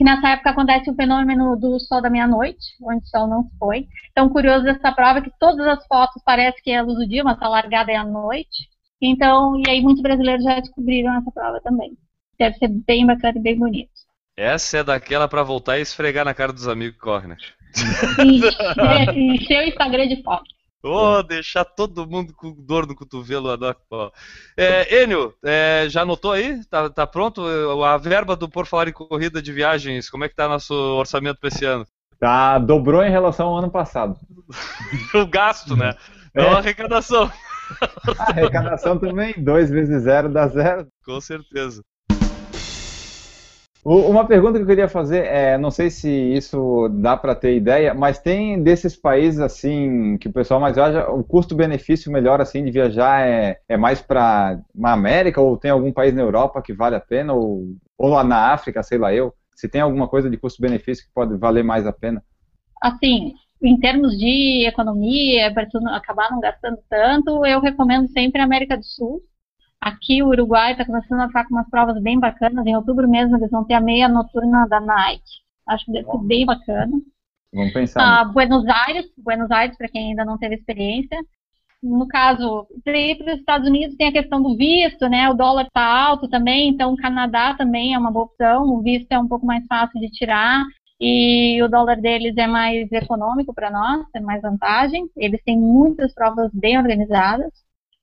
que 0.00 0.04
nessa 0.04 0.30
época 0.30 0.48
acontece 0.48 0.90
o 0.90 0.94
fenômeno 0.94 1.54
do 1.58 1.78
sol 1.78 2.00
da 2.00 2.08
meia-noite, 2.08 2.74
onde 2.80 3.04
o 3.04 3.08
sol 3.08 3.26
não 3.26 3.42
se 3.42 3.50
foi. 3.58 3.86
Então, 4.10 4.30
curioso 4.30 4.64
dessa 4.64 4.90
prova 4.92 5.20
que 5.20 5.30
todas 5.38 5.66
as 5.66 5.86
fotos 5.86 6.22
parece 6.24 6.62
que 6.62 6.70
é 6.70 6.78
a 6.78 6.82
luz 6.82 6.96
do 6.96 7.06
dia, 7.06 7.22
mas 7.22 7.34
está 7.34 7.46
largada 7.46 7.92
é 7.92 7.96
à 7.96 8.02
noite. 8.02 8.66
Então, 8.98 9.60
e 9.60 9.68
aí 9.68 9.82
muitos 9.82 10.02
brasileiros 10.02 10.42
já 10.42 10.58
descobriram 10.58 11.14
essa 11.18 11.30
prova 11.30 11.60
também. 11.60 11.98
Deve 12.38 12.56
ser 12.56 12.68
bem 12.68 13.04
bacana 13.04 13.38
e 13.38 13.42
bem 13.42 13.58
bonito. 13.58 13.90
Essa 14.38 14.78
é 14.78 14.84
daquela 14.84 15.28
para 15.28 15.42
voltar 15.42 15.78
e 15.78 15.82
esfregar 15.82 16.24
na 16.24 16.32
cara 16.32 16.50
dos 16.50 16.66
amigos 16.66 16.94
que 16.94 17.02
correm, 17.02 17.28
né? 17.28 17.36
Encher, 18.18 19.16
encher 19.16 19.64
o 19.64 19.68
Instagram 19.68 20.08
de 20.08 20.22
fotos. 20.22 20.60
Ô, 20.82 21.18
oh, 21.18 21.22
deixar 21.22 21.64
todo 21.64 22.08
mundo 22.08 22.32
com 22.34 22.52
dor 22.52 22.86
no 22.86 22.94
cotovelo. 22.94 23.50
É, 24.56 25.02
Enio, 25.02 25.34
é, 25.44 25.86
já 25.90 26.02
anotou 26.02 26.32
aí? 26.32 26.64
Tá, 26.70 26.88
tá, 26.88 27.06
pronto? 27.06 27.44
A 27.84 27.98
verba 27.98 28.34
do 28.34 28.48
Por 28.48 28.66
Falar 28.66 28.88
em 28.88 28.92
Corrida 28.92 29.42
de 29.42 29.52
Viagens, 29.52 30.08
como 30.08 30.24
é 30.24 30.28
que 30.28 30.34
tá 30.34 30.48
nosso 30.48 30.72
orçamento 30.74 31.38
para 31.38 31.48
esse 31.48 31.66
ano? 31.66 31.86
Tá, 32.18 32.58
dobrou 32.58 33.04
em 33.04 33.10
relação 33.10 33.48
ao 33.48 33.58
ano 33.58 33.70
passado. 33.70 34.16
o 35.14 35.26
gasto, 35.26 35.76
né? 35.76 35.94
É. 36.34 36.42
a 36.42 36.58
arrecadação. 36.58 37.30
A 38.18 38.30
arrecadação 38.30 38.98
também, 38.98 39.34
2 39.36 39.70
vezes 39.70 40.02
0 40.02 40.30
dá 40.30 40.48
zero. 40.48 40.86
Com 41.04 41.20
certeza. 41.20 41.82
Uma 43.82 44.26
pergunta 44.26 44.58
que 44.58 44.62
eu 44.62 44.66
queria 44.66 44.88
fazer 44.88 45.24
é, 45.24 45.56
não 45.56 45.70
sei 45.70 45.88
se 45.88 46.10
isso 46.10 46.86
dá 47.00 47.16
para 47.16 47.34
ter 47.34 47.56
ideia, 47.56 47.94
mas 47.94 48.18
tem 48.18 48.62
desses 48.62 48.94
países 48.94 49.40
assim 49.40 50.18
que 50.18 50.28
o 50.28 50.32
pessoal 50.32 50.60
mais 50.60 50.74
viaja, 50.74 51.08
o 51.08 51.24
custo-benefício 51.24 52.12
melhor 52.12 52.42
assim 52.42 52.62
de 52.62 52.70
viajar 52.70 53.26
é, 53.26 53.58
é 53.66 53.76
mais 53.78 54.02
para 54.02 54.60
a 54.82 54.92
América 54.92 55.40
ou 55.40 55.56
tem 55.56 55.70
algum 55.70 55.90
país 55.92 56.14
na 56.14 56.20
Europa 56.20 56.60
que 56.60 56.74
vale 56.74 56.94
a 56.94 57.00
pena 57.00 57.32
ou, 57.32 57.68
ou 57.96 58.10
lá 58.10 58.22
na 58.22 58.52
África, 58.52 58.82
sei 58.82 58.98
lá 58.98 59.14
eu, 59.14 59.32
se 59.56 59.66
tem 59.66 59.80
alguma 59.80 60.06
coisa 60.06 60.28
de 60.28 60.36
custo-benefício 60.36 61.06
que 61.06 61.14
pode 61.14 61.34
valer 61.38 61.64
mais 61.64 61.86
a 61.86 61.92
pena? 61.92 62.22
Assim, 62.82 63.32
em 63.62 63.78
termos 63.78 64.16
de 64.18 64.66
economia, 64.66 65.52
para 65.54 65.66
acabar 65.96 66.30
não 66.30 66.40
gastando 66.40 66.78
tanto, 66.88 67.46
eu 67.46 67.60
recomendo 67.60 68.08
sempre 68.10 68.42
a 68.42 68.44
América 68.44 68.76
do 68.76 68.84
Sul, 68.84 69.22
Aqui 69.80 70.22
o 70.22 70.28
Uruguai 70.28 70.72
está 70.72 70.84
começando 70.84 71.20
a 71.20 71.26
ficar 71.28 71.46
com 71.46 71.54
umas 71.54 71.68
provas 71.70 72.00
bem 72.02 72.18
bacanas. 72.18 72.66
Em 72.66 72.76
outubro 72.76 73.08
mesmo 73.08 73.36
eles 73.36 73.50
vão 73.50 73.64
ter 73.64 73.74
a 73.74 73.80
meia 73.80 74.08
noturna 74.08 74.66
da 74.68 74.80
Nike. 74.80 75.40
Acho 75.66 75.86
que 75.86 75.92
deve 75.92 76.10
ser 76.10 76.18
bem 76.18 76.44
bacana. 76.44 76.92
Vamos 77.52 77.72
pensar. 77.72 78.02
Ah, 78.02 78.24
Buenos 78.24 78.66
Aires, 78.66 79.06
Buenos 79.16 79.50
Aires 79.50 79.76
para 79.76 79.88
quem 79.88 80.10
ainda 80.10 80.24
não 80.24 80.38
teve 80.38 80.54
experiência. 80.56 81.18
No 81.82 82.06
caso, 82.06 82.66
para 82.84 82.98
ir 82.98 83.16
para 83.16 83.32
os 83.32 83.40
Estados 83.40 83.66
Unidos 83.66 83.96
tem 83.96 84.08
a 84.08 84.12
questão 84.12 84.42
do 84.42 84.54
visto, 84.54 85.08
né? 85.08 85.30
O 85.30 85.34
dólar 85.34 85.64
está 85.64 85.82
alto 85.82 86.28
também, 86.28 86.68
então 86.68 86.92
o 86.92 86.96
Canadá 86.96 87.54
também 87.54 87.94
é 87.94 87.98
uma 87.98 88.10
boa 88.10 88.26
opção. 88.26 88.64
O 88.64 88.82
visto 88.82 89.10
é 89.10 89.18
um 89.18 89.26
pouco 89.26 89.46
mais 89.46 89.64
fácil 89.66 89.98
de 89.98 90.10
tirar 90.10 90.62
e 91.00 91.62
o 91.62 91.68
dólar 91.68 91.96
deles 91.96 92.36
é 92.36 92.46
mais 92.46 92.92
econômico 92.92 93.54
para 93.54 93.70
nós, 93.70 94.04
é 94.14 94.20
mais 94.20 94.42
vantagem. 94.42 95.08
Eles 95.16 95.42
têm 95.42 95.58
muitas 95.58 96.12
provas 96.12 96.50
bem 96.52 96.76
organizadas. 96.76 97.50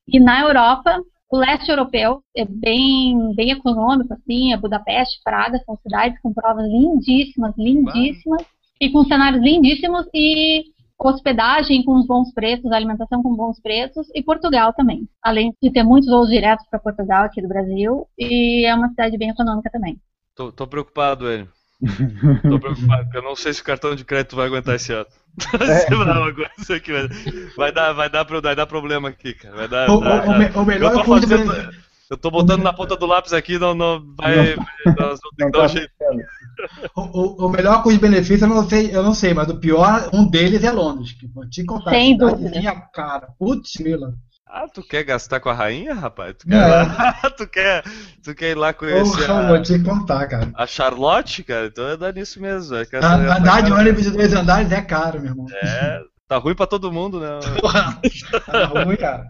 E 0.08 0.18
na 0.18 0.40
Europa, 0.40 1.00
o 1.30 1.36
leste 1.36 1.70
europeu 1.70 2.22
é 2.34 2.44
bem, 2.44 3.34
bem 3.34 3.50
econômico, 3.50 4.14
assim, 4.14 4.52
é 4.52 4.56
Budapeste, 4.56 5.20
Praga, 5.22 5.62
são 5.64 5.76
cidades 5.82 6.18
com 6.20 6.32
provas 6.32 6.66
lindíssimas, 6.66 7.54
lindíssimas, 7.56 8.42
e 8.80 8.90
com 8.90 9.04
cenários 9.04 9.42
lindíssimos 9.42 10.06
e 10.14 10.64
hospedagem 10.98 11.84
com 11.84 12.02
bons 12.06 12.32
preços, 12.32 12.72
alimentação 12.72 13.22
com 13.22 13.34
bons 13.34 13.60
preços, 13.60 14.08
e 14.14 14.22
Portugal 14.22 14.72
também. 14.72 15.08
Além 15.22 15.54
de 15.62 15.70
ter 15.70 15.82
muitos 15.82 16.08
voos 16.08 16.28
diretos 16.28 16.66
para 16.68 16.78
Portugal 16.78 17.24
aqui 17.24 17.42
do 17.42 17.48
Brasil, 17.48 18.06
e 18.18 18.66
é 18.66 18.74
uma 18.74 18.88
cidade 18.88 19.18
bem 19.18 19.30
econômica 19.30 19.70
também. 19.70 19.98
Tô, 20.34 20.50
tô 20.50 20.66
preocupado, 20.66 21.30
ele. 21.30 21.48
Tô 22.42 22.58
preocupado, 22.58 23.04
porque 23.04 23.18
eu 23.18 23.22
não 23.22 23.36
sei 23.36 23.52
se 23.52 23.60
o 23.60 23.64
cartão 23.64 23.94
de 23.94 24.04
crédito 24.04 24.34
vai 24.34 24.46
aguentar 24.46 24.74
esse 24.74 24.92
ano. 24.92 25.06
É. 25.60 25.86
vai, 26.92 27.12
vai, 27.56 27.72
dar, 27.72 27.92
vai, 27.92 28.10
dar, 28.10 28.24
vai 28.24 28.56
dar 28.56 28.66
problema 28.66 29.08
aqui, 29.10 29.34
cara. 29.34 29.54
Vai 29.54 29.68
dar, 29.68 29.88
o, 29.88 30.00
dar, 30.00 30.26
o, 30.26 30.62
o 30.62 30.64
melhor 30.64 30.92
eu 30.92 30.98
tô, 30.98 31.04
fazendo, 31.04 31.72
eu 32.10 32.16
tô 32.16 32.30
botando 32.30 32.62
na 32.62 32.72
ponta 32.72 32.96
do 32.96 33.06
lápis 33.06 33.32
aqui, 33.32 33.56
não, 33.56 33.72
não 33.74 34.02
vai. 34.16 34.56
Não, 34.56 34.94
nós 34.94 35.20
vamos 35.20 35.36
ter 35.36 35.44
que 35.44 35.50
dar 35.52 35.64
um 35.64 35.68
jeito. 35.68 35.92
O, 36.96 37.46
o, 37.46 37.48
melhor 37.48 37.82
custo-benefício 37.84 38.44
eu 38.44 38.48
não 38.48 38.68
sei, 38.68 38.96
eu 38.96 39.02
não 39.02 39.14
sei, 39.14 39.32
mas 39.32 39.48
o 39.48 39.60
pior, 39.60 40.10
um 40.12 40.28
deles 40.28 40.64
é 40.64 40.72
Londres. 40.72 41.12
Que 41.12 41.28
vou 41.28 41.48
te 41.48 41.64
contar. 41.64 41.90
Sem 41.90 42.16
dúvida. 42.16 42.60
cara. 42.92 43.28
Putz, 43.38 43.76
Mila. 43.78 44.14
Ah, 44.50 44.66
tu 44.66 44.82
quer 44.82 45.04
gastar 45.04 45.40
com 45.40 45.50
a 45.50 45.52
rainha, 45.52 45.92
rapaz? 45.92 46.34
Tu 46.38 46.48
quer, 46.48 46.56
é. 46.56 47.30
tu 47.36 47.46
quer, 47.46 47.84
tu 48.24 48.34
quer 48.34 48.50
ir 48.50 48.54
lá 48.54 48.72
conhecer 48.72 49.26
Porra, 49.26 49.40
a... 49.40 49.48
vou 49.48 49.62
te 49.62 49.78
contar, 49.82 50.26
cara. 50.26 50.50
A 50.54 50.66
Charlotte, 50.66 51.44
cara? 51.44 51.66
Então 51.66 51.86
é 51.86 51.96
dar 51.96 52.14
nisso 52.14 52.40
mesmo. 52.40 52.74
É 52.76 52.82
essa, 52.82 53.14
andar 53.14 53.62
de 53.62 53.72
ônibus 53.72 54.04
de 54.04 54.10
dois 54.10 54.32
andares 54.32 54.72
é 54.72 54.80
caro, 54.80 55.20
meu 55.20 55.32
irmão. 55.32 55.46
É, 55.62 56.00
tá 56.26 56.38
ruim 56.38 56.54
pra 56.54 56.66
todo 56.66 56.90
mundo, 56.90 57.20
né? 57.20 57.28
Porra, 57.60 58.00
tá 58.46 58.64
ruim, 58.64 58.96
cara. 58.96 59.26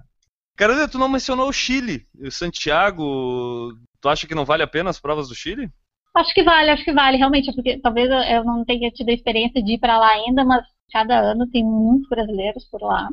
Cara, 0.57 0.89
tu 0.89 0.99
não 0.99 1.09
mencionou 1.09 1.49
o 1.49 1.53
Chile. 1.53 2.07
O 2.21 2.31
Santiago, 2.31 3.73
tu 4.01 4.09
acha 4.09 4.27
que 4.27 4.35
não 4.35 4.45
vale 4.45 4.63
a 4.63 4.69
pena 4.69 4.91
as 4.91 5.01
provas 5.01 5.29
do 5.29 5.35
Chile? 5.35 5.69
Acho 6.17 6.33
que 6.33 6.43
vale, 6.43 6.71
acho 6.71 6.85
que 6.85 6.93
vale, 6.93 7.17
realmente, 7.17 7.53
porque 7.55 7.81
talvez 7.81 8.09
eu 8.09 8.45
não 8.45 8.65
tenha 8.65 8.91
tido 8.91 9.09
a 9.09 9.13
experiência 9.13 9.63
de 9.63 9.75
ir 9.75 9.79
para 9.79 9.99
lá 9.99 10.11
ainda, 10.11 10.45
mas 10.45 10.65
cada 10.93 11.19
ano 11.19 11.49
tem 11.51 11.65
muitos 11.65 12.09
brasileiros 12.09 12.65
por 12.65 12.83
lá 12.83 13.09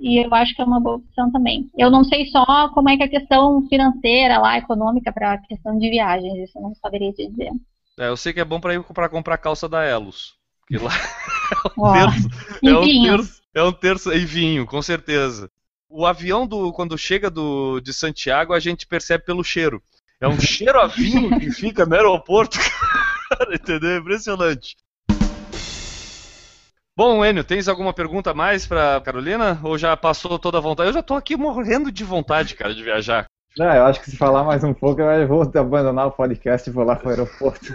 e 0.00 0.24
eu 0.24 0.34
acho 0.34 0.54
que 0.54 0.62
é 0.62 0.64
uma 0.64 0.80
boa 0.80 0.96
opção 0.96 1.30
também. 1.30 1.70
Eu 1.76 1.90
não 1.90 2.02
sei 2.02 2.26
só 2.26 2.70
como 2.70 2.88
é 2.88 2.96
que 2.96 3.02
é 3.02 3.06
a 3.06 3.10
questão 3.10 3.66
financeira 3.68 4.38
lá, 4.38 4.56
econômica, 4.56 5.12
para 5.12 5.34
a 5.34 5.38
questão 5.38 5.78
de 5.78 5.90
viagens, 5.90 6.48
isso 6.48 6.58
eu 6.58 6.62
não 6.62 6.74
saberia 6.74 7.12
te 7.12 7.28
dizer. 7.28 7.50
É, 7.98 8.08
eu 8.08 8.16
sei 8.16 8.32
que 8.32 8.40
é 8.40 8.44
bom 8.44 8.58
para 8.58 8.74
ir 8.74 8.82
para 8.82 9.10
comprar 9.10 9.36
calça 9.36 9.68
da 9.68 9.84
Elos. 9.84 10.34
Porque 10.60 10.82
lá 10.82 10.92
é 11.82 11.82
um 11.82 11.92
terço, 11.92 12.28
é 12.62 12.72
um 12.72 12.82
terço, 12.82 13.42
é 13.54 13.62
um 13.62 13.72
terço 13.72 14.12
e 14.12 14.24
vinho, 14.24 14.64
com 14.64 14.80
certeza. 14.80 15.50
O 15.88 16.06
avião 16.06 16.46
do 16.46 16.72
quando 16.72 16.96
chega 16.96 17.28
do 17.28 17.80
de 17.80 17.92
Santiago 17.92 18.54
a 18.54 18.60
gente 18.60 18.86
percebe 18.86 19.24
pelo 19.24 19.44
cheiro. 19.44 19.82
É 20.20 20.28
um 20.28 20.40
cheiro 20.40 20.80
a 20.80 20.86
vinho 20.86 21.38
que 21.38 21.50
fica 21.50 21.84
no 21.84 21.94
aeroporto, 21.94 22.58
cara, 23.28 23.54
entendeu? 23.54 23.98
Impressionante. 23.98 24.76
Bom, 27.00 27.24
Enio, 27.24 27.42
tens 27.42 27.66
alguma 27.66 27.94
pergunta 27.94 28.34
mais 28.34 28.66
para 28.66 29.00
Carolina? 29.00 29.58
Ou 29.62 29.78
já 29.78 29.96
passou 29.96 30.38
toda 30.38 30.58
a 30.58 30.60
vontade? 30.60 30.90
Eu 30.90 30.92
já 30.92 31.00
estou 31.00 31.16
aqui 31.16 31.34
morrendo 31.34 31.90
de 31.90 32.04
vontade, 32.04 32.54
cara, 32.54 32.74
de 32.74 32.82
viajar. 32.82 33.24
Não, 33.56 33.74
eu 33.74 33.86
acho 33.86 34.00
que 34.00 34.10
se 34.10 34.18
falar 34.18 34.44
mais 34.44 34.62
um 34.62 34.74
pouco, 34.74 35.00
eu 35.00 35.26
vou 35.26 35.40
abandonar 35.40 36.08
o 36.08 36.10
podcast 36.10 36.68
e 36.68 36.72
vou 36.74 36.84
lá 36.84 36.94
para 36.94 37.06
o 37.06 37.08
aeroporto. 37.08 37.74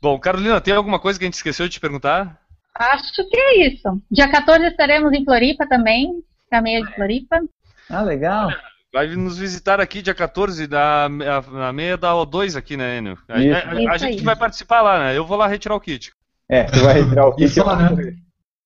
Bom, 0.00 0.16
Carolina, 0.20 0.60
tem 0.60 0.72
alguma 0.72 1.00
coisa 1.00 1.18
que 1.18 1.24
a 1.24 1.26
gente 1.26 1.34
esqueceu 1.34 1.66
de 1.66 1.72
te 1.72 1.80
perguntar? 1.80 2.38
Acho 2.72 3.28
que 3.28 3.36
é 3.36 3.66
isso. 3.66 4.00
Dia 4.08 4.30
14 4.30 4.64
estaremos 4.64 5.12
em 5.14 5.24
Floripa 5.24 5.66
também, 5.68 6.22
na 6.48 6.62
meia 6.62 6.80
de 6.80 6.94
Floripa. 6.94 7.40
Ah, 7.90 8.02
legal. 8.02 8.50
Vai 8.94 9.08
nos 9.16 9.36
visitar 9.36 9.80
aqui 9.80 10.00
dia 10.00 10.14
14 10.14 10.68
da, 10.68 11.08
na 11.08 11.72
meia 11.72 11.96
da 11.96 12.12
O2 12.12 12.56
aqui, 12.56 12.76
né, 12.76 12.98
Enio? 12.98 13.18
A, 13.28 13.34
a, 13.34 13.90
a, 13.90 13.94
a 13.94 13.98
gente 13.98 14.22
vai 14.22 14.36
participar 14.36 14.80
lá, 14.80 15.00
né? 15.00 15.18
Eu 15.18 15.26
vou 15.26 15.36
lá 15.36 15.48
retirar 15.48 15.74
o 15.74 15.80
kit. 15.80 16.12
É, 16.48 16.62
tu 16.62 16.78
vai 16.78 17.02
retirar 17.02 17.26
o 17.26 17.34
kit. 17.34 17.46
Isso, 17.46 17.64
né? 17.66 18.14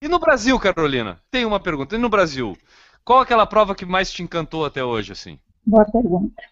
E 0.04 0.08
no 0.08 0.18
Brasil, 0.18 0.60
Carolina? 0.60 1.16
Tem 1.30 1.46
uma 1.46 1.58
pergunta. 1.58 1.96
E 1.96 1.98
no 1.98 2.10
Brasil? 2.10 2.54
Qual 3.02 3.20
aquela 3.20 3.46
prova 3.46 3.74
que 3.74 3.86
mais 3.86 4.12
te 4.12 4.22
encantou 4.22 4.66
até 4.66 4.84
hoje, 4.84 5.12
assim? 5.12 5.38
Boa 5.66 5.86
pergunta. 5.90 6.42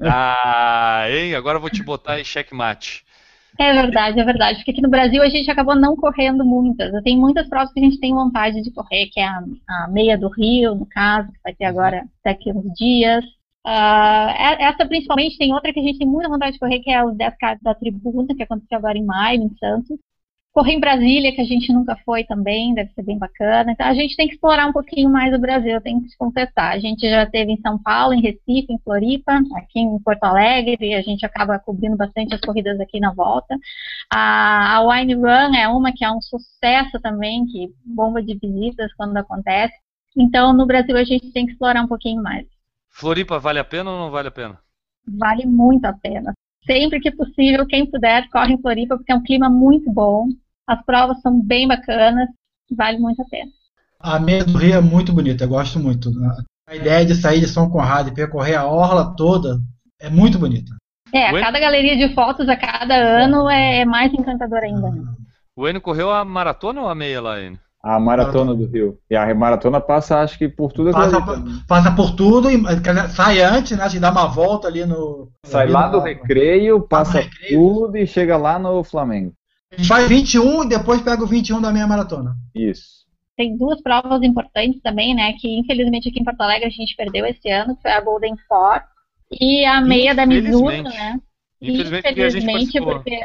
Ah, 0.00 1.04
hein? 1.10 1.34
Agora 1.34 1.58
eu 1.58 1.60
vou 1.60 1.68
te 1.68 1.82
botar 1.82 2.18
em 2.18 2.24
checkmate. 2.24 3.04
É 3.60 3.70
verdade, 3.70 4.18
é 4.18 4.24
verdade. 4.24 4.56
Porque 4.56 4.70
aqui 4.70 4.80
no 4.80 4.88
Brasil 4.88 5.22
a 5.22 5.28
gente 5.28 5.50
acabou 5.50 5.76
não 5.76 5.94
correndo 5.94 6.42
muitas. 6.42 6.90
Tem 7.02 7.14
muitas 7.14 7.46
provas 7.50 7.70
que 7.74 7.80
a 7.80 7.82
gente 7.82 8.00
tem 8.00 8.14
vontade 8.14 8.62
de 8.62 8.70
correr, 8.70 9.10
que 9.12 9.20
é 9.20 9.26
a, 9.26 9.44
a 9.68 9.88
meia 9.88 10.16
do 10.16 10.30
Rio, 10.30 10.74
no 10.74 10.86
caso, 10.86 11.30
que 11.30 11.38
vai 11.44 11.54
ter 11.54 11.66
agora 11.66 12.06
daqui 12.24 12.50
uns 12.50 12.72
dias. 12.72 13.22
Uh, 13.66 14.32
essa 14.58 14.86
principalmente, 14.86 15.36
tem 15.36 15.52
outra 15.52 15.70
que 15.70 15.80
a 15.80 15.82
gente 15.82 15.98
tem 15.98 16.08
muita 16.08 16.30
vontade 16.30 16.52
de 16.52 16.58
correr, 16.58 16.80
que 16.80 16.90
é 16.90 17.04
os 17.04 17.14
10K 17.14 17.58
da 17.60 17.74
Tribuna, 17.74 18.34
que 18.34 18.42
aconteceu 18.42 18.78
agora 18.78 18.96
em 18.96 19.04
maio, 19.04 19.42
em 19.42 19.54
Santos. 19.58 19.98
Correr 20.52 20.72
em 20.72 20.80
Brasília, 20.80 21.34
que 21.34 21.40
a 21.40 21.46
gente 21.46 21.72
nunca 21.72 21.96
foi 22.04 22.24
também, 22.24 22.74
deve 22.74 22.92
ser 22.92 23.02
bem 23.02 23.16
bacana. 23.16 23.72
Então 23.72 23.86
a 23.86 23.94
gente 23.94 24.14
tem 24.14 24.28
que 24.28 24.34
explorar 24.34 24.66
um 24.66 24.72
pouquinho 24.72 25.08
mais 25.08 25.32
o 25.34 25.38
Brasil, 25.38 25.80
tem 25.80 25.98
que 25.98 26.10
se 26.10 26.18
completar. 26.18 26.74
A 26.74 26.78
gente 26.78 27.08
já 27.08 27.24
teve 27.24 27.52
em 27.52 27.60
São 27.62 27.78
Paulo, 27.78 28.12
em 28.12 28.20
Recife, 28.20 28.70
em 28.70 28.78
Floripa, 28.78 29.32
aqui 29.56 29.80
em 29.80 29.98
Porto 30.00 30.24
Alegre, 30.24 30.76
e 30.78 30.94
a 30.94 31.00
gente 31.00 31.24
acaba 31.24 31.58
cobrindo 31.58 31.96
bastante 31.96 32.34
as 32.34 32.40
corridas 32.42 32.78
aqui 32.80 33.00
na 33.00 33.14
volta. 33.14 33.56
A, 34.12 34.76
a 34.76 34.86
Wine 34.86 35.14
Run 35.14 35.54
é 35.56 35.66
uma 35.68 35.90
que 35.90 36.04
é 36.04 36.12
um 36.12 36.20
sucesso 36.20 37.00
também, 37.00 37.46
que 37.46 37.70
bomba 37.86 38.22
de 38.22 38.34
visitas 38.34 38.92
quando 38.94 39.16
acontece. 39.16 39.74
Então 40.14 40.52
no 40.52 40.66
Brasil 40.66 40.98
a 40.98 41.04
gente 41.04 41.32
tem 41.32 41.46
que 41.46 41.52
explorar 41.52 41.82
um 41.82 41.88
pouquinho 41.88 42.22
mais. 42.22 42.46
Floripa 42.90 43.38
vale 43.38 43.58
a 43.58 43.64
pena 43.64 43.90
ou 43.90 43.98
não 43.98 44.10
vale 44.10 44.28
a 44.28 44.32
pena? 44.32 44.58
Vale 45.08 45.46
muito 45.46 45.86
a 45.86 45.94
pena. 45.94 46.34
Sempre 46.66 47.00
que 47.00 47.10
possível, 47.10 47.66
quem 47.66 47.90
puder, 47.90 48.28
corre 48.28 48.52
em 48.52 48.60
Floripa, 48.60 48.96
porque 48.96 49.10
é 49.10 49.16
um 49.16 49.22
clima 49.22 49.48
muito 49.50 49.90
bom. 49.90 50.28
As 50.66 50.84
provas 50.84 51.20
são 51.20 51.40
bem 51.40 51.66
bacanas, 51.66 52.28
vale 52.70 52.98
muito 52.98 53.20
a 53.22 53.24
pena. 53.24 53.50
A 54.00 54.18
meia 54.18 54.44
do 54.44 54.58
Rio 54.58 54.74
é 54.74 54.80
muito 54.80 55.12
bonita, 55.12 55.44
eu 55.44 55.48
gosto 55.48 55.78
muito. 55.78 56.10
A 56.68 56.74
ideia 56.74 57.04
de 57.04 57.14
sair 57.14 57.40
de 57.40 57.48
São 57.48 57.70
Conrado 57.70 58.08
e 58.08 58.14
percorrer 58.14 58.56
a 58.56 58.66
orla 58.66 59.14
toda 59.16 59.58
é 60.00 60.08
muito 60.08 60.38
bonita. 60.38 60.74
É, 61.12 61.28
a 61.28 61.40
cada 61.40 61.60
galeria 61.60 61.96
de 61.96 62.14
fotos 62.14 62.48
a 62.48 62.56
cada 62.56 62.94
ano 62.94 63.48
é, 63.48 63.80
é 63.80 63.84
mais 63.84 64.12
encantadora 64.12 64.64
ainda. 64.64 64.90
Né? 64.90 65.02
O 65.54 65.68
Enio 65.68 65.80
correu 65.80 66.10
a 66.10 66.24
maratona 66.24 66.80
ou 66.80 66.88
a 66.88 66.94
meia 66.94 67.20
lá, 67.20 67.40
Enio? 67.40 67.58
A 67.82 67.98
maratona 67.98 68.54
do 68.54 68.64
Rio. 68.64 68.96
E 69.10 69.16
a 69.16 69.34
maratona 69.34 69.80
passa, 69.80 70.20
acho 70.20 70.38
que 70.38 70.48
por 70.48 70.72
tudo 70.72 70.92
passa, 70.92 71.20
passa 71.66 71.90
por 71.90 72.14
tudo 72.14 72.48
e 72.48 72.56
sai 73.10 73.40
antes, 73.40 73.76
né? 73.76 73.88
Te 73.88 73.98
dá 73.98 74.12
uma 74.12 74.28
volta 74.28 74.68
ali 74.68 74.86
no. 74.86 75.28
Sai 75.44 75.66
lá 75.66 75.88
do 75.88 75.98
recreio, 75.98 76.80
passa 76.80 77.20
recreio. 77.20 77.58
tudo 77.58 77.96
e 77.96 78.06
chega 78.06 78.36
lá 78.36 78.56
no 78.56 78.84
Flamengo. 78.84 79.32
A 79.72 79.76
gente 79.76 79.88
faz 79.88 80.08
21 80.08 80.64
e 80.64 80.68
depois 80.68 81.00
pega 81.00 81.24
o 81.24 81.26
21 81.26 81.60
da 81.60 81.72
meia 81.72 81.86
maratona. 81.86 82.36
Isso. 82.54 83.02
Tem 83.36 83.56
duas 83.56 83.80
provas 83.80 84.22
importantes 84.22 84.80
também, 84.82 85.14
né? 85.14 85.32
Que 85.38 85.48
infelizmente 85.58 86.08
aqui 86.08 86.20
em 86.20 86.24
Porto 86.24 86.42
Alegre 86.42 86.66
a 86.66 86.70
gente 86.70 86.94
perdeu 86.94 87.24
esse 87.24 87.48
ano, 87.48 87.74
que 87.74 87.82
foi 87.82 87.90
a 87.90 88.00
Golden 88.00 88.36
Four 88.46 88.82
e 89.40 89.64
a 89.64 89.80
meia 89.80 90.14
da 90.14 90.26
Mizuno, 90.26 90.82
né? 90.82 91.18
Infelizmente, 91.60 92.10
infelizmente 92.10 92.80
porque 92.80 93.20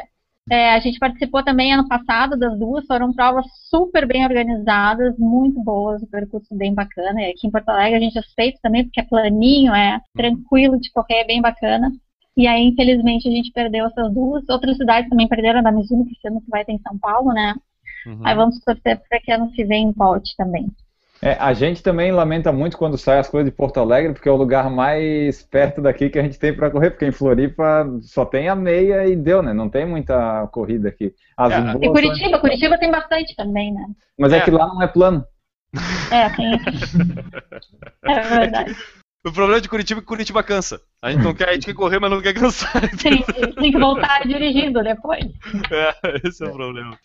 é, 0.50 0.72
a 0.72 0.80
gente 0.80 0.98
participou 0.98 1.44
também 1.44 1.74
ano 1.74 1.86
passado 1.86 2.38
das 2.38 2.58
duas, 2.58 2.86
foram 2.86 3.12
provas 3.12 3.44
super 3.68 4.06
bem 4.06 4.24
organizadas, 4.24 5.14
muito 5.18 5.62
boas, 5.62 6.02
o 6.02 6.06
percurso 6.06 6.54
bem 6.56 6.72
bacana. 6.72 7.20
E 7.20 7.30
aqui 7.30 7.46
em 7.46 7.50
Porto 7.50 7.68
Alegre 7.68 7.96
a 7.96 8.00
gente 8.00 8.18
aceita 8.18 8.58
também, 8.62 8.84
porque 8.84 9.00
é 9.00 9.04
planinho, 9.04 9.74
é 9.74 10.00
tranquilo 10.14 10.80
de 10.80 10.90
correr, 10.90 11.20
é 11.20 11.26
bem 11.26 11.42
bacana. 11.42 11.92
E 12.38 12.46
aí, 12.46 12.68
infelizmente, 12.68 13.28
a 13.28 13.32
gente 13.32 13.50
perdeu 13.50 13.84
essas 13.86 14.14
duas. 14.14 14.48
Outras 14.48 14.76
cidades 14.76 15.10
também 15.10 15.26
perderam 15.26 15.60
da 15.60 15.72
Mizuno, 15.72 16.06
que 16.06 16.12
esse 16.12 16.28
ano 16.28 16.40
que 16.40 16.48
vai 16.48 16.64
ter 16.64 16.70
em 16.70 16.80
São 16.80 16.96
Paulo, 16.96 17.32
né? 17.32 17.56
Uhum. 18.06 18.20
Aí 18.24 18.36
vamos 18.36 18.60
torcer 18.60 19.02
para 19.08 19.18
que 19.18 19.32
ano 19.32 19.50
que 19.50 19.64
vem 19.64 19.90
volte 19.90 20.36
também. 20.36 20.68
É, 21.20 21.32
a 21.32 21.52
gente 21.52 21.82
também 21.82 22.12
lamenta 22.12 22.52
muito 22.52 22.78
quando 22.78 22.96
sai 22.96 23.18
as 23.18 23.28
coisas 23.28 23.50
de 23.50 23.56
Porto 23.56 23.80
Alegre, 23.80 24.12
porque 24.12 24.28
é 24.28 24.32
o 24.32 24.36
lugar 24.36 24.70
mais 24.70 25.42
perto 25.42 25.82
daqui 25.82 26.08
que 26.08 26.18
a 26.20 26.22
gente 26.22 26.38
tem 26.38 26.54
para 26.54 26.70
correr, 26.70 26.90
porque 26.90 27.06
em 27.06 27.10
Floripa 27.10 27.84
só 28.02 28.24
tem 28.24 28.48
a 28.48 28.54
meia 28.54 29.04
e 29.04 29.16
deu, 29.16 29.42
né? 29.42 29.52
Não 29.52 29.68
tem 29.68 29.84
muita 29.84 30.46
corrida 30.52 30.90
aqui. 30.90 31.12
As 31.36 31.52
é, 31.52 31.58
e 31.82 31.90
Curitiba, 31.90 32.30
são... 32.30 32.40
Curitiba 32.40 32.78
tem 32.78 32.90
bastante 32.92 33.34
também, 33.34 33.74
né? 33.74 33.84
Mas 34.16 34.32
é, 34.32 34.36
é 34.36 34.40
que 34.42 34.52
lá 34.52 34.68
não 34.68 34.80
é 34.80 34.86
plano. 34.86 35.24
É, 36.12 36.28
tem. 36.30 36.52
é 38.06 38.20
verdade. 38.20 38.76
O 39.26 39.32
problema 39.32 39.60
de 39.60 39.68
Curitiba 39.68 39.98
é 39.98 40.02
que 40.02 40.06
Curitiba 40.06 40.42
cansa. 40.44 40.80
A 41.02 41.10
gente 41.10 41.24
não 41.24 41.34
quer, 41.34 41.48
a 41.48 41.52
gente 41.54 41.66
quer 41.66 41.74
correr, 41.74 41.98
mas 41.98 42.10
não 42.10 42.22
quer 42.22 42.32
cansar. 42.32 42.82
Sim, 42.96 43.22
tem 43.54 43.72
que 43.72 43.78
voltar 43.78 44.22
dirigindo 44.26 44.82
depois. 44.82 45.24
É, 45.70 46.28
esse 46.28 46.44
é 46.44 46.46
o 46.46 46.52
problema. 46.52 46.98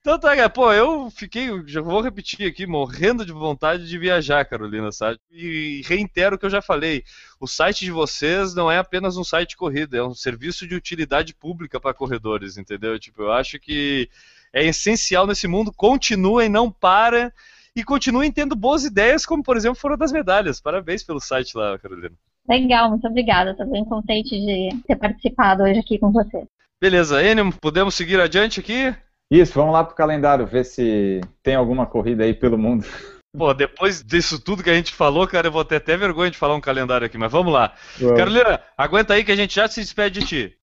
Então 0.00 0.18
tá, 0.18 0.48
pô, 0.48 0.72
eu 0.72 1.10
fiquei, 1.10 1.50
já 1.66 1.82
vou 1.82 2.00
repetir 2.00 2.48
aqui, 2.48 2.66
morrendo 2.66 3.26
de 3.26 3.32
vontade 3.32 3.86
de 3.86 3.98
viajar, 3.98 4.42
Carolina, 4.46 4.90
sabe? 4.90 5.20
E 5.30 5.82
reitero 5.84 6.36
o 6.36 6.38
que 6.38 6.46
eu 6.46 6.50
já 6.50 6.62
falei: 6.62 7.04
o 7.38 7.46
site 7.46 7.84
de 7.84 7.90
vocês 7.90 8.54
não 8.54 8.70
é 8.70 8.78
apenas 8.78 9.18
um 9.18 9.24
site 9.24 9.50
de 9.50 9.56
corrida, 9.58 9.98
é 9.98 10.02
um 10.02 10.14
serviço 10.14 10.66
de 10.66 10.74
utilidade 10.74 11.34
pública 11.34 11.78
para 11.78 11.92
corredores, 11.92 12.56
entendeu? 12.56 12.98
Tipo, 12.98 13.24
eu 13.24 13.32
acho 13.32 13.60
que 13.60 14.08
é 14.50 14.64
essencial 14.64 15.26
nesse 15.26 15.46
mundo, 15.46 15.70
continuem, 15.70 16.48
não 16.48 16.72
para 16.72 17.30
e 17.76 17.84
continuem 17.84 18.32
tendo 18.32 18.56
boas 18.56 18.84
ideias, 18.84 19.24
como 19.24 19.42
por 19.42 19.56
exemplo 19.56 19.78
foram 19.78 19.96
das 19.96 20.12
medalhas. 20.12 20.60
Parabéns 20.60 21.02
pelo 21.02 21.20
site 21.20 21.56
lá, 21.56 21.78
Carolina. 21.78 22.14
Legal, 22.48 22.90
muito 22.90 23.06
obrigada. 23.06 23.52
Estou 23.52 23.66
bem 23.66 23.84
contente 23.84 24.30
de 24.30 24.76
ter 24.86 24.96
participado 24.96 25.62
hoje 25.62 25.78
aqui 25.78 25.98
com 25.98 26.10
você. 26.10 26.44
Beleza, 26.80 27.22
Enio, 27.22 27.52
podemos 27.60 27.94
seguir 27.94 28.20
adiante 28.20 28.60
aqui? 28.60 28.94
Isso, 29.30 29.52
vamos 29.54 29.72
lá 29.72 29.84
pro 29.84 29.94
calendário, 29.94 30.46
ver 30.46 30.64
se 30.64 31.20
tem 31.42 31.54
alguma 31.54 31.86
corrida 31.86 32.24
aí 32.24 32.34
pelo 32.34 32.58
mundo. 32.58 32.84
Pô, 33.36 33.54
depois 33.54 34.02
disso 34.02 34.40
tudo 34.40 34.62
que 34.62 34.70
a 34.70 34.74
gente 34.74 34.92
falou, 34.92 35.24
cara, 35.28 35.46
eu 35.46 35.52
vou 35.52 35.64
ter 35.64 35.76
até 35.76 35.96
vergonha 35.96 36.32
de 36.32 36.38
falar 36.38 36.56
um 36.56 36.60
calendário 36.60 37.06
aqui, 37.06 37.16
mas 37.16 37.30
vamos 37.30 37.52
lá. 37.52 37.72
Carolina, 38.16 38.60
aguenta 38.76 39.14
aí 39.14 39.22
que 39.22 39.30
a 39.30 39.36
gente 39.36 39.54
já 39.54 39.68
se 39.68 39.80
despede 39.80 40.18
de 40.18 40.26
ti. 40.26 40.56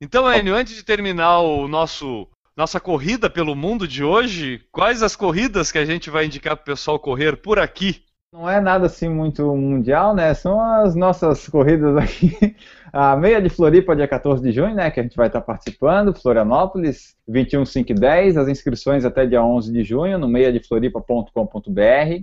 Então, 0.00 0.32
Enio, 0.32 0.54
antes 0.54 0.76
de 0.76 0.84
terminar 0.84 1.40
o 1.40 1.66
nosso 1.66 2.28
nossa 2.60 2.78
corrida 2.78 3.30
pelo 3.30 3.56
mundo 3.56 3.88
de 3.88 4.04
hoje, 4.04 4.60
quais 4.70 5.02
as 5.02 5.16
corridas 5.16 5.72
que 5.72 5.78
a 5.78 5.84
gente 5.86 6.10
vai 6.10 6.26
indicar 6.26 6.54
pro 6.54 6.66
pessoal 6.66 6.98
correr 6.98 7.38
por 7.38 7.58
aqui? 7.58 8.02
Não 8.30 8.46
é 8.46 8.60
nada 8.60 8.84
assim 8.84 9.08
muito 9.08 9.56
mundial, 9.56 10.14
né? 10.14 10.34
São 10.34 10.60
as 10.60 10.94
nossas 10.94 11.48
corridas 11.48 11.96
aqui. 11.96 12.54
A 12.92 13.16
meia 13.16 13.40
de 13.40 13.48
Floripa, 13.48 13.96
dia 13.96 14.06
14 14.06 14.42
de 14.42 14.52
junho, 14.52 14.74
né? 14.74 14.90
Que 14.90 15.00
a 15.00 15.02
gente 15.02 15.16
vai 15.16 15.28
estar 15.28 15.40
participando. 15.40 16.12
Florianópolis, 16.12 17.16
21, 17.26 17.64
5 17.64 17.92
e 17.92 17.94
10. 17.94 18.36
As 18.36 18.46
inscrições 18.46 19.06
até 19.06 19.24
dia 19.24 19.42
11 19.42 19.72
de 19.72 19.82
junho 19.82 20.18
no 20.18 20.28
meiadefloripa.com.br. 20.28 22.22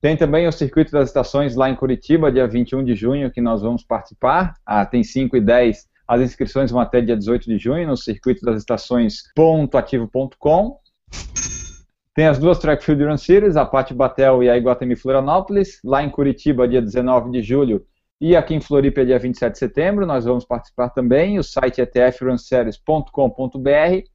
Tem 0.00 0.16
também 0.16 0.48
o 0.48 0.52
Circuito 0.52 0.92
das 0.92 1.10
Estações 1.10 1.54
lá 1.54 1.68
em 1.68 1.76
Curitiba, 1.76 2.32
dia 2.32 2.46
21 2.46 2.82
de 2.82 2.94
junho, 2.94 3.30
que 3.30 3.42
nós 3.42 3.60
vamos 3.60 3.84
participar. 3.84 4.54
Ah, 4.64 4.86
tem 4.86 5.04
5 5.04 5.36
e 5.36 5.40
10. 5.42 5.86
As 6.06 6.20
inscrições 6.20 6.70
vão 6.70 6.80
até 6.80 7.00
dia 7.00 7.16
18 7.16 7.46
de 7.46 7.56
junho 7.58 7.88
no 7.88 7.96
circuito 7.96 8.44
das 8.44 8.58
estações.ativo.com. 8.58 10.78
Tem 12.14 12.26
as 12.26 12.38
duas 12.38 12.58
Track 12.58 12.84
Field 12.84 13.04
Run 13.04 13.16
Series, 13.16 13.56
a 13.56 13.64
Pati 13.66 13.92
Batel 13.92 14.42
e 14.42 14.48
a 14.48 14.56
Iguatemi 14.56 14.96
Florianópolis. 14.96 15.80
Lá 15.84 16.02
em 16.02 16.08
Curitiba, 16.08 16.66
dia 16.66 16.80
19 16.80 17.30
de 17.30 17.42
julho. 17.42 17.84
E 18.18 18.34
aqui 18.34 18.54
em 18.54 18.60
Floripa, 18.60 19.04
dia 19.04 19.18
27 19.18 19.52
de 19.52 19.58
setembro. 19.58 20.06
Nós 20.06 20.24
vamos 20.24 20.44
participar 20.44 20.88
também. 20.90 21.38
O 21.38 21.44
site 21.44 21.82
é 21.82 21.86
tfrunseries.com.br. 21.86 24.08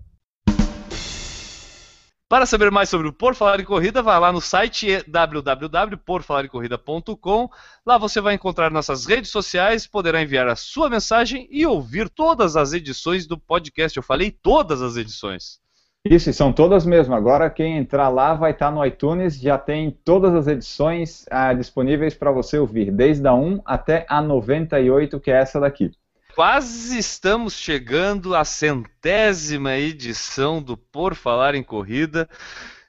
Para 2.30 2.47
saber 2.47 2.70
mais 2.70 2.88
sobre 2.88 3.09
o 3.09 3.12
Por 3.12 3.34
Falar 3.34 3.61
em 3.61 3.64
Corrida, 3.64 4.01
vá 4.01 4.18
lá 4.18 4.32
no 4.32 4.40
site 4.40 5.05
www.porfalarecorrida.com. 5.07 7.51
Lá 7.84 7.99
você 7.99 8.22
vai 8.22 8.36
encontrar 8.36 8.70
nossas 8.70 9.05
redes 9.05 9.30
sociais, 9.30 9.86
poderá 9.86 10.22
enviar 10.22 10.49
a 10.49 10.57
sua 10.57 10.88
mensagem 10.88 11.47
e 11.51 11.66
ouvir 11.66 12.09
todas 12.09 12.57
as 12.57 12.72
edições 12.72 13.26
do 13.26 13.36
podcast. 13.36 13.99
Eu 13.99 14.03
falei 14.03 14.30
todas 14.30 14.80
as 14.80 14.97
edições. 14.97 15.61
Isso, 16.05 16.32
são 16.32 16.53
todas 16.53 16.84
mesmo. 16.84 17.14
Agora 17.14 17.48
quem 17.48 17.78
entrar 17.78 18.09
lá 18.09 18.34
vai 18.34 18.50
estar 18.50 18.72
no 18.72 18.84
iTunes, 18.84 19.38
já 19.38 19.57
tem 19.57 19.90
todas 20.05 20.34
as 20.34 20.48
edições 20.48 21.24
ah, 21.30 21.53
disponíveis 21.53 22.12
para 22.12 22.32
você 22.32 22.59
ouvir, 22.59 22.90
desde 22.90 23.26
a 23.28 23.34
1 23.34 23.62
até 23.64 24.05
a 24.09 24.20
98, 24.20 25.20
que 25.20 25.30
é 25.30 25.36
essa 25.36 25.61
daqui. 25.61 25.92
Quase 26.34 26.98
estamos 26.98 27.55
chegando 27.55 28.34
à 28.34 28.44
centésima 28.44 29.76
edição 29.76 30.61
do 30.61 30.76
Por 30.76 31.14
Falar 31.14 31.55
em 31.55 31.62
Corrida. 31.62 32.28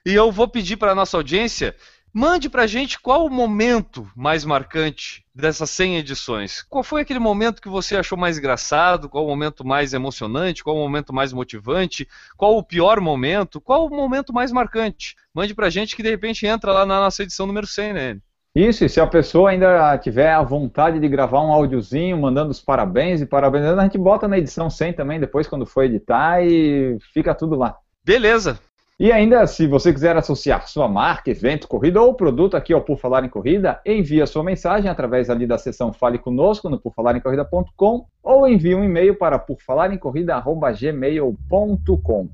E 0.04 0.12
eu 0.12 0.32
vou 0.32 0.48
pedir 0.48 0.76
para 0.76 0.92
a 0.92 0.94
nossa 0.94 1.16
audiência 1.16 1.74
Mande 2.16 2.48
pra 2.48 2.68
gente 2.68 3.00
qual 3.00 3.26
o 3.26 3.28
momento 3.28 4.08
mais 4.14 4.44
marcante 4.44 5.24
dessas 5.34 5.68
100 5.70 5.96
edições. 5.96 6.62
Qual 6.70 6.84
foi 6.84 7.02
aquele 7.02 7.18
momento 7.18 7.60
que 7.60 7.68
você 7.68 7.96
achou 7.96 8.16
mais 8.16 8.38
engraçado? 8.38 9.08
Qual 9.08 9.24
o 9.24 9.28
momento 9.28 9.66
mais 9.66 9.92
emocionante? 9.92 10.62
Qual 10.62 10.76
o 10.76 10.78
momento 10.78 11.12
mais 11.12 11.32
motivante? 11.32 12.06
Qual 12.36 12.56
o 12.56 12.62
pior 12.62 13.00
momento? 13.00 13.60
Qual 13.60 13.86
o 13.86 13.90
momento 13.90 14.32
mais 14.32 14.52
marcante? 14.52 15.16
Mande 15.34 15.56
pra 15.56 15.68
gente 15.68 15.96
que 15.96 16.04
de 16.04 16.10
repente 16.10 16.46
entra 16.46 16.72
lá 16.72 16.86
na 16.86 17.00
nossa 17.00 17.24
edição 17.24 17.48
número 17.48 17.66
100, 17.66 17.92
né? 17.92 18.18
Isso, 18.54 18.84
e 18.84 18.88
se 18.88 19.00
a 19.00 19.06
pessoa 19.08 19.50
ainda 19.50 19.98
tiver 19.98 20.32
a 20.32 20.40
vontade 20.40 21.00
de 21.00 21.08
gravar 21.08 21.40
um 21.40 21.52
áudiozinho, 21.52 22.16
mandando 22.16 22.52
os 22.52 22.60
parabéns 22.60 23.20
e 23.20 23.26
parabenizando, 23.26 23.80
a 23.80 23.84
gente 23.84 23.98
bota 23.98 24.28
na 24.28 24.38
edição 24.38 24.70
100 24.70 24.92
também, 24.92 25.18
depois 25.18 25.48
quando 25.48 25.66
for 25.66 25.82
editar 25.82 26.40
e 26.40 26.96
fica 27.12 27.34
tudo 27.34 27.56
lá. 27.56 27.76
Beleza. 28.04 28.60
E 28.98 29.10
ainda, 29.10 29.46
se 29.48 29.66
você 29.66 29.92
quiser 29.92 30.16
associar 30.16 30.68
sua 30.68 30.86
marca, 30.86 31.28
evento, 31.28 31.66
corrida 31.66 32.00
ou 32.00 32.14
produto 32.14 32.56
aqui 32.56 32.72
ao 32.72 32.80
Por 32.80 32.96
Falar 32.96 33.24
em 33.24 33.28
Corrida, 33.28 33.80
envie 33.84 34.22
a 34.22 34.26
sua 34.26 34.44
mensagem 34.44 34.88
através 34.88 35.28
ali 35.28 35.48
da 35.48 35.58
seção 35.58 35.92
Fale 35.92 36.16
Conosco 36.16 36.70
no 36.70 36.78
porfalaremcorrida.com 36.78 38.06
ou 38.22 38.46
envie 38.46 38.72
um 38.72 38.84
e-mail 38.84 39.16
para 39.16 39.36
porfalaremcorrida.gmail.com 39.36 42.28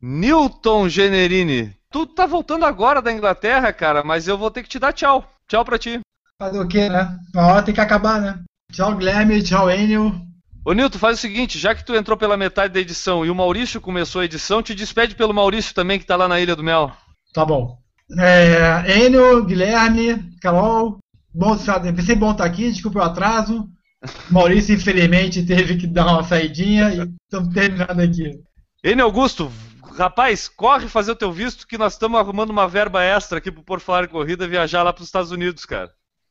Newton 0.00 0.88
Generini, 0.88 1.74
tu 1.90 2.06
tá 2.06 2.24
voltando 2.24 2.64
agora 2.64 3.02
da 3.02 3.12
Inglaterra, 3.12 3.72
cara, 3.72 4.04
mas 4.04 4.28
eu 4.28 4.38
vou 4.38 4.52
ter 4.52 4.62
que 4.62 4.68
te 4.68 4.78
dar 4.78 4.92
tchau. 4.92 5.24
Tchau 5.48 5.64
pra 5.64 5.76
ti. 5.76 5.98
Fazer 6.40 6.60
o 6.60 6.68
quê, 6.68 6.88
né? 6.88 7.18
Uma 7.34 7.48
hora 7.48 7.64
tem 7.64 7.74
que 7.74 7.80
acabar, 7.80 8.20
né? 8.20 8.40
Tchau, 8.70 8.94
Guilherme. 8.94 9.42
Tchau, 9.42 9.68
Enio. 9.68 10.27
Ô 10.64 10.72
Nilton, 10.72 10.98
faz 10.98 11.18
o 11.18 11.20
seguinte, 11.20 11.58
já 11.58 11.74
que 11.74 11.84
tu 11.84 11.94
entrou 11.94 12.16
pela 12.16 12.36
metade 12.36 12.74
da 12.74 12.80
edição 12.80 13.24
e 13.24 13.30
o 13.30 13.34
Maurício 13.34 13.80
começou 13.80 14.20
a 14.20 14.24
edição, 14.24 14.62
te 14.62 14.74
despede 14.74 15.14
pelo 15.14 15.32
Maurício 15.32 15.74
também, 15.74 15.98
que 15.98 16.06
tá 16.06 16.16
lá 16.16 16.28
na 16.28 16.40
Ilha 16.40 16.54
do 16.54 16.62
Mel. 16.62 16.92
Tá 17.32 17.44
bom. 17.44 17.78
É, 18.18 19.04
Enio, 19.04 19.44
Guilherme, 19.44 20.30
Carol, 20.40 20.98
bom, 21.32 21.56
sempre 21.56 22.14
bom 22.14 22.32
estar 22.32 22.44
aqui, 22.44 22.70
desculpa 22.70 22.98
o 23.00 23.02
atraso. 23.02 23.68
Maurício, 24.30 24.74
infelizmente, 24.74 25.44
teve 25.44 25.76
que 25.76 25.86
dar 25.86 26.06
uma 26.06 26.22
saidinha 26.22 26.90
e 26.90 27.10
estamos 27.24 27.52
terminando 27.54 28.00
aqui. 28.00 28.40
Enio 28.84 29.04
Augusto, 29.04 29.50
rapaz, 29.96 30.48
corre 30.48 30.88
fazer 30.88 31.12
o 31.12 31.16
teu 31.16 31.32
visto 31.32 31.66
que 31.66 31.78
nós 31.78 31.94
estamos 31.94 32.18
arrumando 32.18 32.50
uma 32.50 32.68
verba 32.68 33.02
extra 33.02 33.38
aqui 33.38 33.50
pro 33.50 33.62
Por 33.62 33.80
Falar 33.80 34.04
em 34.04 34.08
Corrida 34.08 34.46
viajar 34.46 34.82
lá 34.82 34.92
para 34.92 35.02
os 35.02 35.08
Estados 35.08 35.30
Unidos, 35.30 35.64
cara. 35.64 35.90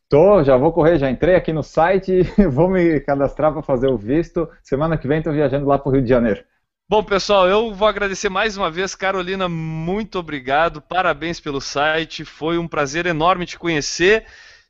Tô, 0.09 0.41
já 0.41 0.55
vou 0.55 0.71
correr, 0.71 0.97
já 0.97 1.09
entrei 1.09 1.35
aqui 1.35 1.51
no 1.51 1.61
site, 1.61 2.23
vou 2.49 2.69
me 2.69 2.99
cadastrar 3.01 3.51
para 3.51 3.61
fazer 3.61 3.87
o 3.87 3.97
visto. 3.97 4.49
Semana 4.63 4.97
que 4.97 5.07
vem 5.07 5.17
estou 5.17 5.33
viajando 5.33 5.65
lá 5.65 5.77
para 5.77 5.89
o 5.89 5.91
Rio 5.91 6.01
de 6.01 6.09
Janeiro. 6.09 6.43
Bom, 6.89 7.03
pessoal, 7.03 7.49
eu 7.49 7.73
vou 7.73 7.85
agradecer 7.85 8.29
mais 8.29 8.55
uma 8.55 8.71
vez, 8.71 8.95
Carolina, 8.95 9.49
muito 9.49 10.17
obrigado, 10.17 10.81
parabéns 10.81 11.37
pelo 11.37 11.59
site, 11.59 12.23
foi 12.23 12.57
um 12.57 12.65
prazer 12.65 13.05
enorme 13.05 13.45
te 13.45 13.59
conhecer, 13.59 14.25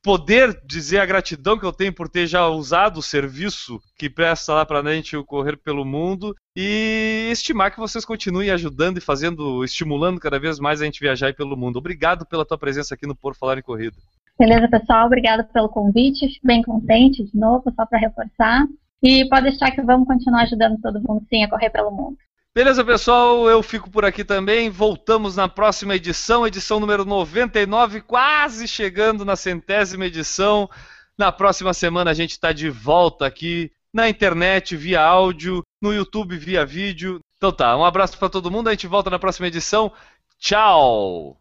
poder 0.08 0.58
dizer 0.66 1.00
a 1.00 1.06
gratidão 1.06 1.60
que 1.60 1.66
eu 1.66 1.74
tenho 1.74 1.94
por 1.94 2.08
ter 2.08 2.28
já 2.28 2.48
usado 2.48 3.00
o 3.00 3.04
serviço 3.04 3.78
que 4.00 4.10
presta 4.10 4.54
lá 4.54 4.66
para 4.66 4.80
a 4.80 4.94
gente 4.96 5.18
o 5.18 5.26
Correr 5.26 5.58
pelo 5.58 5.84
Mundo 5.84 6.34
e 6.56 7.28
estimar 7.30 7.74
que 7.74 7.78
vocês 7.78 8.06
continuem 8.06 8.50
ajudando 8.50 9.00
e 9.00 9.02
fazendo, 9.02 9.66
estimulando 9.66 10.18
cada 10.18 10.40
vez 10.40 10.62
mais 10.62 10.82
a 10.82 10.86
gente 10.86 11.02
viajar 11.02 11.34
pelo 11.34 11.58
mundo. 11.58 11.76
Obrigado 11.76 12.26
pela 12.26 12.46
tua 12.46 12.58
presença 12.58 12.96
aqui 12.96 13.06
no 13.06 13.18
Por 13.18 13.36
Falar 13.36 13.58
em 13.58 13.62
Corrida. 13.62 13.98
Beleza, 14.40 14.70
pessoal? 14.70 15.08
Obrigada 15.08 15.44
pelo 15.44 15.68
convite. 15.68 16.26
Fico 16.30 16.48
bem 16.48 16.62
contente 16.62 17.26
de 17.26 17.38
novo, 17.38 17.70
só 17.76 17.86
para 17.86 18.00
reforçar. 18.00 18.66
E 19.04 19.28
pode 19.28 19.50
deixar 19.50 19.72
que 19.72 19.82
vamos 19.82 20.08
continuar 20.08 20.44
ajudando 20.44 20.80
todo 20.80 21.04
mundo 21.06 21.26
sim 21.30 21.44
a 21.44 21.50
correr 21.50 21.70
pelo 21.70 21.92
mundo. 21.92 22.18
Beleza, 22.58 22.84
pessoal, 22.84 23.48
eu 23.48 23.62
fico 23.62 23.88
por 23.88 24.04
aqui 24.04 24.24
também. 24.24 24.68
Voltamos 24.68 25.36
na 25.36 25.48
próxima 25.48 25.94
edição, 25.94 26.48
edição 26.48 26.80
número 26.80 27.06
99, 27.06 28.02
quase 28.02 28.68
chegando 28.68 29.24
na 29.24 29.36
centésima 29.36 30.08
edição. 30.08 30.68
Na 31.16 31.32
próxima 31.32 31.72
semana 31.72 32.10
a 32.10 32.14
gente 32.16 32.32
está 32.32 32.52
de 32.52 32.68
volta 32.68 33.28
aqui 33.28 33.72
na 33.94 34.10
internet 34.10 34.76
via 34.76 35.04
áudio, 35.04 35.62
no 35.80 35.94
YouTube 35.94 36.36
via 36.36 36.66
vídeo. 36.66 37.20
Então 37.38 37.52
tá, 37.52 37.78
um 37.78 37.86
abraço 37.86 38.18
para 38.18 38.28
todo 38.28 38.50
mundo. 38.50 38.70
A 38.70 38.72
gente 38.72 38.88
volta 38.88 39.12
na 39.12 39.20
próxima 39.20 39.46
edição. 39.46 39.92
Tchau! 40.40 41.38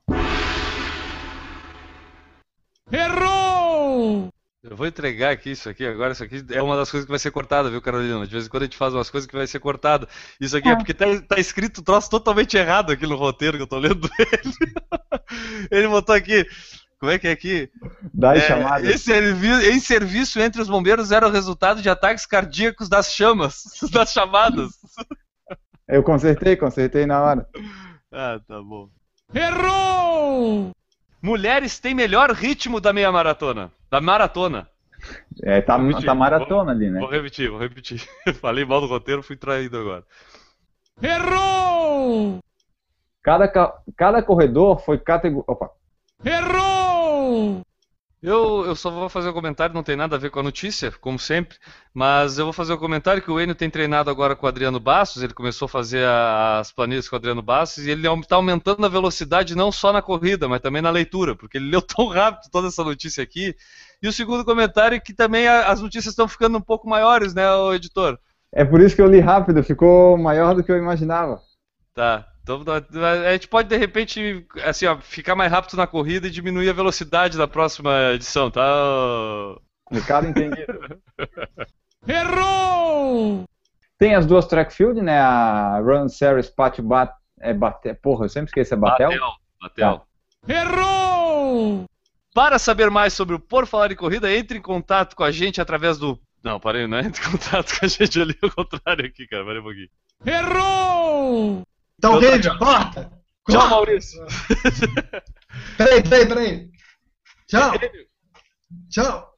Errou! 2.93 3.46
Eu 4.69 4.77
vou 4.77 4.87
entregar 4.87 5.31
aqui 5.31 5.53
isso 5.53 5.69
aqui 5.69 5.87
agora. 5.87 6.13
Isso 6.13 6.25
aqui 6.25 6.45
é 6.51 6.61
uma 6.61 6.77
das 6.77 6.91
coisas 6.91 7.05
que 7.05 7.11
vai 7.11 7.21
ser 7.21 7.31
cortada, 7.31 7.71
viu, 7.71 7.81
Carolina? 7.81 8.27
De 8.27 8.33
vez 8.33 8.47
em 8.47 8.49
quando 8.49 8.65
a 8.65 8.67
gente 8.67 8.77
faz 8.77 8.93
umas 8.93 9.09
coisas 9.09 9.29
que 9.29 9.37
vai 9.37 9.47
ser 9.47 9.61
cortada. 9.61 10.09
Isso 10.41 10.57
aqui 10.57 10.69
é, 10.69 10.73
é 10.73 10.77
porque 10.77 10.93
tá, 10.93 11.07
tá 11.29 11.39
escrito 11.39 11.81
um 11.81 11.85
troço 11.85 12.11
totalmente 12.11 12.57
errado 12.57 12.91
aqui 12.91 13.07
no 13.07 13.15
roteiro 13.15 13.57
que 13.57 13.63
eu 13.63 13.67
tô 13.67 13.79
lendo 13.79 14.11
ele. 14.19 15.69
ele 15.71 15.89
botou 15.89 16.15
aqui. 16.15 16.45
Como 16.99 17.13
é 17.13 17.19
que 17.19 17.29
é 17.29 17.33
aqui? 17.33 17.71
Das 18.13 18.39
é, 18.39 18.47
chamadas. 18.49 18.89
Em 18.89 18.99
serviço, 18.99 19.71
em 19.71 19.79
serviço 19.79 20.41
entre 20.41 20.61
os 20.61 20.69
bombeiros 20.69 21.13
era 21.13 21.29
o 21.29 21.31
resultado 21.31 21.81
de 21.81 21.89
ataques 21.89 22.27
cardíacos 22.27 22.89
das 22.89 23.13
chamas, 23.13 23.63
das 23.93 24.13
chamadas. 24.13 24.71
Eu 25.87 26.03
consertei, 26.03 26.57
consertei 26.57 27.07
na 27.07 27.23
hora. 27.23 27.49
Ah, 28.11 28.41
tá 28.49 28.61
bom. 28.61 28.89
Errou! 29.33 30.73
Mulheres 31.21 31.79
têm 31.79 31.95
melhor 31.95 32.31
ritmo 32.31 32.81
da 32.81 32.93
meia 32.93 33.11
maratona. 33.11 33.71
Da 33.91 34.01
maratona. 34.01 34.69
É, 35.43 35.61
tá, 35.61 35.79
tá 36.05 36.15
maratona 36.15 36.65
vou, 36.65 36.71
ali, 36.71 36.91
né? 36.91 37.01
Vou 37.01 37.11
repetir, 37.11 37.51
vou 37.51 37.59
repetir. 37.59 38.03
Falei 38.41 38.65
mal 38.65 38.81
do 38.81 38.87
roteiro, 38.87 39.23
fui 39.23 39.37
traído 39.37 39.79
agora. 39.79 40.05
Errou! 41.03 42.39
Cada, 43.23 43.49
cada 43.97 44.23
corredor 44.23 44.81
foi 44.81 44.99
categoria. 44.99 45.45
Opa! 45.47 45.71
Errou! 46.25 46.76
Eu, 48.27 48.67
eu 48.67 48.75
só 48.75 48.91
vou 48.91 49.09
fazer 49.09 49.29
um 49.29 49.33
comentário, 49.33 49.73
não 49.73 49.85
tem 49.85 49.95
nada 49.95 50.17
a 50.17 50.19
ver 50.19 50.33
com 50.33 50.41
a 50.41 50.43
notícia, 50.43 50.91
como 51.01 51.17
sempre, 51.17 51.57
mas 51.95 52.41
eu 52.41 52.45
vou 52.45 52.53
fazer 52.53 52.73
um 52.73 52.77
comentário 52.77 53.23
que 53.23 53.31
o 53.31 53.41
Enio 53.41 53.55
tem 53.55 53.71
treinado 53.71 54.11
agora 54.11 54.35
com 54.35 54.47
o 54.47 54.49
Adriano 54.49 54.81
Bastos, 54.81 55.23
ele 55.23 55.33
começou 55.33 55.67
a 55.67 55.69
fazer 55.69 56.05
as 56.05 56.73
planilhas 56.73 57.09
com 57.09 57.15
o 57.15 57.19
Adriano 57.21 57.41
Bastos 57.41 57.87
e 57.87 57.91
ele 57.93 58.05
está 58.05 58.35
aumentando 58.35 58.85
a 58.85 58.89
velocidade 58.89 59.55
não 59.55 59.71
só 59.71 59.93
na 59.93 60.03
corrida, 60.03 60.49
mas 60.49 60.61
também 60.61 60.83
na 60.83 60.91
leitura, 60.91 61.37
porque 61.37 61.57
ele 61.57 61.71
leu 61.71 61.81
tão 61.87 62.09
rápido 62.09 62.51
toda 62.51 62.67
essa 62.67 62.83
notícia 62.83 63.23
aqui. 63.23 63.55
E 64.03 64.09
o 64.09 64.13
segundo 64.13 64.45
comentário 64.45 64.97
é 64.97 65.01
que 65.01 65.15
também 65.15 65.47
as 65.47 65.81
notícias 65.81 66.11
estão 66.11 66.27
ficando 66.27 66.59
um 66.59 66.61
pouco 66.61 66.89
maiores, 66.89 67.33
né, 67.33 67.49
o 67.49 67.73
editor? 67.75 68.19
É 68.51 68.65
por 68.65 68.81
isso 68.81 68.97
que 68.97 69.03
eu 69.03 69.07
li 69.07 69.21
rápido, 69.21 69.63
ficou 69.63 70.19
maior 70.19 70.53
do 70.53 70.65
que 70.65 70.73
eu 70.73 70.77
imaginava. 70.77 71.41
Tá. 71.95 72.27
Então 72.47 72.63
a 73.27 73.33
gente 73.33 73.49
pode 73.49 73.69
de 73.69 73.77
repente 73.77 74.47
assim, 74.63 74.87
ó, 74.87 74.97
ficar 74.99 75.35
mais 75.35 75.51
rápido 75.51 75.77
na 75.77 75.85
corrida 75.85 76.29
e 76.29 76.31
diminuir 76.31 76.71
a 76.71 76.73
velocidade 76.73 77.37
da 77.37 77.49
próxima 77.49 78.13
edição, 78.13 78.49
tá? 78.53 78.63
Recado 79.91 80.29
entendido. 80.29 80.79
Errou! 82.07 83.45
Tem 83.99 84.15
as 84.15 84.25
duas 84.27 84.47
track 84.47 84.73
field, 84.73 85.03
né? 85.03 85.19
A 85.19 85.81
Run 85.81 86.09
Series 86.09 86.49
Pátio 86.49 86.85
Bat 86.85 87.13
é 87.41 87.53
Batel. 87.53 87.97
Porra, 87.97 88.27
eu 88.27 88.29
sempre 88.29 88.51
esqueço, 88.51 88.75
é 88.75 88.77
Batel? 88.77 89.11
Batel. 89.11 89.33
Batel. 89.61 89.99
Tá. 90.47 90.55
Errou! 90.55 91.85
Para 92.33 92.61
saber 92.61 92.91
mais 92.91 93.13
sobre 93.13 93.35
o 93.35 93.41
Por 93.41 93.67
Falar 93.67 93.91
em 93.91 93.97
Corrida, 93.97 94.33
entre 94.33 94.59
em 94.59 94.63
contato 94.63 95.17
com 95.17 95.25
a 95.25 95.33
gente 95.33 95.61
através 95.61 95.99
do. 95.99 96.21
Não, 96.45 96.61
parei, 96.61 96.87
não 96.87 96.99
é? 96.99 97.01
Entre 97.01 97.27
em 97.27 97.31
contato 97.33 97.77
com 97.77 97.87
a 97.87 97.89
gente 97.89 98.21
ali, 98.21 98.39
ao 98.41 98.51
contrário 98.51 99.07
aqui, 99.07 99.27
cara. 99.27 99.45
Parei 99.45 99.61
um 99.61 99.65
pouquinho. 99.65 99.89
Errou! 100.25 101.67
Então, 101.99 102.21
David, 102.21 102.59
corta! 102.59 103.13
Tchau, 103.49 103.71
Maurício! 103.71 104.27
peraí, 105.79 106.03
peraí, 106.03 106.27
peraí. 106.27 106.71
Tchau! 107.47 107.73
Tchau! 108.91 109.33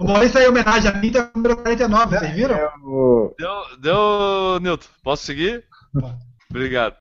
O 0.00 0.04
Maurício 0.04 0.38
aí, 0.40 0.48
homenagem 0.48 0.90
a 0.90 0.94
mim, 0.94 1.12
tá 1.12 1.30
número 1.34 1.56
49, 1.56 2.18
vocês 2.18 2.34
viram? 2.34 2.58
Deu, 3.38 3.78
deu, 3.78 4.60
Nilton. 4.60 4.86
Posso 5.02 5.24
seguir? 5.24 5.64
Obrigado. 6.50 6.96